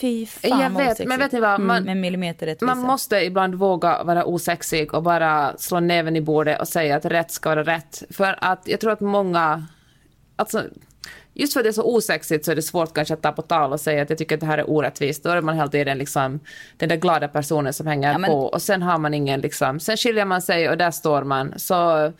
Fy 0.02 0.26
fan 0.26 0.60
Jag 0.60 0.70
vet, 0.70 0.82
osexigt. 0.88 1.08
men 1.10 1.20
vet 1.20 1.32
ni 1.32 1.40
vad? 1.40 1.60
Man- 1.60 1.84
Med 1.84 1.98
millimeterrättvisa. 1.98 2.66
Man 2.76 2.78
måste 2.86 3.16
ibland 3.18 3.56
våga 3.56 4.04
vara 4.04 4.26
osexig 4.26 4.94
och 4.94 5.04
bara 5.04 5.58
slå 5.58 5.80
näven 5.80 6.16
i 6.16 6.22
bordet 6.22 6.60
och 6.62 6.68
säga 6.68 6.96
att 6.96 7.06
rätt 7.06 7.32
ska 7.32 7.50
vara 7.50 7.64
rätt. 7.64 8.04
För 8.10 8.36
att 8.42 8.62
jag 8.66 8.80
tror 8.80 8.92
att 8.92 9.00
många... 9.02 9.66
Alltså, 10.36 10.64
just 11.34 11.54
för 11.54 11.60
att 11.60 11.64
det 11.64 11.70
är 11.70 11.74
så 11.74 11.96
osexigt 11.96 12.46
så 12.46 12.52
är 12.52 12.56
det 12.56 12.62
svårt 12.62 12.94
kanske 12.94 13.14
att 13.14 13.22
ta 13.22 13.32
på 13.32 13.42
tal 13.42 13.74
och 13.74 13.80
säga 13.80 14.02
att 14.02 14.10
jag 14.10 14.18
tycker 14.18 14.36
att 14.36 14.40
det 14.42 14.46
här 14.48 14.58
är 14.58 14.70
orättvist. 14.70 15.24
Då 15.24 15.30
är 15.30 15.42
man 15.42 15.56
hela 15.56 15.68
tiden 15.68 15.98
liksom 15.98 16.40
den 16.78 16.90
där 16.90 16.96
glada 16.96 17.28
personen 17.28 17.74
som 17.74 17.88
hänger 17.88 18.12
Ja, 18.12 18.18
men- 18.18 18.30
på 18.32 18.38
och 18.46 18.62
sen 18.62 18.82
har 18.82 18.98
man 18.98 19.14
ingen 19.14 19.42
liksom... 19.42 19.80
Sen 19.80 19.98
skiljer 19.98 20.26
man 20.26 20.42
sig 20.42 20.70
och 20.70 20.78
där 20.78 20.92
står 20.92 21.24
man. 21.24 21.54
Så 21.60 22.12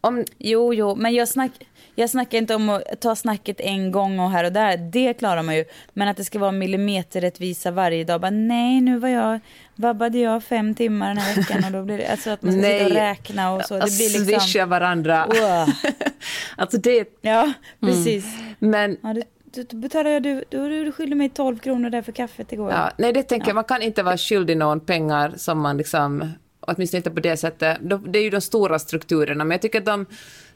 om... 0.00 0.24
Jo, 0.38 0.74
jo, 0.74 0.94
men 0.94 1.14
jag, 1.14 1.28
snack, 1.28 1.52
jag 1.98 2.10
snackar 2.10 2.38
inte 2.38 2.54
om 2.54 2.68
att 2.68 3.00
ta 3.00 3.16
snacket 3.16 3.60
en 3.60 3.92
gång 3.92 4.18
och 4.20 4.30
här 4.30 4.44
och 4.44 4.52
där. 4.52 4.76
Det 4.76 5.14
klarar 5.14 5.42
man 5.42 5.56
ju. 5.56 5.64
Men 5.92 6.08
att 6.08 6.16
det 6.16 6.24
ska 6.24 6.38
vara 6.38 6.52
millimeterrättvisa 6.52 7.70
varje 7.70 8.04
dag. 8.04 8.20
Bara, 8.20 8.30
nej, 8.30 8.80
nu 8.80 8.98
var 8.98 9.08
jag, 9.08 9.40
vabbade 9.74 10.18
jag 10.18 10.44
fem 10.44 10.74
timmar 10.74 11.08
den 11.08 11.18
här 11.18 11.36
veckan. 11.36 11.64
Och 11.64 11.72
då 11.72 11.82
blir 11.82 11.98
det, 11.98 12.06
alltså 12.06 12.30
att 12.30 12.42
man 12.42 12.52
ska 12.52 12.62
sitta 12.62 12.84
och 12.84 12.90
Nej. 12.92 13.00
räkna 13.00 13.52
och 13.52 13.62
så. 13.62 13.74
Det 13.74 13.80
blir 13.80 14.18
liksom... 14.18 14.40
swisha 14.40 14.66
varandra. 14.66 15.26
Åh. 15.30 15.68
alltså 16.56 16.78
det... 16.78 17.18
Ja, 17.20 17.52
precis. 17.80 18.24
Men 18.58 18.96
Ja, 19.02 19.14
du, 19.54 19.62
du 19.62 19.76
betalar 19.76 20.10
jag, 20.10 20.22
du, 20.22 20.44
du, 20.48 20.84
du 20.84 20.92
skyllde 20.92 21.16
mig 21.16 21.28
12 21.28 21.58
kronor 21.58 21.90
där 21.90 22.02
för 22.02 22.12
kaffet 22.12 22.52
igår. 22.52 22.70
Ja, 22.70 22.90
nej, 22.98 23.12
det 23.12 23.22
tänker 23.22 23.48
jag. 23.48 23.54
Man 23.54 23.64
kan 23.64 23.82
inte 23.82 24.02
vara 24.02 24.16
skyldig 24.18 24.56
någon 24.56 24.80
pengar 24.80 25.32
som 25.36 25.60
man 25.60 25.76
liksom, 25.76 26.32
åtminstone 26.60 26.98
inte 26.98 27.10
på 27.10 27.20
det 27.20 27.36
sättet. 27.36 27.78
Då- 27.80 27.96
Det 27.96 28.18
är 28.18 28.22
ju 28.22 28.30
de 28.30 28.40
stora 28.40 28.78
strukturerna, 28.78 29.44
men 29.44 29.50
jag 29.50 29.62
tycker 29.62 29.78
att 29.78 29.84
de 29.86 30.06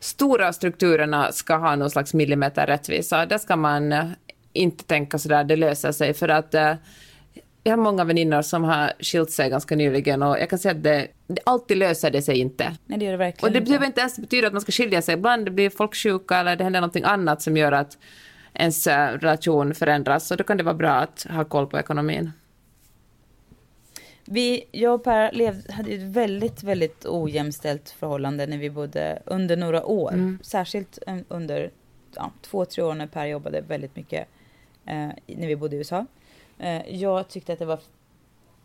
stora 0.01 0.53
strukturerna 0.53 1.33
ska 1.33 1.57
ha 1.57 1.77
någon 1.77 1.91
slags 1.91 2.15
millimeter 2.15 2.67
rättvisa. 2.67 3.27
Där 3.27 3.39
ska 3.39 3.57
man 3.57 3.93
eh, 3.93 4.05
inte 4.53 4.85
tänka 4.85 5.19
sådär, 5.19 5.45
det 5.45 5.57
löser 5.57 5.93
sig, 5.93 6.15
för 6.15 6.29
att 6.29 6.55
eh, 6.55 6.75
jag 7.63 7.73
har 7.73 7.77
många 7.77 8.05
väninnor 8.05 8.43
som 8.43 8.65
har 8.65 8.93
skilt 9.01 9.31
sig 9.31 9.51
ganska 9.51 9.77
nyligen 9.77 10.23
och 10.23 10.39
jag 10.39 10.51
kan 10.51 10.59
säga 10.59 10.73
att 10.73 10.83
det, 10.83 11.09
det 11.27 11.41
alltid 11.45 11.77
löser 11.77 12.11
det 12.11 12.23
sig 12.23 12.39
inte. 12.39 12.77
Nej, 12.87 12.99
det 12.99 13.05
gör 13.05 13.13
det 13.13 13.19
verkligen 13.19 13.49
Och 13.49 13.61
det 13.61 13.61
behöver 13.61 13.87
inte 13.87 14.01
ens 14.01 14.19
betyda 14.19 14.47
att 14.47 14.53
man 14.53 14.63
ska 14.63 14.73
skilja 14.73 15.03
sig. 15.03 15.15
Ibland 15.15 15.55
blir 15.55 15.71
folk 15.71 15.97
sjuka 15.97 16.37
eller 16.37 16.57
det 16.57 16.65
händer 16.65 16.81
någonting 16.81 17.05
annat 17.05 17.43
som 17.43 17.57
gör 17.57 17.73
att 17.73 17.99
ens 18.55 18.87
eh, 18.87 19.09
relation 19.09 19.75
förändras. 19.75 20.31
Och 20.31 20.37
då 20.37 20.45
kan 20.45 20.57
det 20.57 20.63
vara 20.63 20.75
bra 20.75 20.91
att 20.91 21.27
ha 21.31 21.45
koll 21.45 21.67
på 21.67 21.79
ekonomin. 21.79 22.33
Vi, 24.33 24.65
jag 24.73 24.95
och 24.95 25.05
Per 25.05 25.33
levde, 25.33 25.73
hade 25.73 25.91
ett 25.93 26.03
väldigt, 26.03 26.63
väldigt 26.63 27.07
ojämställt 27.07 27.91
förhållande 27.91 28.47
när 28.47 28.59
vi 28.59 28.71
bodde 28.71 29.23
under 29.27 29.57
några 29.57 29.85
år. 29.85 30.13
Mm. 30.13 30.39
Särskilt 30.43 30.99
eh, 31.07 31.17
under 31.29 31.71
ja, 32.15 32.31
två, 32.43 32.65
tre 32.65 32.85
år 32.85 32.95
när 32.95 33.07
Per 33.07 33.27
jobbade 33.27 33.61
väldigt 33.61 33.97
mycket 33.97 34.29
eh, 34.87 35.09
när 35.27 35.47
vi 35.47 35.57
bodde 35.57 35.77
i 35.77 35.79
USA. 35.79 36.07
Eh, 36.59 36.89
jag 36.97 37.29
tyckte 37.29 37.53
att 37.53 37.59
det 37.59 37.65
var 37.65 37.81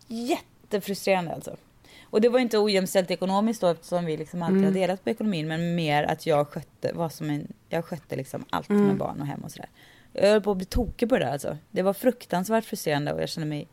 jättefrustrerande 0.08 1.34
alltså. 1.34 1.56
Och 2.04 2.22
det 2.22 2.30
var 2.30 2.40
inte 2.40 2.58
ojämställt 2.58 3.12
ekonomiskt 3.12 3.62
då 3.62 3.68
eftersom 3.68 4.06
vi 4.06 4.18
liksom 4.18 4.42
alltid 4.42 4.58
Mm. 4.58 4.66
har 4.74 4.80
delat 4.82 5.04
på 5.04 5.10
ekonomin 5.10 5.48
men 5.48 5.76
mer 5.76 6.04
att 6.04 6.26
jag 6.26 6.48
skötte, 6.48 6.92
var 6.94 7.10
som 7.10 7.30
en, 7.30 7.54
jag 7.70 7.86
skötte 7.86 8.16
liksom 8.16 8.46
allt 8.50 8.70
Mm. 8.70 8.86
med 8.88 8.98
barn 8.98 9.22
och 9.22 9.28
hem 9.28 9.44
och 9.44 9.52
sådär. 9.52 9.70
Jag 10.14 10.30
höll 10.30 10.42
på 10.42 10.52
att 10.52 10.58
bli 10.58 10.66
tokig 10.66 11.10
på 11.10 11.18
det 11.18 11.26
där 11.26 11.32
alltså. 11.32 11.58
Det 11.72 11.82
var 11.82 11.94
fruktansvärt 11.94 12.66
frustrerande 12.66 13.14
och 13.14 13.22
jag 13.22 13.30
kände 13.30 13.50
mig 13.50 13.68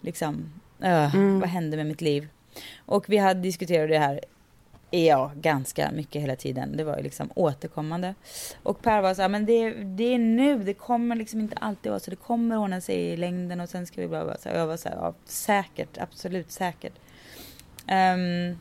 liksom, 0.00 0.52
öh, 0.82 1.14
Mm. 1.14 1.40
vad 1.40 1.48
hände 1.48 1.76
med 1.76 1.86
mitt 1.86 2.00
liv? 2.00 2.28
Och 2.86 3.04
vi 3.08 3.16
hade 3.16 3.40
diskuterat 3.40 3.88
det 3.90 3.98
här, 3.98 4.20
ja, 4.90 5.32
ganska 5.34 5.90
mycket 5.92 6.22
hela 6.22 6.36
tiden. 6.36 6.76
Det 6.76 6.84
var 6.84 6.96
ju 6.96 7.02
liksom 7.02 7.30
återkommande. 7.34 8.14
Och 8.62 8.82
Per 8.82 9.00
var 9.00 9.14
så 9.14 9.22
här, 9.22 9.28
men 9.28 9.46
det, 9.46 9.70
det 9.70 10.14
är 10.14 10.18
nu, 10.18 10.58
det 10.62 10.74
kommer 10.74 11.16
liksom 11.16 11.40
inte 11.40 11.56
alltid 11.56 11.90
vara 11.90 12.00
så. 12.00 12.10
Det 12.10 12.16
kommer 12.16 12.56
ordna 12.58 12.80
sig 12.80 12.96
i 12.96 13.16
längden 13.16 13.60
och 13.60 13.68
sen 13.68 13.86
ska 13.86 14.00
vi 14.00 14.08
bla 14.08 14.24
bla. 14.24 14.36
Så 14.36 14.48
här, 14.48 14.56
jag 14.58 14.66
var 14.66 14.76
så 14.76 14.88
här, 14.88 14.96
ja, 14.96 15.14
säkert, 15.24 15.98
absolut 15.98 16.50
säkert. 16.52 16.92
Ehm, 17.86 18.58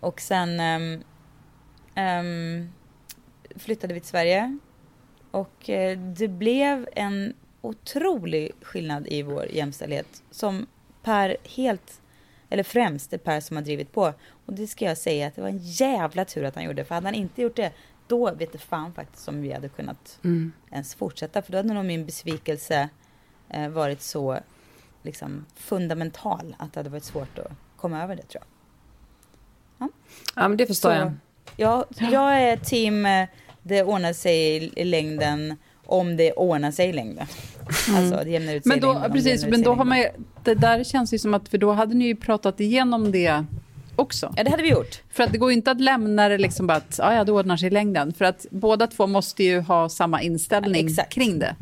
och 0.00 0.20
sen 0.20 0.60
ehm, 0.60 1.02
ehm, 1.94 2.68
flyttade 3.56 3.94
vi 3.94 4.00
till 4.00 4.08
Sverige. 4.08 4.58
Och 5.30 5.70
eh, 5.70 5.98
det 5.98 6.28
blev 6.28 6.88
en 6.92 7.34
otrolig 7.68 8.52
skillnad 8.62 9.06
i 9.06 9.22
vår 9.22 9.46
jämställdhet. 9.50 10.22
Som 10.30 10.66
Per 11.02 11.36
helt, 11.44 12.00
eller 12.50 12.62
främst 12.62 13.10
det 13.10 13.18
Per 13.18 13.40
som 13.40 13.56
har 13.56 13.64
drivit 13.64 13.92
på. 13.92 14.12
Och 14.46 14.52
det 14.52 14.66
ska 14.66 14.84
jag 14.84 14.98
säga 14.98 15.26
att 15.26 15.34
det 15.34 15.42
var 15.42 15.48
en 15.48 15.58
jävla 15.62 16.24
tur 16.24 16.44
att 16.44 16.54
han 16.54 16.64
gjorde. 16.64 16.84
För 16.84 16.94
hade 16.94 17.06
han 17.06 17.14
inte 17.14 17.42
gjort 17.42 17.56
det, 17.56 17.72
då 18.06 18.34
vet 18.34 18.52
det 18.52 18.58
fan 18.58 18.92
faktiskt 18.94 19.28
om 19.28 19.42
vi 19.42 19.52
hade 19.52 19.68
kunnat 19.68 20.18
Mm. 20.24 20.52
ens 20.70 20.94
fortsätta. 20.94 21.42
För 21.42 21.52
då 21.52 21.58
hade 21.58 21.74
nog 21.74 21.84
min 21.84 22.06
besvikelse 22.06 22.88
eh, 23.48 23.68
varit 23.68 24.02
så 24.02 24.38
liksom, 25.02 25.46
fundamental 25.54 26.56
att 26.58 26.72
det 26.72 26.80
hade 26.80 26.90
varit 26.90 27.04
svårt 27.04 27.38
att 27.38 27.52
komma 27.76 28.02
över 28.02 28.16
det 28.16 28.22
tror 28.22 28.42
jag. 29.78 29.88
Ja, 30.36 30.48
men 30.48 30.56
det 30.56 30.66
förstår 30.66 30.90
Så, 30.90 30.96
jag. 30.96 31.12
Ja, 31.56 31.84
jag 32.10 32.42
är 32.42 32.56
team 32.56 33.06
eh, 33.06 33.28
det 33.62 33.82
ordnar 33.82 34.12
sig 34.12 34.56
i 34.80 34.84
längden 34.84 35.56
om 35.86 36.16
det 36.16 36.32
ordnar 36.32 36.70
sig 36.70 36.88
i 36.88 36.92
längden. 36.92 37.26
Alltså 37.90 38.24
det 38.24 38.30
jämnar 38.30 38.54
ut 38.54 38.62
sig 38.62 38.70
Men 38.70 38.80
då, 38.80 38.86
längden. 38.92 39.02
om 39.10 39.16
det 39.16 39.22
precis, 39.22 39.46
men 39.46 39.62
då 39.62 39.74
har 39.74 39.84
man 39.84 39.98
ju- 39.98 40.08
det 40.44 40.54
där 40.54 40.84
känns 40.84 41.14
ju 41.14 41.18
som 41.18 41.34
att, 41.34 41.48
för 41.48 41.58
då 41.58 41.72
hade 41.72 41.94
ni 41.94 42.04
ju 42.06 42.16
pratat 42.16 42.60
igenom 42.60 43.12
det 43.12 43.44
också. 43.96 44.34
Ja, 44.36 44.44
det 44.44 44.50
hade 44.50 44.62
vi 44.62 44.70
gjort. 44.70 45.02
För 45.10 45.22
att 45.24 45.32
det 45.32 45.38
går 45.38 45.50
ju 45.50 45.56
inte 45.56 45.70
att 45.70 45.80
lämna 45.80 46.28
det 46.28 46.38
liksom 46.38 46.66
bara 46.66 46.76
att, 46.76 46.94
ja, 46.98 47.14
ja, 47.14 47.24
det 47.24 47.32
ordnar 47.32 47.56
sig 47.56 47.66
i 47.66 47.70
längden. 47.70 48.12
För 48.12 48.24
att 48.24 48.46
båda 48.50 48.86
två 48.86 49.06
måste 49.06 49.44
ju 49.44 49.60
ha 49.60 49.88
samma 49.88 50.22
inställning 50.22 50.86
Exakt. 50.86 51.12
kring 51.12 51.38
det. 51.38 51.56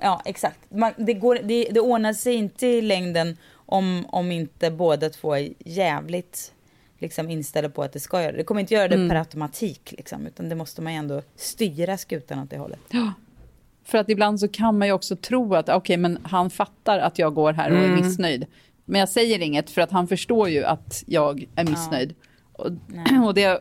Ja, 0.00 0.22
exakt. 0.24 0.58
Man, 0.70 0.92
det, 0.96 1.14
går, 1.14 1.38
det, 1.44 1.68
det 1.70 1.80
ordnar 1.80 2.12
sig 2.12 2.34
inte 2.34 2.66
i 2.66 2.82
längden 2.82 3.36
om, 3.54 4.06
om 4.08 4.32
inte 4.32 4.70
båda 4.70 5.10
två 5.10 5.34
är 5.36 5.48
jävligt 5.58 6.52
liksom, 6.98 7.30
inställda 7.30 7.70
på 7.70 7.82
att 7.82 7.92
det 7.92 8.00
ska 8.00 8.22
göra 8.22 8.32
det. 8.36 8.44
Kommer 8.44 8.60
inte 8.60 8.74
göra 8.74 8.88
det 8.88 8.94
Mm. 8.94 9.08
per 9.08 9.16
automatik, 9.16 9.94
liksom, 9.96 10.26
utan 10.26 10.48
det 10.48 10.54
måste 10.54 10.82
man 10.82 10.92
ju 10.92 10.98
ändå 10.98 11.22
styra 11.36 11.98
skutan 11.98 12.38
åt 12.38 12.50
det 12.50 12.58
hållet. 12.58 12.80
För 13.84 13.98
att 13.98 14.08
ibland 14.08 14.40
så 14.40 14.48
kan 14.48 14.78
man 14.78 14.88
ju 14.88 14.94
också 14.94 15.16
tro 15.16 15.54
att 15.54 15.68
okej, 15.68 15.96
men 15.96 16.18
han 16.22 16.50
fattar 16.50 16.98
att 16.98 17.18
jag 17.18 17.34
går 17.34 17.52
här 17.52 17.70
och 17.70 17.76
är 17.76 17.84
Mm. 17.84 18.04
missnöjd. 18.04 18.46
Men 18.84 18.98
jag 19.00 19.08
säger 19.08 19.38
inget 19.38 19.70
för 19.70 19.82
att 19.82 19.90
han 19.90 20.08
förstår 20.08 20.48
ju 20.48 20.64
att 20.64 21.04
jag 21.06 21.44
är 21.56 21.64
missnöjd. 21.64 22.14
Och, 22.52 22.70
Nej. 22.86 23.18
och 23.26 23.34
det 23.34 23.42
är 23.42 23.58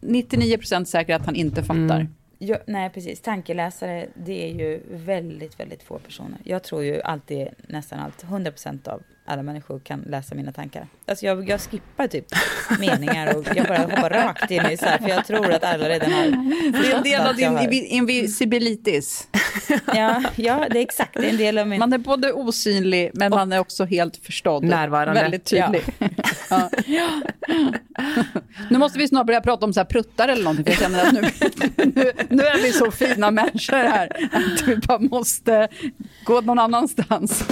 99% 0.00 0.84
säkert 0.84 1.20
att 1.20 1.26
han 1.26 1.34
inte 1.36 1.62
fattar. 1.62 2.00
Mm. 2.00 2.14
Ja, 2.38 2.56
nej, 2.66 2.90
precis. 2.90 3.20
Tankeläsare, 3.20 4.06
det 4.14 4.50
är 4.50 4.54
ju 4.54 4.80
väldigt, 4.90 5.60
väldigt 5.60 5.82
få 5.82 5.98
personer. 5.98 6.38
Jag 6.44 6.62
tror 6.62 6.84
ju 6.84 7.02
alltid, 7.02 7.48
nästan 7.68 8.00
allt, 8.00 8.24
100% 8.24 8.88
av 8.88 9.02
alla 9.26 9.42
människor 9.42 9.78
kan 9.78 10.00
läsa 10.00 10.34
mina 10.34 10.52
tankar. 10.52 10.88
Alltså 11.06 11.26
jag, 11.26 11.48
jag 11.48 11.60
skippar 11.60 12.06
typ 12.06 12.26
meningar 12.78 13.36
och 13.36 13.46
jag 13.56 13.66
bara 13.66 13.78
hoppar 13.78 14.10
rakt 14.10 14.50
in 14.50 14.66
i 14.66 14.76
så 14.76 14.84
här, 14.84 14.98
för 14.98 15.08
jag 15.08 15.26
tror 15.26 15.52
att 15.52 15.64
alla 15.64 15.88
redan 15.88 16.12
har 16.12 16.22
Det 16.82 16.92
är 16.92 16.96
en 16.96 17.02
del 17.02 17.20
av 17.20 17.40
jag 17.40 17.70
din 17.70 17.84
invisibilitis. 17.84 19.28
Ja, 19.94 20.22
ja, 20.36 20.66
det 20.70 20.78
är 20.78 20.82
exakt. 20.82 21.14
Det 21.14 21.26
är 21.26 21.30
en 21.30 21.36
del 21.36 21.58
av 21.58 21.68
min... 21.68 21.78
Man 21.78 21.92
är 21.92 21.98
både 21.98 22.32
osynlig, 22.32 23.10
men 23.14 23.30
man 23.30 23.52
är 23.52 23.58
också 23.58 23.84
helt 23.84 24.16
förstådd. 24.16 24.64
Närvarande. 24.64 25.22
Väldigt 25.22 25.44
tydlig. 25.44 25.82
Ja. 26.50 26.70
Nu 28.70 28.78
måste 28.78 28.98
vi 28.98 29.08
snart 29.08 29.26
börja 29.26 29.40
prata 29.40 29.66
om 29.66 29.72
så 29.72 29.80
här 29.80 29.84
pruttar 29.84 30.28
eller 30.28 30.44
någonting, 30.44 30.64
för 30.64 30.72
jag 30.72 30.80
känner 30.80 31.06
att 31.06 31.12
nu, 31.12 31.20
nu, 31.94 32.12
nu 32.28 32.42
är 32.42 32.62
vi 32.62 32.72
så 32.72 32.90
fina 32.90 33.30
människor 33.30 33.76
här, 33.76 34.28
att 34.32 34.68
vi 34.68 34.76
bara 34.76 34.98
måste 34.98 35.68
gå 36.24 36.40
någon 36.40 36.58
annanstans. 36.58 37.44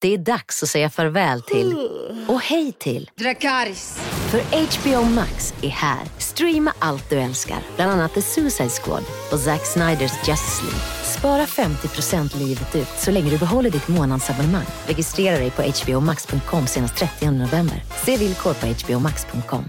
Det 0.00 0.14
är 0.14 0.18
dags 0.18 0.62
att 0.62 0.68
säga 0.68 0.90
farväl 0.90 1.42
till 1.42 1.88
och 2.28 2.40
hej 2.40 2.72
till 2.72 3.10
Dracarys. 3.16 3.98
För 4.30 4.40
HBO 4.40 5.04
Max 5.04 5.54
är 5.62 5.68
här. 5.68 6.00
Streama 6.18 6.72
allt 6.78 7.10
du 7.10 7.16
älskar, 7.20 7.58
bland 7.76 7.90
annat 7.90 8.14
The 8.14 8.22
Suicide 8.22 8.68
Squad 8.68 9.04
och 9.32 9.38
Zack 9.38 9.66
Sniders 9.66 10.28
Justice 10.28 10.62
League. 10.62 11.01
Spara 11.22 11.46
50% 11.46 12.38
livet 12.38 12.76
ut 12.76 12.88
så 12.98 13.10
länge 13.10 13.30
du 13.30 13.38
behåller 13.38 13.70
ditt 13.70 13.88
månadsabonnemang. 13.88 14.64
Registrera 14.86 15.38
dig 15.38 15.50
på 15.50 15.62
hbomax.com 15.62 16.66
senast 16.66 16.96
30 16.96 17.30
november. 17.30 17.84
Se 18.04 18.16
villkor 18.16 18.54
på 18.54 18.66
hbomax.com. 18.66 19.68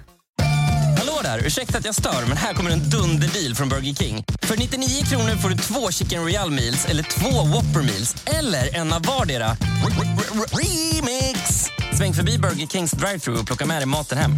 Hallå 0.98 1.14
där! 1.24 1.46
Ursäkta 1.46 1.78
att 1.78 1.86
jag 1.86 1.96
stör, 1.96 2.28
men 2.28 2.38
här 2.38 2.54
kommer 2.54 2.72
en 2.72 2.90
dunderdeal 2.90 3.56
från 3.56 3.70
Burger 3.70 3.94
King. 3.94 4.24
För 4.42 4.58
99 4.58 4.88
kronor 5.06 5.36
får 5.36 5.50
du 5.50 5.56
två 5.56 5.92
Chicken 5.92 6.24
Royal 6.24 6.52
Meals 6.52 6.86
eller 6.86 7.04
två 7.04 7.30
Whopper 7.30 7.82
Meals 7.82 8.16
eller 8.26 8.76
en 8.76 8.94
av 8.94 9.02
vardera. 9.02 9.58
Remix! 10.52 11.70
Sväng 11.98 12.14
förbi 12.14 12.38
Burger 12.38 12.68
Kings 12.68 12.92
drive-thru 12.92 13.40
och 13.40 13.48
plocka 13.48 13.66
med 13.66 13.78
dig 13.78 13.86
maten 13.86 14.18
hem. 14.18 14.32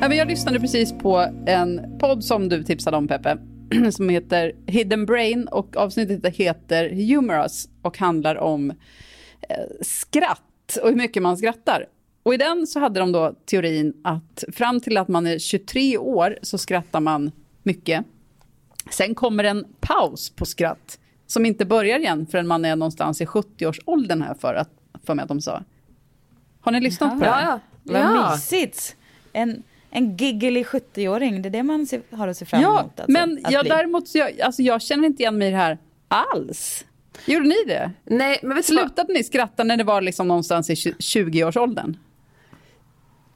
Jag 0.00 0.28
lyssnade 0.28 0.60
precis 0.60 0.92
på 0.92 1.26
en 1.46 1.98
podd 1.98 2.24
som 2.24 2.48
du 2.48 2.64
tipsade 2.64 2.96
om, 2.96 3.08
Peppe, 3.08 3.38
som 3.92 4.08
heter 4.08 4.52
Hidden 4.66 5.06
Brain 5.06 5.48
och 5.48 5.76
avsnittet 5.76 6.36
heter 6.36 6.90
Humorous 6.90 7.68
och 7.82 7.98
handlar 7.98 8.36
om 8.36 8.70
eh, 8.70 9.56
skratt 9.80 10.78
och 10.82 10.88
hur 10.88 10.96
mycket 10.96 11.22
man 11.22 11.36
skrattar. 11.36 11.86
Och 12.22 12.34
i 12.34 12.36
den 12.36 12.66
så 12.66 12.80
hade 12.80 13.00
de 13.00 13.12
då 13.12 13.34
teorin 13.46 14.00
att 14.04 14.44
fram 14.52 14.80
till 14.80 14.96
att 14.96 15.08
man 15.08 15.26
är 15.26 15.38
23 15.38 15.98
år 15.98 16.38
så 16.42 16.58
skrattar 16.58 17.00
man 17.00 17.32
mycket. 17.62 18.04
Sen 18.90 19.14
kommer 19.14 19.44
en 19.44 19.64
paus 19.80 20.30
på 20.30 20.46
skratt 20.46 20.98
som 21.26 21.46
inte 21.46 21.64
börjar 21.64 21.98
igen 21.98 22.26
förrän 22.26 22.46
man 22.46 22.64
är 22.64 22.76
någonstans 22.76 23.20
i 23.20 23.24
70-årsåldern 23.24 24.22
här 24.22 24.34
för, 24.34 24.54
att, 24.54 24.70
för 25.04 25.14
mig 25.14 25.22
att 25.22 25.28
de 25.28 25.40
sa. 25.40 25.62
Har 26.60 26.72
ni 26.72 26.80
lyssnat 26.80 27.12
på 27.12 27.24
det? 27.24 27.26
Ja, 27.26 27.40
ja. 27.42 27.60
Vad 27.82 28.00
ja. 28.00 28.30
mysigt! 28.32 28.96
En, 29.32 29.62
en 29.90 30.16
giggly 30.16 30.62
70-åring, 30.62 31.42
det 31.42 31.48
är 31.48 31.50
det 31.50 31.62
man 31.62 31.86
ser, 31.86 32.02
har 32.10 32.28
att 32.28 32.36
se 32.36 32.44
fram 32.44 32.62
emot. 32.62 32.74
Ja, 32.74 32.82
alltså, 32.82 33.12
men 33.12 33.40
att 33.44 33.52
jag, 33.52 33.64
bli. 33.64 33.70
däremot, 33.70 34.08
så 34.08 34.18
jag, 34.18 34.40
alltså 34.40 34.62
jag 34.62 34.82
känner 34.82 35.06
inte 35.06 35.22
igen 35.22 35.38
mig 35.38 35.48
i 35.48 35.50
det 35.50 35.56
här 35.56 35.78
alls. 36.08 36.84
Gjorde 37.24 37.48
ni 37.48 37.64
det? 37.66 37.92
Nej, 38.04 38.38
men 38.42 38.56
vet? 38.56 38.64
Slutade 38.64 39.12
ni 39.12 39.24
skratta 39.24 39.64
när 39.64 39.76
det 39.76 39.84
var 39.84 40.00
liksom 40.00 40.28
någonstans 40.28 40.70
i 40.70 40.74
20-årsåldern? 40.74 41.96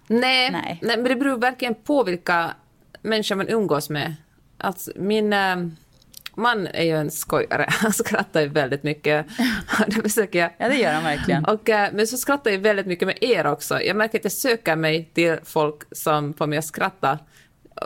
Nej, 0.06 0.50
Nej. 0.50 0.78
nej. 0.82 0.96
men 0.96 1.04
det 1.04 1.16
beror 1.16 1.38
verkligen 1.38 1.74
på 1.74 2.04
vilka 2.04 2.54
människor 3.02 3.36
man 3.36 3.48
umgås 3.48 3.90
med. 3.90 4.14
Alltså, 4.58 4.92
min 4.96 5.32
eh, 5.32 5.56
man 6.36 6.66
är 6.66 6.82
ju 6.84 6.96
en 6.96 7.10
skojare. 7.10 7.66
Han 7.68 7.92
skrattar 7.92 8.40
ju 8.40 8.48
väldigt 8.48 8.82
mycket. 8.82 9.26
det 9.86 10.02
försöker 10.02 10.38
jag. 10.38 10.50
Ja, 10.58 10.68
det 10.68 10.76
gör 10.76 10.92
han 10.92 11.04
verkligen. 11.04 11.44
Och, 11.44 11.70
eh, 11.70 11.88
men 11.92 12.06
så 12.06 12.16
skrattar 12.16 12.50
jag 12.50 12.58
väldigt 12.58 12.86
mycket 12.86 13.06
med 13.08 13.18
er 13.20 13.46
också. 13.46 13.80
Jag 13.82 13.96
märker 13.96 14.18
att 14.18 14.24
jag 14.24 14.32
söker 14.32 14.76
mig 14.76 15.10
till 15.14 15.36
folk 15.44 15.82
som 15.92 16.34
får 16.34 16.46
mig 16.46 16.58
att 16.58 16.64
skratta. 16.64 17.18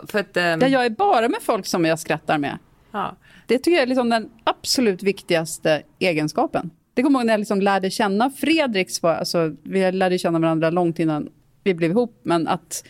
För 0.07 0.19
att, 0.19 0.37
ehm, 0.37 0.61
Ja, 0.61 0.67
jag 0.67 0.85
är 0.85 0.89
bara 0.89 1.29
med 1.29 1.41
folk 1.41 1.65
som 1.65 1.85
jag 1.85 1.99
skrattar 1.99 2.37
med. 2.37 2.57
ja. 2.91 3.15
Det 3.47 3.57
tycker 3.57 3.71
jag 3.71 3.81
är 3.81 3.87
liksom 3.87 4.09
den 4.09 4.29
absolut 4.43 5.03
viktigaste 5.03 5.81
egenskapen. 5.99 6.69
Det 6.93 7.03
kommer 7.03 7.19
jag 7.19 7.21
ihåg 7.21 7.25
när 7.25 7.33
jag 7.33 7.39
liksom 7.39 7.61
lärde 7.61 7.89
känna 7.89 8.29
Fredriks, 8.29 9.01
var, 9.03 9.13
alltså, 9.13 9.55
vi 9.63 9.91
lärde 9.91 10.17
känna 10.17 10.39
varandra 10.39 10.69
långt 10.69 10.99
innan 10.99 11.29
vi 11.63 11.73
blev 11.73 11.91
ihop, 11.91 12.21
men 12.23 12.47
att, 12.47 12.83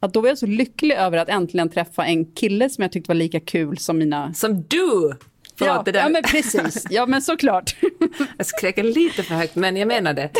att 0.00 0.14
då 0.14 0.20
var 0.20 0.28
jag 0.28 0.38
så 0.38 0.46
lycklig 0.46 0.94
över 0.96 1.18
att 1.18 1.28
äntligen 1.28 1.68
träffa 1.70 2.04
en 2.04 2.24
kille 2.24 2.70
som 2.70 2.82
jag 2.82 2.92
tyckte 2.92 3.08
var 3.10 3.14
lika 3.14 3.40
kul 3.40 3.78
som 3.78 3.98
mina... 3.98 4.34
Som 4.34 4.62
du! 4.68 5.12
Förlåt, 5.58 5.76
ja, 5.76 5.82
det 5.84 5.92
där. 5.92 6.00
ja, 6.00 6.08
men 6.08 6.22
precis. 6.22 6.86
Ja, 6.90 7.06
men 7.06 7.22
såklart. 7.22 7.76
Jag 8.36 8.46
skrek 8.46 8.76
lite 8.76 9.22
för 9.22 9.34
högt, 9.34 9.54
men 9.54 9.76
jag 9.76 9.88
menar 9.88 10.12
det. 10.14 10.30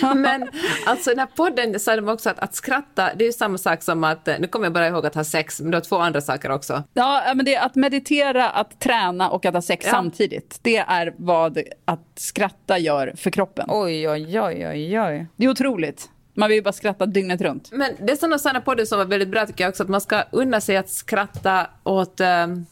men 0.14 0.48
alltså 0.86 1.10
den 1.10 1.18
här 1.18 1.26
podden 1.26 1.80
sa 1.80 1.96
de 1.96 2.08
också 2.08 2.30
att, 2.30 2.38
att 2.38 2.54
skratta, 2.54 3.10
det 3.14 3.24
är 3.24 3.26
ju 3.26 3.32
samma 3.32 3.58
sak 3.58 3.82
som 3.82 4.04
att, 4.04 4.26
nu 4.26 4.46
kommer 4.46 4.66
jag 4.66 4.72
bara 4.72 4.88
ihåg 4.88 5.06
att 5.06 5.14
ha 5.14 5.24
sex, 5.24 5.60
men 5.60 5.70
det 5.70 5.76
har 5.76 5.82
två 5.82 5.96
andra 5.96 6.20
saker 6.20 6.50
också. 6.50 6.82
Ja, 6.94 7.32
men 7.34 7.44
det 7.44 7.54
är 7.54 7.66
att 7.66 7.74
meditera, 7.74 8.50
att 8.50 8.80
träna 8.80 9.30
och 9.30 9.46
att 9.46 9.54
ha 9.54 9.62
sex 9.62 9.86
Ja. 9.86 9.90
samtidigt. 9.92 10.58
Det 10.62 10.76
är 10.76 11.14
vad 11.16 11.58
att 11.84 12.08
skratta 12.14 12.78
gör 12.78 13.12
för 13.16 13.30
kroppen. 13.30 13.66
Oj, 13.68 14.08
oj, 14.08 14.40
oj, 14.40 14.68
oj, 14.68 15.00
oj. 15.00 15.26
Det 15.36 15.44
är 15.44 15.48
otroligt. 15.50 16.08
Man 16.36 16.48
vill 16.48 16.56
ju 16.56 16.62
bara 16.62 16.72
skratta 16.72 17.06
dygnet 17.06 17.40
runt. 17.40 17.68
Men 17.72 17.92
det 18.00 18.12
är 18.12 18.16
sådana 18.16 18.38
sådana 18.38 18.60
podden 18.60 18.86
som 18.86 18.98
var 18.98 19.04
väldigt 19.04 19.28
bra 19.28 19.46
tycker 19.46 19.64
jag 19.64 19.68
också, 19.68 19.82
att 19.82 19.88
man 19.88 20.00
ska 20.00 20.22
unna 20.32 20.60
sig 20.60 20.76
att 20.76 20.90
skratta 20.90 21.66
åt... 21.84 22.20
ehm, 22.20 22.66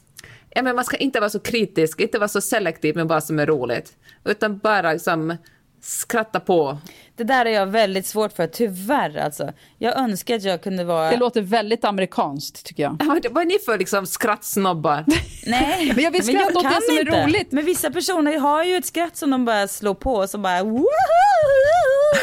ja, 0.50 0.62
men 0.62 0.76
man 0.76 0.84
ska 0.84 0.96
inte 0.96 1.20
vara 1.20 1.30
så 1.30 1.40
kritisk, 1.40 2.00
inte 2.00 2.18
vara 2.18 2.28
så 2.28 2.40
selektiv 2.40 2.96
med 2.96 3.08
vad 3.08 3.24
som 3.24 3.38
är 3.38 3.46
roligt, 3.46 3.92
utan 4.24 4.58
bara 4.58 4.92
liksom 4.92 5.36
skratta 5.84 6.40
på. 6.40 6.78
Det 7.16 7.24
där 7.24 7.46
är 7.46 7.50
jag 7.50 7.66
väldigt 7.66 8.06
svårt 8.06 8.32
för, 8.32 8.46
tyvärr 8.46 9.16
alltså. 9.18 9.52
Jag 9.78 9.98
önskar 9.98 10.36
att 10.36 10.42
jag 10.42 10.62
kunde 10.62 10.84
vara... 10.84 11.10
Det 11.10 11.16
låter 11.16 11.40
väldigt 11.40 11.84
amerikanskt 11.84 12.66
tycker 12.66 12.82
jag. 12.82 12.96
Ja, 13.00 13.30
Vad 13.30 13.42
är 13.42 13.46
ni 13.46 13.58
för 13.58 13.78
liksom 13.78 14.06
skrattsnobbar? 14.06 15.04
Nej, 15.46 15.92
Men 15.94 16.04
jag 16.04 16.10
vill 16.10 16.22
skratta 16.22 16.58
åt 16.58 16.64
det 16.64 16.80
som 16.86 16.96
är 16.96 17.00
inte. 17.00 17.24
roligt. 17.24 17.52
Men 17.52 17.64
vissa 17.64 17.90
personer 17.90 18.38
har 18.38 18.64
ju 18.64 18.76
ett 18.76 18.86
skratt 18.86 19.16
som 19.16 19.30
de 19.30 19.44
bara 19.44 19.68
slår 19.68 19.94
på 19.94 20.14
och 20.14 20.30
så 20.30 20.38
bara 20.38 20.62
woho! 20.62 20.84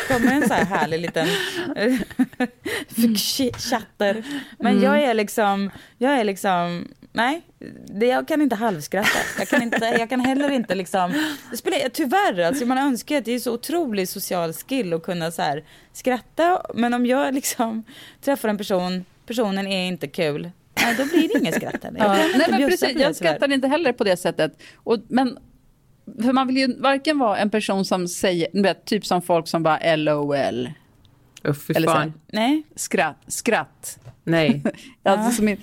Kommer 0.08 0.32
en 0.34 0.48
så 0.48 0.54
här 0.54 0.66
härlig 0.66 1.00
liten 1.02 1.28
chatter. 3.58 4.24
Men 4.60 4.72
Mm. 4.72 4.84
jag 4.84 5.04
är 5.04 5.14
liksom, 5.14 5.70
jag 5.98 6.20
är 6.20 6.24
liksom, 6.24 6.88
nej, 7.14 7.42
det, 7.86 8.06
jag 8.06 8.28
kan 8.28 8.42
inte 8.42 8.56
halvskratta. 8.56 9.20
Jag 9.39 9.48
kan, 9.48 9.62
inte, 9.62 9.86
jag 9.86 10.10
kan 10.10 10.20
heller 10.20 10.50
inte 10.52 10.76
liksom, 10.76 11.14
spelar, 11.56 11.89
tyvärr 11.89 12.39
alltså, 12.39 12.66
man 12.66 12.78
önskar 12.78 13.18
att 13.18 13.26
det 13.26 13.32
är 13.32 13.39
så 13.39 13.54
otrolig 13.54 14.10
social 14.10 14.54
skill 14.54 14.94
att 14.94 15.04
kunna 15.04 15.32
så 15.32 15.42
här 15.42 15.64
skratta. 15.94 16.62
Men 16.74 16.94
om 16.94 17.06
jag 17.06 17.34
liksom 17.34 17.84
träffar 18.22 18.50
en 18.50 18.58
person, 18.58 19.06
personen 19.28 19.68
är 19.68 19.88
inte 19.88 20.08
kul, 20.08 20.52
nej 20.84 20.96
då 20.98 21.06
blir 21.06 21.28
det 21.28 21.39
inget 21.39 21.56
skratt 21.56 21.86
Ja. 21.98 22.14
Nej, 22.14 22.48
men 22.50 22.70
precis, 22.70 22.96
jag 22.96 23.16
skrattar 23.16 23.52
inte 23.52 23.68
heller 23.68 23.94
på 23.94 24.04
det 24.04 24.18
sättet. 24.18 24.60
Och, 24.76 24.98
men, 25.08 25.38
för 26.22 26.34
man 26.34 26.47
vill 26.47 26.57
ju 26.57 26.80
varken 26.80 27.20
vara 27.20 27.38
en 27.38 27.49
person 27.49 27.86
som 27.86 28.07
säger, 28.07 28.62
vet, 28.64 28.86
typ 28.86 29.05
som 29.05 29.22
folk 29.22 29.47
som 29.47 29.64
bara 29.64 29.95
LOL. 29.95 30.70
Fy 31.43 31.74
Eller 31.74 31.88
så 31.88 31.93
här, 31.93 31.99
fan. 31.99 32.14
Nej. 32.34 32.64
skratt, 32.76 33.18
skratt. 33.28 33.99
Nej. 34.24 34.64
Alltså, 35.03 35.32
som 35.36 35.49
i, 35.49 35.57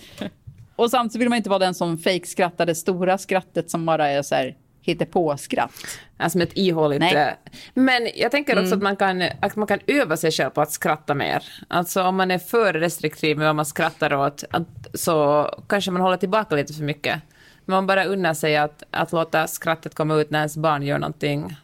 och 0.77 0.91
samtidigt 0.91 1.21
vill 1.23 1.29
man 1.29 1.37
inte 1.37 1.51
vara 1.51 1.59
den 1.59 1.75
som 1.75 1.99
fake 1.99 2.27
skrattar 2.27 2.67
det 2.67 2.75
stora 2.75 3.19
skrattet 3.19 3.71
som 3.71 3.87
bara 3.87 4.09
är 4.09 4.23
så 4.23 4.35
här 4.35 4.57
hittepå-skratt. 4.83 5.73
Alltså 6.17 6.39
med 6.39 6.49
ett 6.49 6.57
ihåligt... 6.57 7.01
Nej. 7.01 7.37
Men 7.75 8.09
jag 8.15 8.31
tänker 8.31 8.53
också 8.53 8.75
Mm. 8.75 8.79
att, 8.79 8.83
man 8.83 8.97
kan, 8.97 9.23
att 9.41 9.57
man 9.57 9.67
kan 9.67 9.79
öva 9.87 10.17
sig 10.17 10.31
själv 10.33 10.51
på 10.51 10.61
att 10.61 10.73
skratta 10.73 11.15
mer. 11.15 11.45
Alltså 11.69 12.03
om 12.03 12.17
man 12.17 12.31
är 12.31 12.39
för 12.39 12.73
restriktiv 12.73 13.39
med 13.39 13.47
vad 13.47 13.57
man 13.57 13.67
skrattar 13.67 14.15
åt, 14.15 14.45
att, 14.51 14.87
så 14.95 15.47
kanske 15.69 15.91
man 15.91 16.03
håller 16.03 16.17
tillbaka 16.17 16.57
lite 16.57 16.73
för 16.73 16.83
mycket. 16.83 17.23
Man 17.69 17.87
bara 17.87 18.05
unnar 18.05 18.35
sig 18.35 18.57
att, 18.57 18.83
att 18.91 19.13
låta 19.13 19.47
skrattet 19.47 19.95
komma 19.95 20.15
ut 20.15 20.31
när 20.31 20.39
ens 20.39 20.57
barn 20.57 20.83
gör 20.83 20.99
någonting 20.99 21.57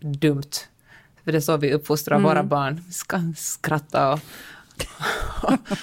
dumt. 0.00 0.50
För 1.24 1.32
det 1.32 1.38
är 1.38 1.40
så 1.40 1.56
vi 1.56 1.72
uppfostrar 1.72 2.16
Mm. 2.16 2.28
våra 2.28 2.42
barn. 2.42 2.82
Vi 2.86 2.92
ska 2.92 3.20
skratta 3.36 4.12
och 4.12 4.20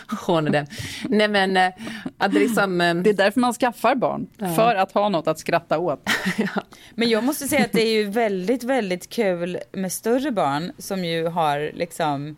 håna 0.26 0.50
dem. 0.50 0.66
Nej 1.10 1.28
men, 1.28 1.58
eh, 1.58 1.72
att 2.18 2.32
det 2.32 2.40
liksom... 2.40 2.82
eh, 2.82 2.96
Det 2.96 3.10
är 3.10 3.14
därför 3.14 3.40
man 3.40 3.54
skaffar 3.54 3.96
barn, 3.96 4.28
Ja. 4.38 4.56
för 4.56 4.76
att 4.76 4.92
ha 4.92 5.10
något 5.10 5.28
att 5.28 5.40
skratta 5.40 5.80
åt. 5.80 6.10
Men 6.96 7.10
jag 7.10 7.24
måste 7.24 7.48
säga 7.48 7.66
att 7.66 7.72
det 7.72 7.82
är 7.82 7.94
ju 7.94 8.10
väldigt, 8.10 8.64
väldigt 8.64 9.10
kul 9.10 9.58
med 9.72 9.92
större 9.92 10.32
barn 10.32 10.72
som 10.78 11.06
ju 11.06 11.28
har 11.28 11.72
liksom 11.74 12.36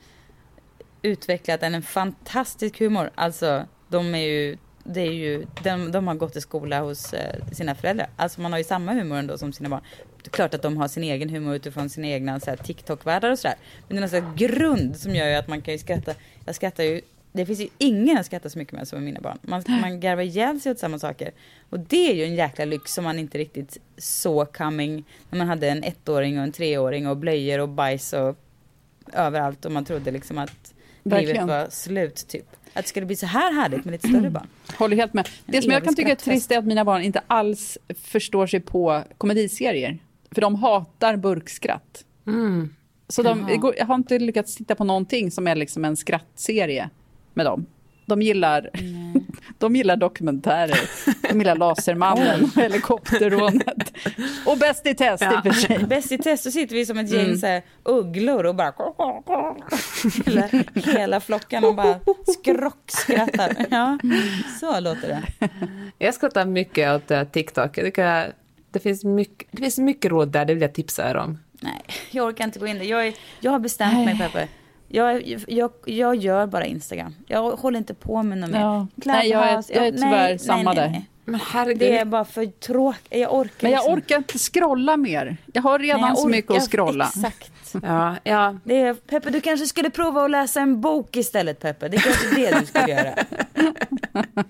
utvecklat 1.02 1.64
en 1.64 1.82
fantastisk 1.82 2.80
humor. 2.80 3.10
Alltså, 3.16 3.64
de 3.88 4.16
är 4.16 4.28
ju, 4.28 4.58
det 4.84 5.02
är 5.02 5.12
ju, 5.12 5.46
de, 5.64 5.92
de 5.92 6.08
har 6.08 6.16
gått 6.16 6.36
i 6.36 6.42
skola 6.42 6.82
hos 6.82 7.14
eh, 7.14 7.36
sina 7.52 7.76
föräldrar. 7.76 8.08
Alltså 8.16 8.42
man 8.42 8.52
har 8.52 8.60
ju 8.60 8.64
samma 8.64 8.94
humor 8.94 9.18
ändå 9.18 9.38
som 9.38 9.54
sina 9.54 9.70
barn. 9.70 9.82
Det 10.24 10.28
är 10.28 10.32
klart 10.32 10.54
att 10.54 10.62
de 10.62 10.78
har 10.78 10.88
sin 10.88 11.04
egen 11.04 11.30
humor 11.30 11.56
utifrån 11.56 11.90
sina 11.90 12.08
egna 12.08 12.40
TikTok-världar 12.40 13.32
och 13.32 13.40
sådär. 13.40 13.58
Men 13.88 14.02
det 14.02 14.18
är 14.18 14.22
någon 14.22 14.36
grund 14.36 14.98
som 14.98 15.16
gör 15.16 15.28
ju 15.28 15.36
att 15.36 15.48
man 15.48 15.62
kan 15.62 15.74
ju 15.74 15.78
skratta. 15.78 16.14
Jag 16.46 16.56
skrattar 16.56 16.84
ju 16.84 17.02
det 17.36 17.46
finns 17.46 17.60
ju 17.60 17.68
ingen 17.78 18.18
att 18.18 18.26
skratta 18.26 18.50
så 18.50 18.58
mycket 18.58 18.74
med 18.74 18.88
som 18.88 18.98
med 18.98 19.06
mina 19.06 19.22
barn. 19.22 19.38
Man, 19.42 19.64
man 19.68 20.00
garvar 20.00 20.24
ihjäl 20.24 20.62
sig 20.62 20.72
åt 20.72 20.80
samma 20.80 21.00
saker. 21.00 21.32
Och 21.70 21.80
det 21.80 22.12
är 22.12 22.14
ju 22.14 22.24
en 22.24 22.36
jäkla 22.36 22.66
lyx 22.66 22.94
som 22.94 23.04
man 23.04 23.20
inte 23.20 23.38
riktigt 23.38 23.78
såg 23.98 24.54
coming 24.54 25.04
när 25.30 25.38
man 25.38 25.48
hade 25.48 25.70
en 25.70 25.84
ettåring 25.84 26.38
och 26.38 26.44
en 26.44 26.52
treåring 26.52 27.08
och 27.08 27.18
blöjor 27.18 27.60
och 27.60 27.70
bajs 27.70 28.14
och 28.14 28.38
överallt 29.14 29.66
och 29.66 29.72
man 29.72 29.86
trodde 29.86 30.12
liksom 30.12 30.38
att 30.38 30.74
Verkligen. 31.04 31.34
livet 31.34 31.48
var 31.48 31.70
slut 31.70 32.28
typ. 32.28 32.46
Att 32.74 32.84
det 32.84 32.90
skulle 32.90 33.06
bli 33.06 33.16
så 33.16 33.26
här 33.26 33.54
härligt 33.54 33.86
med 33.86 33.92
lite 33.92 34.08
större 34.08 34.30
barn. 34.30 34.48
Håller 34.78 34.98
helt 34.98 35.14
med. 35.14 35.30
Det 35.46 35.62
som 35.62 35.72
jag 35.72 35.84
kan 35.84 35.96
tycka 35.96 36.12
är 36.12 36.16
trist 36.16 36.52
är 36.52 36.58
att 36.58 36.66
mina 36.66 36.86
barn 36.86 37.02
inte 37.02 37.22
alls 37.28 37.78
förstår 37.96 38.48
sig 38.48 38.60
på 38.60 39.04
komediserier. 39.18 39.98
För 40.32 40.42
de 40.42 40.56
hatar 40.56 41.16
burkskratt. 41.16 42.06
Så 43.08 43.24
de, 43.24 43.60
jag 43.78 43.86
har 43.86 43.96
inte 43.96 44.20
lyckats 44.20 44.56
titta 44.56 44.76
på 44.76 44.84
någonting 44.84 45.32
som 45.32 45.48
är 45.48 45.56
liksom 45.56 45.86
en 45.86 45.98
skrattserie 45.98 46.90
med 47.34 47.46
dem. 47.46 47.66
De 48.06 48.22
gillar, 48.22 48.70
de 49.58 49.76
gillar 49.76 49.96
dokumentärer. 49.98 50.80
De 51.30 51.38
gillar 51.40 51.56
Lasermannen 51.56 52.44
och 52.56 52.62
Helikopterrånet. 52.62 53.94
Och 54.46 54.58
Bäst 54.58 54.88
i 54.88 54.96
test 54.96 55.24
i 55.24 55.26
och 55.28 55.44
för 55.44 55.52
sig. 55.52 55.86
Bäst 55.90 56.12
i 56.12 56.18
test 56.18 56.44
så 56.44 56.52
sitter 56.52 56.76
vi 56.76 56.86
som 56.86 56.98
ett 56.98 57.10
gäng 57.12 57.26
Mm. 57.26 57.38
så 57.38 57.48
här, 57.48 57.62
ugglor 57.84 58.44
och 58.46 58.56
bara 58.56 58.74
hela, 60.26 60.50
hela 60.74 61.20
flocken 61.20 61.64
och 61.64 61.76
bara 61.76 62.00
skrockskrattar. 62.28 63.66
Ja, 63.70 63.98
så 64.60 64.80
låter 64.80 65.08
det. 65.08 65.50
Jag 65.98 66.14
skrattar 66.14 66.46
mycket 66.46 66.96
åt 66.96 67.12
eh, 67.12 67.24
TikTok. 67.24 67.80
Det 68.72 68.80
finns 68.80 69.04
mycket, 69.04 69.48
det 69.52 69.58
finns 69.62 69.78
mycket 69.78 70.12
roligt 70.12 70.34
där, 70.34 70.46
det 70.46 70.54
vill 70.54 70.62
jag 70.62 70.74
tipsa 70.74 71.10
er 71.10 71.16
om. 71.16 71.40
Nej, 71.60 71.82
jag 72.12 72.28
orkar 72.28 72.44
inte 72.44 72.60
gå 72.60 72.68
in 72.68 72.78
där. 72.78 72.86
Jag, 72.86 73.08
är, 73.08 73.14
jag 73.40 73.52
har 73.52 73.60
bestämt 73.60 74.06
mig 74.06 74.18
Peppe. 74.18 74.48
Jag, 74.96 75.36
jag, 75.48 75.72
jag 75.86 76.16
gör 76.16 76.46
bara 76.48 76.66
Instagram. 76.66 77.16
Jag 77.28 77.52
håller 77.52 77.78
inte 77.80 77.94
på 77.94 78.24
med 78.24 78.38
något 78.38 78.50
mer. 78.50 78.60
Ja. 78.60 78.88
Nej, 78.96 79.30
jag 79.30 79.44
är- 79.50 79.64
jag 79.70 79.88
är 79.88 79.92
nej, 79.92 79.92
tyvärr 79.92 80.10
nej, 80.30 80.40
samma 80.40 80.64
nej, 80.74 80.76
där. 80.76 80.90
nej. 80.90 81.10
Men 81.26 81.40
herregud. 81.48 81.80
Det 81.80 81.98
är 81.98 82.06
bara 82.06 82.26
för 82.26 82.46
tråkigt. 82.46 83.08
Jag 83.10 83.34
orkar 83.34 83.54
Men 83.60 83.72
jag 83.72 83.78
liksom. 83.80 83.94
orkar 83.94 84.18
inte 84.18 84.38
scrolla 84.40 84.98
mer. 84.98 85.38
Jag 85.54 85.62
har 85.62 85.80
redan 85.80 86.02
Nej, 86.02 86.10
jag 86.10 86.18
så 86.18 86.28
mycket 86.28 86.52
orkar- 86.52 86.58
att 86.58 86.72
scrolla. 86.72 87.06
Exakt. 87.16 87.52
Ja, 87.84 88.16
ja. 88.24 88.56
Det 88.64 88.82
är, 88.82 88.94
Peppe, 88.94 89.30
du 89.30 89.42
kanske 89.42 89.66
skulle 89.68 89.90
prova 89.90 90.24
att 90.26 90.32
läsa 90.32 90.62
en 90.62 90.82
bok 90.82 91.16
istället 91.18 91.60
Peppe. 91.60 91.88
Det 91.90 91.98
är 91.98 92.02
kanske 92.02 92.36
det 92.36 92.60
du 92.60 92.66
skulle 92.66 92.88
göra. 92.94 93.14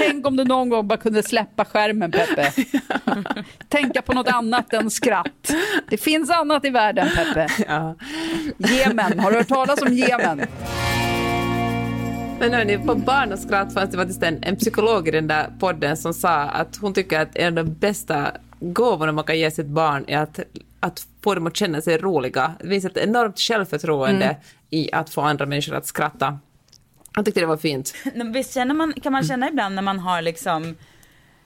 Tänk 0.00 0.26
om 0.26 0.36
du 0.36 0.44
någon 0.44 0.68
gång 0.68 0.88
bara 0.88 0.98
kunde 0.98 1.22
släppa 1.22 1.64
skärmen, 1.64 2.10
Peppe. 2.10 2.52
Tänka 3.68 4.02
på 4.02 4.12
något 4.12 4.28
annat 4.28 4.72
än 4.72 4.90
skratt. 4.90 5.52
Det 5.88 5.96
finns 5.96 6.30
annat 6.30 6.64
i 6.64 6.70
världen, 6.70 7.08
Peppe. 7.16 7.46
Ja. 7.68 7.94
Jemen, 8.58 9.18
har 9.18 9.30
du 9.30 9.36
hört 9.36 9.48
talas 9.48 9.82
om 9.82 9.92
Jemen? 9.92 10.40
Men 12.40 12.52
hörni, 12.54 12.78
på 12.78 12.94
Barn 12.94 13.32
och 13.32 13.38
skratt 13.38 13.74
fanns 13.74 13.90
det 13.90 13.96
faktiskt 13.96 14.22
en, 14.22 14.38
en 14.42 14.56
psykolog 14.56 15.08
i 15.08 15.10
den 15.10 15.26
där 15.26 15.46
podden 15.58 15.96
som 15.96 16.14
sa 16.14 16.34
att 16.34 16.76
hon 16.76 16.94
tycker 16.94 17.20
att 17.20 17.36
en 17.36 17.58
av 17.58 17.64
de 17.64 17.72
bästa 17.72 18.30
gåvorna 18.60 19.12
man 19.12 19.24
kan 19.24 19.38
ge 19.38 19.50
sitt 19.50 19.66
barn 19.66 20.04
är 20.08 20.18
att, 20.18 20.40
att 20.80 21.06
få 21.24 21.34
dem 21.34 21.46
att 21.46 21.56
känna 21.56 21.80
sig 21.80 21.98
roliga. 21.98 22.52
Det 22.60 22.68
finns 22.68 22.84
ett 22.84 22.96
enormt 22.96 23.38
självförtroende 23.38 24.24
Mm. 24.24 24.36
i 24.70 24.92
att 24.92 25.10
få 25.10 25.20
andra 25.20 25.46
människor 25.46 25.74
att 25.74 25.86
skratta. 25.86 26.38
Jag 27.16 27.24
tyckte 27.24 27.40
det 27.40 27.46
var 27.46 27.56
fint. 27.56 27.94
Visst 28.32 28.54
känner 28.54 28.74
man, 28.74 28.92
kan 28.92 29.12
man 29.12 29.24
känna 29.24 29.48
ibland 29.48 29.74
när 29.74 29.82
man 29.82 29.98
har 29.98 30.22
liksom, 30.22 30.76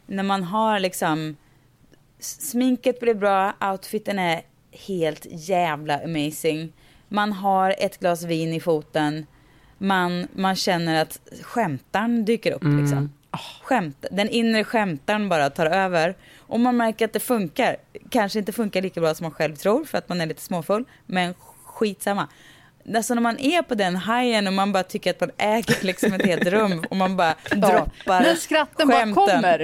när 0.07 0.23
man 0.23 0.43
har 0.43 0.81
liksom, 0.81 1.37
sminket 2.19 3.01
blir 3.01 3.15
bra, 3.15 3.53
outfiten 3.73 4.19
är 4.19 4.43
helt 4.73 5.27
jävla 5.31 5.99
amazing. 6.05 6.73
Man 7.09 7.33
har 7.33 7.75
ett 7.79 7.99
glas 8.01 8.23
vin 8.23 8.53
i 8.53 8.61
foten, 8.61 9.27
man, 9.79 10.29
man 10.35 10.57
känner 10.57 11.03
att 11.03 11.21
skämtaren 11.43 12.25
dyker 12.25 12.53
upp 12.53 12.63
Mm. 12.63 12.81
liksom. 12.81 13.13
Skämt, 13.63 14.05
den 14.11 14.29
inre 14.29 14.65
skämtaren 14.65 15.29
bara 15.29 15.51
tar 15.51 15.67
över. 15.67 16.17
Och 16.39 16.61
man 16.61 16.77
märker 16.77 17.05
att 17.05 17.13
det 17.13 17.21
funkar. 17.21 17.77
Kanske 18.11 18.39
inte 18.39 18.53
funkar 18.53 18.83
lika 18.83 19.01
bra 19.01 19.15
som 19.15 19.25
man 19.25 19.31
själv 19.31 19.57
tror 19.57 19.85
för 19.85 19.99
att 19.99 20.09
man 20.09 20.21
är 20.21 20.27
lite 20.27 20.43
småfull. 20.43 20.85
Men 21.07 21.35
skitsamma. 21.65 22.29
Alltså 22.95 23.15
när 23.15 23.23
man 23.23 23.39
är 23.39 23.63
på 23.63 23.75
den 23.75 23.97
hajen 23.97 24.47
och 24.47 24.53
man 24.53 24.73
bara 24.73 24.83
tycker 24.83 25.11
att 25.11 25.21
man 25.21 25.31
äger 25.39 25.77
liksom 25.85 26.13
ett 26.13 26.27
helt 26.27 26.45
rum 26.47 26.85
och 26.91 26.97
man 26.97 27.17
bara 27.17 27.35
droppar 27.51 28.21
När 28.21 28.35
skratten 28.35 28.89
bara 28.89 28.99
skämten. 28.99 29.15
kommer. 29.27 29.59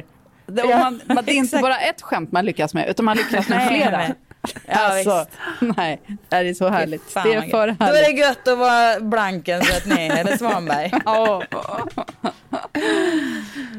Det, 0.46 0.62
Ja, 0.68 0.78
man, 0.78 1.00
man, 1.04 1.24
det 1.24 1.32
är 1.32 1.36
inte 1.36 1.58
bara 1.58 1.78
ett 1.78 2.02
skämt 2.02 2.32
man 2.32 2.44
lyckas 2.44 2.74
med, 2.74 2.88
utan 2.88 3.04
man 3.04 3.16
lyckas 3.16 3.48
med 3.48 3.58
Nej, 3.58 3.68
flera. 3.68 3.96
nej. 3.98 4.14
Ja, 4.66 4.78
alltså, 4.78 5.26
visst. 5.60 5.76
nej, 5.78 6.00
det 6.28 6.36
är 6.36 6.54
så 6.54 6.68
härligt. 6.68 7.14
Det 7.14 7.20
är 7.20 7.40
vad 7.40 7.50
för 7.50 7.68
gött. 7.68 7.76
härligt. 7.78 7.78
Då 7.78 7.84
är 8.10 8.12
det 8.14 8.20
gött 8.20 8.48
att 8.48 8.58
vara 8.58 9.00
Blanken 9.00 9.62
så 9.64 9.76
att 9.76 9.86
nej, 9.86 10.10
eller 10.10 10.36
Svanberg. 10.36 10.92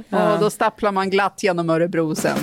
Ja. 0.09 0.33
Och 0.33 0.39
då 0.39 0.49
stapplar 0.49 0.91
man 0.91 1.09
glatt 1.09 1.43
genom 1.43 1.69
Örebro 1.69 2.15
sen. 2.15 2.37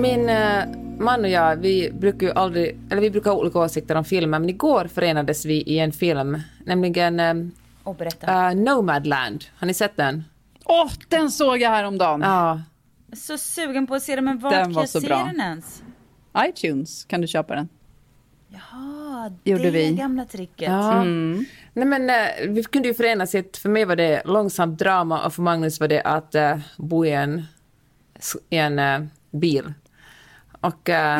Min 0.00 0.28
eh, 0.28 0.64
man 0.98 1.20
och 1.24 1.28
jag, 1.30 1.56
vi 1.56 1.90
brukar 1.92 2.26
ju 2.26 2.32
aldrig, 2.32 2.78
eller 2.90 3.02
vi 3.02 3.10
brukar 3.10 3.30
ha 3.30 3.38
olika 3.38 3.58
åsikter 3.58 3.94
om 3.94 4.04
filmer, 4.04 4.38
men 4.38 4.48
igår 4.50 4.84
förenades 4.94 5.44
vi 5.44 5.54
i 5.62 5.78
en 5.78 5.92
film, 5.92 6.40
nämligen 6.64 7.52
Och 7.82 7.94
berätta. 7.96 8.48
eh, 8.50 8.54
Nomadland. 8.56 9.44
Har 9.56 9.66
ni 9.66 9.74
sett 9.74 9.96
den? 9.96 10.24
Åh, 10.64 10.90
den 11.08 11.30
såg 11.30 11.58
jag 11.60 11.70
häromdagen. 11.70 12.20
Ja. 12.20 12.62
Så 13.16 13.38
sugen 13.38 13.86
på 13.86 13.94
att 13.94 14.02
se 14.02 14.14
den, 14.16 14.24
men 14.24 14.38
vart 14.38 14.52
Den 14.52 14.64
kan 14.64 14.72
var 14.72 14.82
jag 14.82 14.88
så 14.88 15.00
se 15.00 15.06
bra. 15.06 15.24
den 15.32 15.40
ens? 15.40 15.82
iTunes 16.48 17.04
kan 17.04 17.20
du 17.20 17.26
köpa 17.26 17.54
den. 17.54 17.68
Jaha, 18.48 19.32
Gjorde 19.44 19.62
det 19.62 19.70
vi. 19.70 19.92
gamla 19.92 20.24
tricket. 20.24 20.68
Ja. 20.68 20.92
Mm. 21.02 21.44
Nej, 21.72 21.84
men, 21.86 22.10
eh, 22.10 22.16
vi 22.48 22.62
kunde 22.64 22.88
ju 22.88 22.94
förenas 22.94 23.34
i 23.34 23.38
ett, 23.38 23.56
för 23.56 23.68
mig 23.68 23.84
var 23.84 23.96
det 23.96 24.22
långsamt 24.24 24.78
drama 24.78 25.26
och 25.26 25.34
för 25.34 25.42
Magnus 25.42 25.80
var 25.80 25.88
det 25.88 26.02
att 26.02 26.34
eh, 26.34 26.58
bo 26.76 27.04
i 27.04 27.10
en, 27.12 27.42
i 28.50 28.56
en 28.56 29.10
bil. 29.30 29.72
Och 30.66 30.88
eh, 30.88 31.18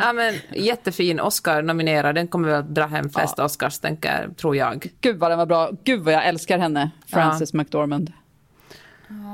ja, 0.00 0.12
men, 0.12 0.34
jättefin 0.64 1.20
Oscar-nominerad, 1.20 2.14
den 2.14 2.28
kommer 2.28 2.48
väl 2.48 2.58
att 2.60 2.74
dra 2.74 2.86
hem 2.86 3.10
flest 3.10 3.38
Oscars, 3.38 3.78
tänker, 3.78 4.28
tror 4.36 4.56
jag. 4.56 4.86
Gud 5.00 5.16
vad 5.18 5.30
den 5.30 5.38
var 5.38 5.46
bra. 5.46 5.70
Gud 5.84 6.00
vad 6.00 6.14
jag 6.14 6.26
älskar 6.26 6.58
henne, 6.58 6.90
Frances 7.06 7.52
McDormand. 7.52 8.12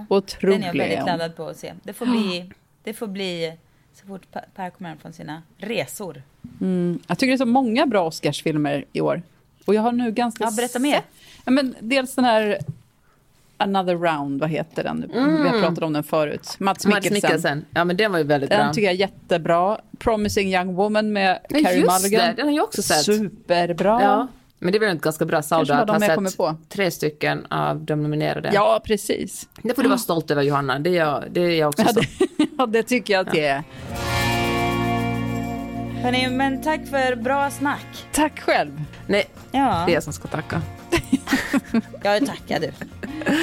Otrolig 0.09 0.61
Den 0.61 0.63
är 0.63 0.67
jag 0.67 0.75
väldigt 0.89 1.07
laddad 1.07 1.37
på 1.37 1.47
att 1.49 1.57
se. 1.57 1.73
Det 1.83 1.93
får 1.93 2.07
bli, 2.07 2.53
det 2.85 2.93
får 2.93 3.07
bli 3.07 3.53
så 3.95 4.07
fort 4.07 4.23
Per- 4.33 4.45
Per 4.55 4.71
kommer 4.71 4.89
hem 4.91 4.99
från 4.99 5.13
sina 5.13 5.43
resor. 5.59 6.23
Mm. 6.61 6.99
Jag 7.07 7.19
tycker 7.19 7.31
det 7.31 7.35
är 7.35 7.39
så 7.39 7.47
många 7.47 7.87
bra 7.87 8.07
Oscarsfilmer 8.07 8.85
i 8.93 9.01
år. 9.01 9.23
Och 9.65 9.75
jag 9.75 9.83
har 9.83 9.93
nu 9.93 10.13
ganska... 10.13 10.45
Ja, 10.45 10.51
berätta 10.57 10.79
mer. 10.79 10.95
sett- 10.95 11.05
Ja, 11.45 11.51
men 11.53 11.75
dels 11.81 12.15
den 12.15 12.25
här 12.25 12.59
Another 13.61 13.97
Round, 13.97 14.41
vad 14.41 14.51
heter 14.51 14.83
den? 14.85 15.11
Mm. 15.15 15.43
Vi 15.43 15.49
har 15.49 15.61
pratat 15.61 15.85
om 15.85 15.93
den 15.93 16.03
förut. 16.03 16.57
Mats 16.59 16.87
Mikkelsen. 16.87 17.13
Mats 17.15 17.23
Mikkelsen. 17.23 17.65
Ja, 17.75 17.85
men 17.85 17.97
den 17.97 18.13
var 18.13 18.19
ju 18.19 18.25
väldigt 18.25 18.51
Den 18.51 18.65
bra. 18.67 18.73
tycker 18.73 18.87
jag 18.87 18.95
är 18.95 18.99
jättebra. 18.99 19.79
Promising 19.99 20.55
Young 20.55 20.75
Woman 20.75 21.13
med 21.13 21.39
Ja, 21.49 21.59
Carey 21.63 21.79
just 21.81 22.03
Mulligan. 22.03 22.27
det, 22.27 22.33
den 22.37 22.47
har 22.47 22.55
jag 22.55 22.65
också 22.65 22.83
sett. 22.83 23.05
Superbra. 23.05 24.03
Ja. 24.03 24.29
Men 24.59 24.73
det 24.73 24.79
väl 24.79 24.97
ett 24.97 25.03
ganska 25.03 25.25
bra 25.25 25.43
saldo 25.43 25.73
att 25.75 25.89
var 25.89 25.95
ha 25.95 26.01
sett 26.01 26.15
kommer 26.15 26.31
på. 26.37 26.57
tre 26.69 26.91
stycken 26.91 27.47
av 27.51 27.85
de 27.85 28.03
nominerade. 28.03 28.51
Ja, 28.55 28.81
precis. 28.85 29.49
Det 29.63 29.75
får 29.75 29.83
du 29.83 29.89
vara 29.89 29.99
stolt 29.99 30.31
över 30.31 30.43
Johanna, 30.43 30.79
det 30.79 30.91
är 30.91 30.95
jag, 30.95 31.25
det 31.31 31.41
är 31.41 31.59
jag 31.59 31.69
också. 31.69 31.83
Ja, 31.87 31.93
det, 31.93 32.47
ja, 32.59 32.67
det 32.67 32.83
tycker 32.83 33.15
jag 33.15 33.27
att 33.29 33.33
det 33.35 33.47
är. 33.47 33.63
Hörrni, 36.03 36.29
men 36.31 36.63
tack 36.63 36.81
för 36.87 37.17
bra 37.17 37.51
snack. 37.51 38.07
Tack 38.13 38.41
själv. 38.41 38.83
Nej, 39.07 39.25
Ja, 39.53 39.83
det 39.87 39.93
är 39.93 39.95
jag 39.95 40.03
som 40.03 40.13
ska 40.13 40.29
tacka. 40.29 40.63
jag 42.03 42.27
tackar 42.27 42.61
du. 42.61 42.71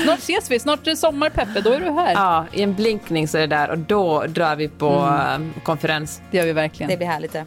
Snart 0.03 0.19
ses 0.19 0.51
vi. 0.51 0.59
Snart 0.59 0.87
är 0.87 0.91
det 0.91 0.97
sommar, 0.97 1.29
Peppe. 1.29 1.61
Då 1.61 1.71
är 1.71 1.79
du 1.79 1.91
här. 1.91 2.13
Ja, 2.13 2.45
i 2.53 2.61
en 2.63 2.73
blinkning 2.73 3.27
så 3.27 3.37
är 3.37 3.41
det 3.41 3.47
där 3.55 3.69
och 3.69 3.77
då 3.77 4.23
drar 4.27 4.55
vi 4.55 4.67
på 4.67 4.89
Mm. 4.89 5.51
eh, 5.55 5.63
konferens. 5.63 6.21
Det 6.31 6.37
gör 6.37 6.45
vi 6.45 6.53
verkligen. 6.53 6.89
Det 6.89 6.97
blir 6.97 7.07
härligt 7.07 7.33
det. 7.33 7.45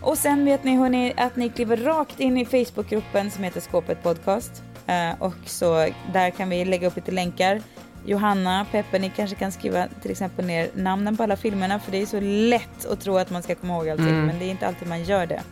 Och 0.00 0.18
sen 0.18 0.44
vet 0.44 0.64
ni 0.64 0.76
hörni 0.76 1.12
att 1.16 1.36
ni 1.36 1.48
kliver 1.48 1.76
rakt 1.76 2.20
in 2.20 2.38
i 2.38 2.44
Facebookgruppen 2.46 3.30
som 3.30 3.44
heter 3.44 3.60
Skåpet 3.60 4.02
Podcast. 4.02 4.62
Eh, 4.86 5.10
och 5.22 5.34
så 5.46 5.88
där 6.12 6.30
kan 6.30 6.48
vi 6.50 6.64
lägga 6.64 6.86
upp 6.88 6.96
lite 6.96 7.10
länkar. 7.12 7.60
Johanna, 8.06 8.66
Peppe, 8.72 8.98
ni 8.98 9.10
kanske 9.16 9.36
kan 9.36 9.52
skriva 9.52 9.86
till 10.02 10.10
exempel 10.10 10.44
ner 10.46 10.68
namnen 10.74 11.16
på 11.16 11.22
alla 11.22 11.36
filmerna 11.36 11.78
för 11.78 11.92
det 11.92 12.02
är 12.02 12.06
så 12.06 12.20
lätt 12.20 12.86
att 12.92 13.00
tro 13.00 13.16
att 13.18 13.30
man 13.30 13.42
ska 13.42 13.54
komma 13.54 13.74
ihåg 13.74 13.88
allting 13.88 14.08
Mm. 14.08 14.26
men 14.26 14.38
det 14.38 14.44
är 14.44 14.50
inte 14.50 14.66
alltid 14.66 14.88
man 14.88 15.04
gör 15.04 15.26
det. 15.26 15.42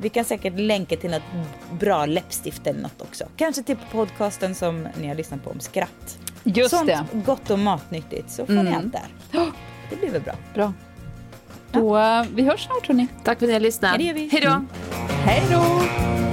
Vi 0.00 0.08
kan 0.08 0.24
säkert 0.24 0.58
länka 0.58 0.96
till 0.96 1.10
något 1.10 1.22
bra 1.80 2.06
läppstift 2.06 2.66
eller 2.66 2.80
något 2.80 3.00
också. 3.02 3.24
Kanske 3.36 3.62
till 3.62 3.76
podcasten 3.92 4.54
som 4.54 4.88
ni 5.00 5.08
har 5.08 5.14
lyssnat 5.14 5.44
på 5.44 5.50
om 5.50 5.60
skratt. 5.60 6.18
Just 6.44 6.70
Sånt 6.70 6.86
det. 6.86 7.04
gott 7.12 7.50
och 7.50 7.58
matnyttigt 7.58 8.30
så 8.30 8.46
får 8.46 8.52
Mm. 8.52 8.64
ni 8.66 8.74
allt 8.74 8.92
där. 8.92 9.06
Det 9.90 9.96
blir 9.96 10.10
väl 10.10 10.20
bra. 10.22 10.34
Bra. 10.54 10.72
Då, 11.72 11.98
eh, 11.98 12.24
vi 12.34 12.42
hörs 12.42 12.64
snart, 12.64 12.86
hörni. 12.86 13.06
Tack 13.24 13.38
för 13.38 13.46
att 13.46 13.48
ni 13.48 13.52
har 13.52 13.60
lyssnat. 13.60 13.92
Ja, 13.92 13.98
det 13.98 14.04
gör 14.04 14.14
vi. 14.14 14.28
Hej 14.32 14.40
då! 14.40 14.48
Mm. 14.50 14.68
Hej 15.24 15.42
då! 15.50 16.25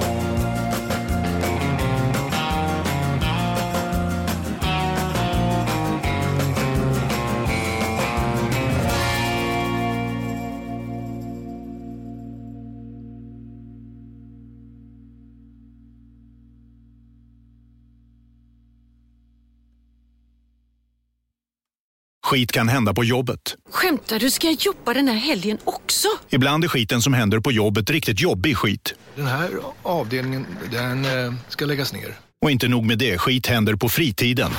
Skit 22.24 22.52
kan 22.52 22.68
hända 22.68 22.94
på 22.94 23.04
jobbet. 23.04 23.56
Skämtar 23.70 24.18
du? 24.18 24.30
Ska 24.30 24.46
jag 24.46 24.56
jobba 24.60 24.94
den 24.94 25.08
här 25.08 25.14
helgen 25.14 25.58
också? 25.64 26.08
Ibland 26.30 26.64
är 26.64 26.68
skiten 26.68 27.02
som 27.02 27.14
händer 27.14 27.40
på 27.40 27.52
jobbet 27.52 27.90
riktigt 27.90 28.20
jobbig 28.20 28.56
skit. 28.56 28.94
Den 29.16 29.26
här 29.26 29.50
avdelningen, 29.82 30.46
den 30.72 31.04
eh, 31.04 31.34
ska 31.48 31.64
läggas 31.64 31.92
ner. 31.92 32.14
Och 32.42 32.50
inte 32.50 32.68
nog 32.68 32.84
med 32.84 32.98
det, 32.98 33.18
skit 33.18 33.46
händer 33.46 33.76
på 33.76 33.88
fritiden. 33.88 34.50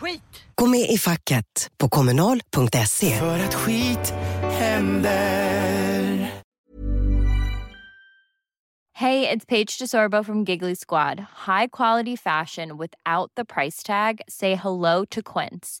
Skit! 0.00 0.22
Gå 0.54 0.66
med 0.66 0.90
i 0.90 0.98
facket 0.98 1.70
på 1.78 1.88
kommunal.se. 1.88 3.18
För 3.18 3.38
att 3.38 3.54
skit 3.54 4.14
händer. 4.50 6.30
Hey, 8.96 9.28
it's 9.28 9.44
Paige 9.48 9.78
DeSorbo 9.78 10.24
from 10.24 10.44
Giggly 10.44 10.76
Squad. 10.76 11.18
High 11.46 11.66
quality 11.72 12.16
fashion 12.16 12.78
without 12.78 13.30
the 13.36 13.44
price 13.44 13.82
tag. 13.86 14.20
Say 14.28 14.54
hello 14.54 15.04
to 15.10 15.20
Quince. 15.22 15.80